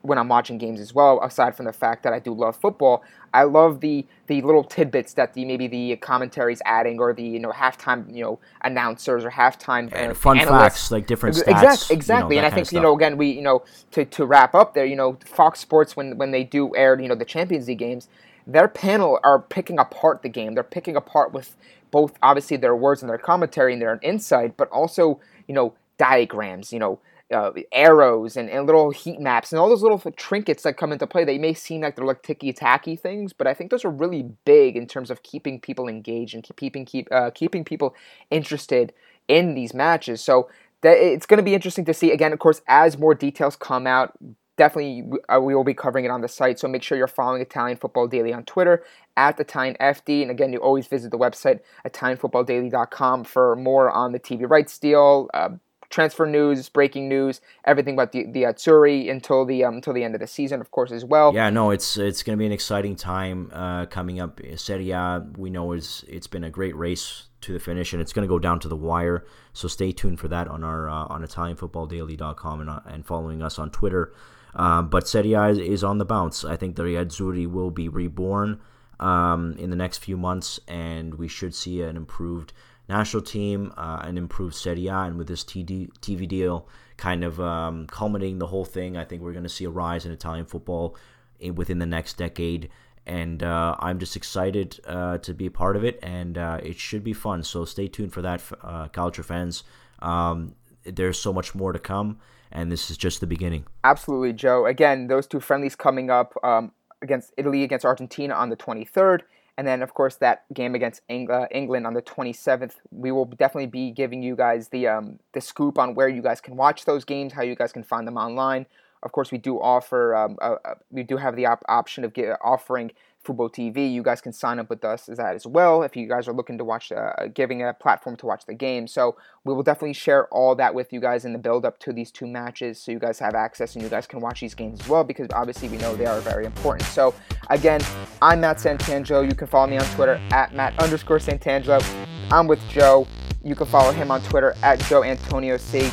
when 0.04 0.18
I'm 0.18 0.28
watching 0.28 0.58
games 0.58 0.80
as 0.80 0.94
well. 0.94 1.22
Aside 1.24 1.56
from 1.56 1.66
the 1.66 1.74
fact 1.74 2.04
that 2.04 2.14
I 2.14 2.20
do 2.20 2.34
love 2.34 2.56
football, 2.56 3.04
I 3.34 3.44
love 3.44 3.80
the 3.80 4.06
the 4.28 4.42
little 4.42 4.64
tidbits 4.64 5.14
that 5.14 5.34
the 5.34 5.46
maybe 5.46 5.68
the 5.68 5.96
commentaries 5.96 6.62
adding 6.66 7.00
or 7.00 7.14
the 7.14 7.24
you 7.24 7.40
know 7.40 7.52
halftime 7.52 8.14
you 8.14 8.24
know 8.24 8.40
announcers 8.62 9.26
or 9.26 9.32
halftime 9.32 9.92
and 9.94 10.12
uh, 10.12 10.14
fun 10.14 10.40
analysts. 10.40 10.62
facts 10.62 10.92
like 10.92 11.08
different 11.08 11.36
stats. 11.36 11.48
Exactly, 11.48 11.96
exactly. 11.96 12.36
You 12.36 12.42
know, 12.42 12.48
and 12.48 12.54
I 12.54 12.56
think 12.56 12.72
you 12.72 12.82
know 12.82 12.94
again 12.94 13.18
we 13.18 13.32
you 13.32 13.42
know 13.42 13.64
to, 13.92 14.06
to 14.06 14.26
wrap 14.26 14.54
up 14.54 14.74
there 14.74 14.86
you 14.86 14.96
know 14.96 15.18
Fox 15.26 15.60
Sports 15.60 15.96
when 15.96 16.18
when 16.18 16.32
they 16.32 16.44
do 16.44 16.76
air 16.76 17.00
you 17.00 17.08
know 17.08 17.16
the 17.16 17.26
Champions 17.26 17.68
League 17.68 17.80
games 17.80 18.08
their 18.46 18.68
panel 18.68 19.20
are 19.24 19.40
picking 19.40 19.80
apart 19.80 20.22
the 20.22 20.28
game. 20.28 20.54
They're 20.54 20.64
picking 20.64 20.98
apart 20.98 21.32
with 21.32 21.56
both 21.92 22.14
obviously 22.22 22.58
their 22.58 22.76
words 22.76 23.02
and 23.02 23.10
their 23.10 23.18
commentary 23.18 23.72
and 23.72 23.82
their 23.82 24.00
insight, 24.02 24.58
but 24.58 24.70
also 24.70 25.20
you 25.48 25.56
know 25.56 25.74
diagrams, 25.98 26.74
you 26.74 26.80
know 26.80 27.00
uh, 27.34 27.52
arrows 27.72 28.38
and, 28.38 28.50
and 28.50 28.66
little 28.66 28.92
heat 28.92 29.20
maps 29.20 29.52
and 29.52 29.60
all 29.60 29.70
those 29.70 29.82
little 29.82 30.00
trinkets 30.16 30.64
that 30.64 30.78
come 30.78 30.92
into 30.92 31.08
play. 31.08 31.24
They 31.24 31.38
may 31.38 31.54
seem 31.54 31.82
like 31.82 31.96
they're 31.96 32.06
like 32.06 32.22
ticky 32.22 32.54
tacky 32.54 32.96
things, 32.96 33.34
but 33.34 33.48
I 33.48 33.54
think 33.54 33.72
those 33.72 33.84
are 33.84 33.90
really 33.90 34.24
big 34.46 34.78
in 34.78 34.88
terms 34.88 35.10
of 35.10 35.24
keeping 35.24 35.60
people 35.60 35.88
engaged 35.88 36.36
and 36.36 36.44
keeping 36.56 36.86
keep 36.86 37.08
uh, 37.12 37.32
keeping 37.32 37.66
people 37.66 37.96
interested 38.30 38.94
in 39.28 39.56
these 39.56 39.74
matches. 39.74 40.22
So 40.22 40.50
that 40.82 40.98
it's 40.98 41.26
going 41.26 41.38
to 41.38 41.44
be 41.44 41.56
interesting 41.56 41.86
to 41.86 41.94
see. 41.94 42.12
Again, 42.12 42.34
of 42.34 42.40
course, 42.40 42.62
as 42.68 42.98
more 42.98 43.16
details 43.16 43.56
come 43.56 43.88
out, 43.88 44.14
definitely 44.58 45.04
uh, 45.30 45.40
we 45.40 45.56
will 45.56 45.64
be 45.64 45.74
covering 45.74 46.06
it 46.06 46.12
on 46.12 46.22
the 46.22 46.28
site. 46.28 46.60
So 46.60 46.68
make 46.68 46.84
sure 46.84 46.98
you're 46.98 47.08
following 47.08 47.42
Italian 47.42 47.78
Football 47.78 48.08
Daily 48.08 48.34
on 48.34 48.44
Twitter 48.44 48.84
at 49.18 49.40
Italian 49.40 49.76
FD. 49.80 50.22
And 50.22 50.32
again, 50.32 50.54
you 50.54 50.60
always 50.60 50.88
visit 50.88 51.12
the 51.12 51.18
website 51.18 51.62
ItalianFootballDaily.com 51.88 53.24
for 53.24 53.56
more 53.56 53.90
on 53.90 54.12
the 54.12 54.20
TV 54.20 54.50
rights 54.50 54.78
deal. 54.78 55.30
Uh, 55.34 55.50
transfer 55.94 56.26
news, 56.26 56.68
breaking 56.70 57.08
news, 57.08 57.40
everything 57.66 57.94
about 57.94 58.12
the 58.12 58.26
the 58.26 58.44
Azzurri 58.44 59.10
until 59.10 59.46
the 59.46 59.64
um, 59.64 59.76
until 59.76 59.94
the 59.94 60.04
end 60.04 60.16
of 60.16 60.22
the 60.22 60.28
season, 60.28 60.60
of 60.60 60.72
course, 60.72 60.92
as 60.92 61.06
well. 61.06 61.34
Yeah, 61.34 61.50
no, 61.52 61.70
it's 61.70 61.98
it's 61.98 62.24
going 62.24 62.38
to 62.38 62.42
be 62.42 62.46
an 62.46 62.52
exciting 62.52 62.96
time 62.96 63.52
uh, 63.54 63.86
coming 63.86 64.20
up. 64.20 64.42
Serie 64.56 64.92
A, 64.92 65.26
we 65.38 65.50
know 65.50 65.72
it's 65.72 66.04
it's 66.08 66.28
been 66.28 66.44
a 66.44 66.50
great 66.50 66.76
race 66.76 67.28
to 67.42 67.54
the 67.54 67.60
finish, 67.60 67.94
and 67.94 68.02
it's 68.02 68.12
going 68.12 68.28
to 68.28 68.30
go 68.30 68.40
down 68.40 68.60
to 68.62 68.68
the 68.68 68.76
wire. 68.76 69.26
So 69.54 69.68
stay 69.68 69.92
tuned 69.92 70.20
for 70.20 70.28
that 70.30 70.48
on 70.48 70.64
our 70.64 70.90
uh, 70.90 71.06
on 71.06 71.24
ItalianFootballDaily.com 71.24 72.62
and 72.62 72.70
uh, 72.70 72.80
and 72.88 73.06
following 73.06 73.44
us 73.44 73.60
on 73.60 73.70
Twitter. 73.70 74.14
Um, 74.56 74.90
but 74.90 75.08
Serie 75.08 75.34
A 75.34 75.46
is, 75.46 75.58
is, 75.58 75.84
on 75.84 75.98
the 75.98 76.06
bounce. 76.06 76.46
I 76.46 76.56
think 76.58 76.76
the 76.76 76.84
Azzurri 76.84 77.48
will 77.48 77.72
be 77.72 77.90
reborn 77.90 78.60
um, 79.00 79.56
in 79.58 79.72
the 79.72 79.76
next 79.76 79.98
few 79.98 80.16
months, 80.16 80.60
and 80.68 81.16
we 81.16 81.28
should 81.28 81.56
see 81.56 81.82
an 81.82 81.98
improved 81.98 82.54
national 82.90 83.24
team, 83.24 83.74
uh, 83.78 84.02
an 84.04 84.18
improved 84.18 84.56
Serie 84.56 84.88
A, 84.88 85.00
and 85.02 85.18
with 85.18 85.28
this 85.28 85.44
TD, 85.44 85.90
TV 86.00 86.28
deal 86.28 86.68
kind 86.98 87.24
of 87.24 87.40
um, 87.40 87.88
culminating 87.88 88.40
the 88.40 88.48
whole 88.48 88.66
thing, 88.66 88.98
I 88.98 89.04
think 89.04 89.22
we're 89.22 89.34
going 89.34 89.44
to 89.44 89.50
see 89.50 89.66
a 89.66 89.70
rise 89.70 90.06
in 90.06 90.12
Italian 90.12 90.46
football 90.46 90.96
in, 91.40 91.56
within 91.56 91.80
the 91.80 91.86
next 91.86 92.18
decade. 92.18 92.70
And 93.06 93.44
uh, 93.44 93.76
I'm 93.80 94.00
just 94.00 94.16
excited 94.16 94.80
uh, 94.88 95.18
to 95.20 95.34
be 95.34 95.48
a 95.48 95.52
part 95.52 95.76
of 95.76 95.84
it, 95.84 96.00
and 96.02 96.38
uh, 96.38 96.60
it 96.64 96.80
should 96.80 97.04
be 97.04 97.12
fun. 97.12 97.44
So 97.44 97.66
stay 97.66 97.88
tuned 97.88 98.14
for 98.14 98.22
that, 98.22 98.42
uh, 98.62 98.88
Calcio 98.88 99.26
fans. 99.26 99.64
Um, 100.00 100.56
there's 100.86 101.20
so 101.20 101.34
much 101.34 101.54
more 101.54 101.74
to 101.74 101.80
come, 101.80 102.20
and 102.52 102.72
this 102.72 102.90
is 102.90 102.96
just 102.96 103.20
the 103.20 103.28
beginning. 103.28 103.66
Absolutely, 103.84 104.32
Joe. 104.32 104.66
Again, 104.66 105.08
those 105.08 105.28
two 105.28 105.42
friendlies 105.42 105.76
coming 105.76 106.10
up 106.10 106.34
um, 106.44 106.72
against 107.02 107.34
Italy 107.36 107.64
against 107.64 107.84
Argentina 107.84 108.34
on 108.34 108.50
the 108.50 108.56
23rd, 108.56 109.22
and 109.58 109.68
then, 109.68 109.84
of 109.84 109.94
course, 109.94 110.16
that 110.16 110.46
game 110.54 110.74
against 110.74 111.02
Eng- 111.10 111.30
uh, 111.30 111.46
England 111.52 111.86
on 111.86 111.94
the 111.94 112.02
27th, 112.02 112.76
we 112.92 113.12
will 113.12 113.26
definitely 113.26 113.68
be 113.68 113.92
giving 113.92 114.24
you 114.24 114.36
guys 114.36 114.70
the 114.70 114.88
um, 114.88 115.20
the 115.34 115.42
scoop 115.42 115.78
on 115.78 115.94
where 115.94 116.10
you 116.10 116.22
guys 116.22 116.42
can 116.42 116.56
watch 116.56 116.86
those 116.86 117.06
games, 117.06 117.34
how 117.34 117.44
you 117.44 117.56
guys 117.56 117.72
can 117.72 117.84
find 117.84 118.08
them 118.08 118.18
online. 118.18 118.66
Of 119.04 119.12
course, 119.12 119.32
we 119.32 119.38
do 119.38 119.60
offer, 119.62 120.16
um, 120.16 120.38
uh, 120.42 120.56
we 120.90 121.04
do 121.04 121.18
have 121.18 121.36
the 121.36 121.46
op- 121.46 121.64
option 121.68 122.06
of 122.06 122.14
get, 122.14 122.38
offering 122.42 122.94
Fubo 123.24 123.50
TV. 123.50 123.92
You 123.92 124.04
guys 124.04 124.22
can 124.22 124.34
sign 124.34 124.60
up 124.60 124.70
with 124.70 124.84
us 124.84 125.10
as 125.10 125.18
that 125.18 125.36
as 125.36 125.48
well 125.48 125.84
if 125.84 125.96
you 125.96 126.08
guys 126.08 126.28
are 126.28 126.34
looking 126.34 126.58
to 126.58 126.64
watch, 126.64 126.92
uh, 126.92 127.12
giving 127.34 127.64
a 127.64 127.74
platform 127.74 128.16
to 128.18 128.26
watch 128.26 128.46
the 128.46 128.54
game. 128.54 128.88
So 128.88 129.16
we 129.44 129.54
will 129.54 129.64
definitely 129.64 129.94
share 129.94 130.28
all 130.28 130.56
that 130.56 130.74
with 130.74 130.92
you 130.92 131.00
guys 131.00 131.26
in 131.26 131.34
the 131.34 131.40
build 131.40 131.66
up 131.66 131.80
to 131.80 131.94
these 131.94 132.12
two 132.12 132.28
matches, 132.28 132.82
so 132.82 132.92
you 132.92 133.00
guys 133.00 133.20
have 133.20 133.36
access 133.36 133.76
and 133.76 133.84
you 133.84 133.90
guys 133.90 134.08
can 134.08 134.20
watch 134.20 134.42
these 134.42 134.56
games 134.56 134.82
as 134.82 134.88
well 134.88 135.04
because 135.04 135.28
obviously 135.34 135.70
we 135.70 135.78
know 135.78 135.96
they 135.96 136.06
are 136.06 136.20
very 136.22 136.46
important. 136.46 136.88
So 136.90 137.14
again, 137.50 137.82
I'm 138.22 138.42
Matt 138.42 138.58
Santangelo. 138.58 139.28
You 139.28 139.36
can 139.36 139.48
follow 139.48 139.68
me 139.68 139.78
on 139.78 139.86
Twitter 139.96 140.20
at 140.32 140.54
Matt 140.54 140.78
underscore 140.80 141.20
Santangelo. 141.20 141.84
I'm 142.32 142.48
with 142.48 142.60
Joe. 142.70 143.08
You 143.44 143.56
can 143.56 143.68
follow 143.68 143.92
him 143.92 144.12
on 144.12 144.22
Twitter 144.24 144.56
at 144.64 144.80
Joe 144.82 145.04
Antonio 145.04 145.58
C. 145.58 145.92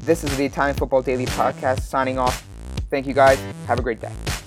This 0.00 0.24
is 0.24 0.36
the 0.36 0.44
Italian 0.44 0.76
Football 0.76 1.02
Daily 1.02 1.26
Podcast 1.26 1.82
signing 1.82 2.18
off. 2.18 2.46
Thank 2.90 3.06
you 3.06 3.14
guys. 3.14 3.38
Have 3.66 3.78
a 3.78 3.82
great 3.82 4.00
day. 4.00 4.39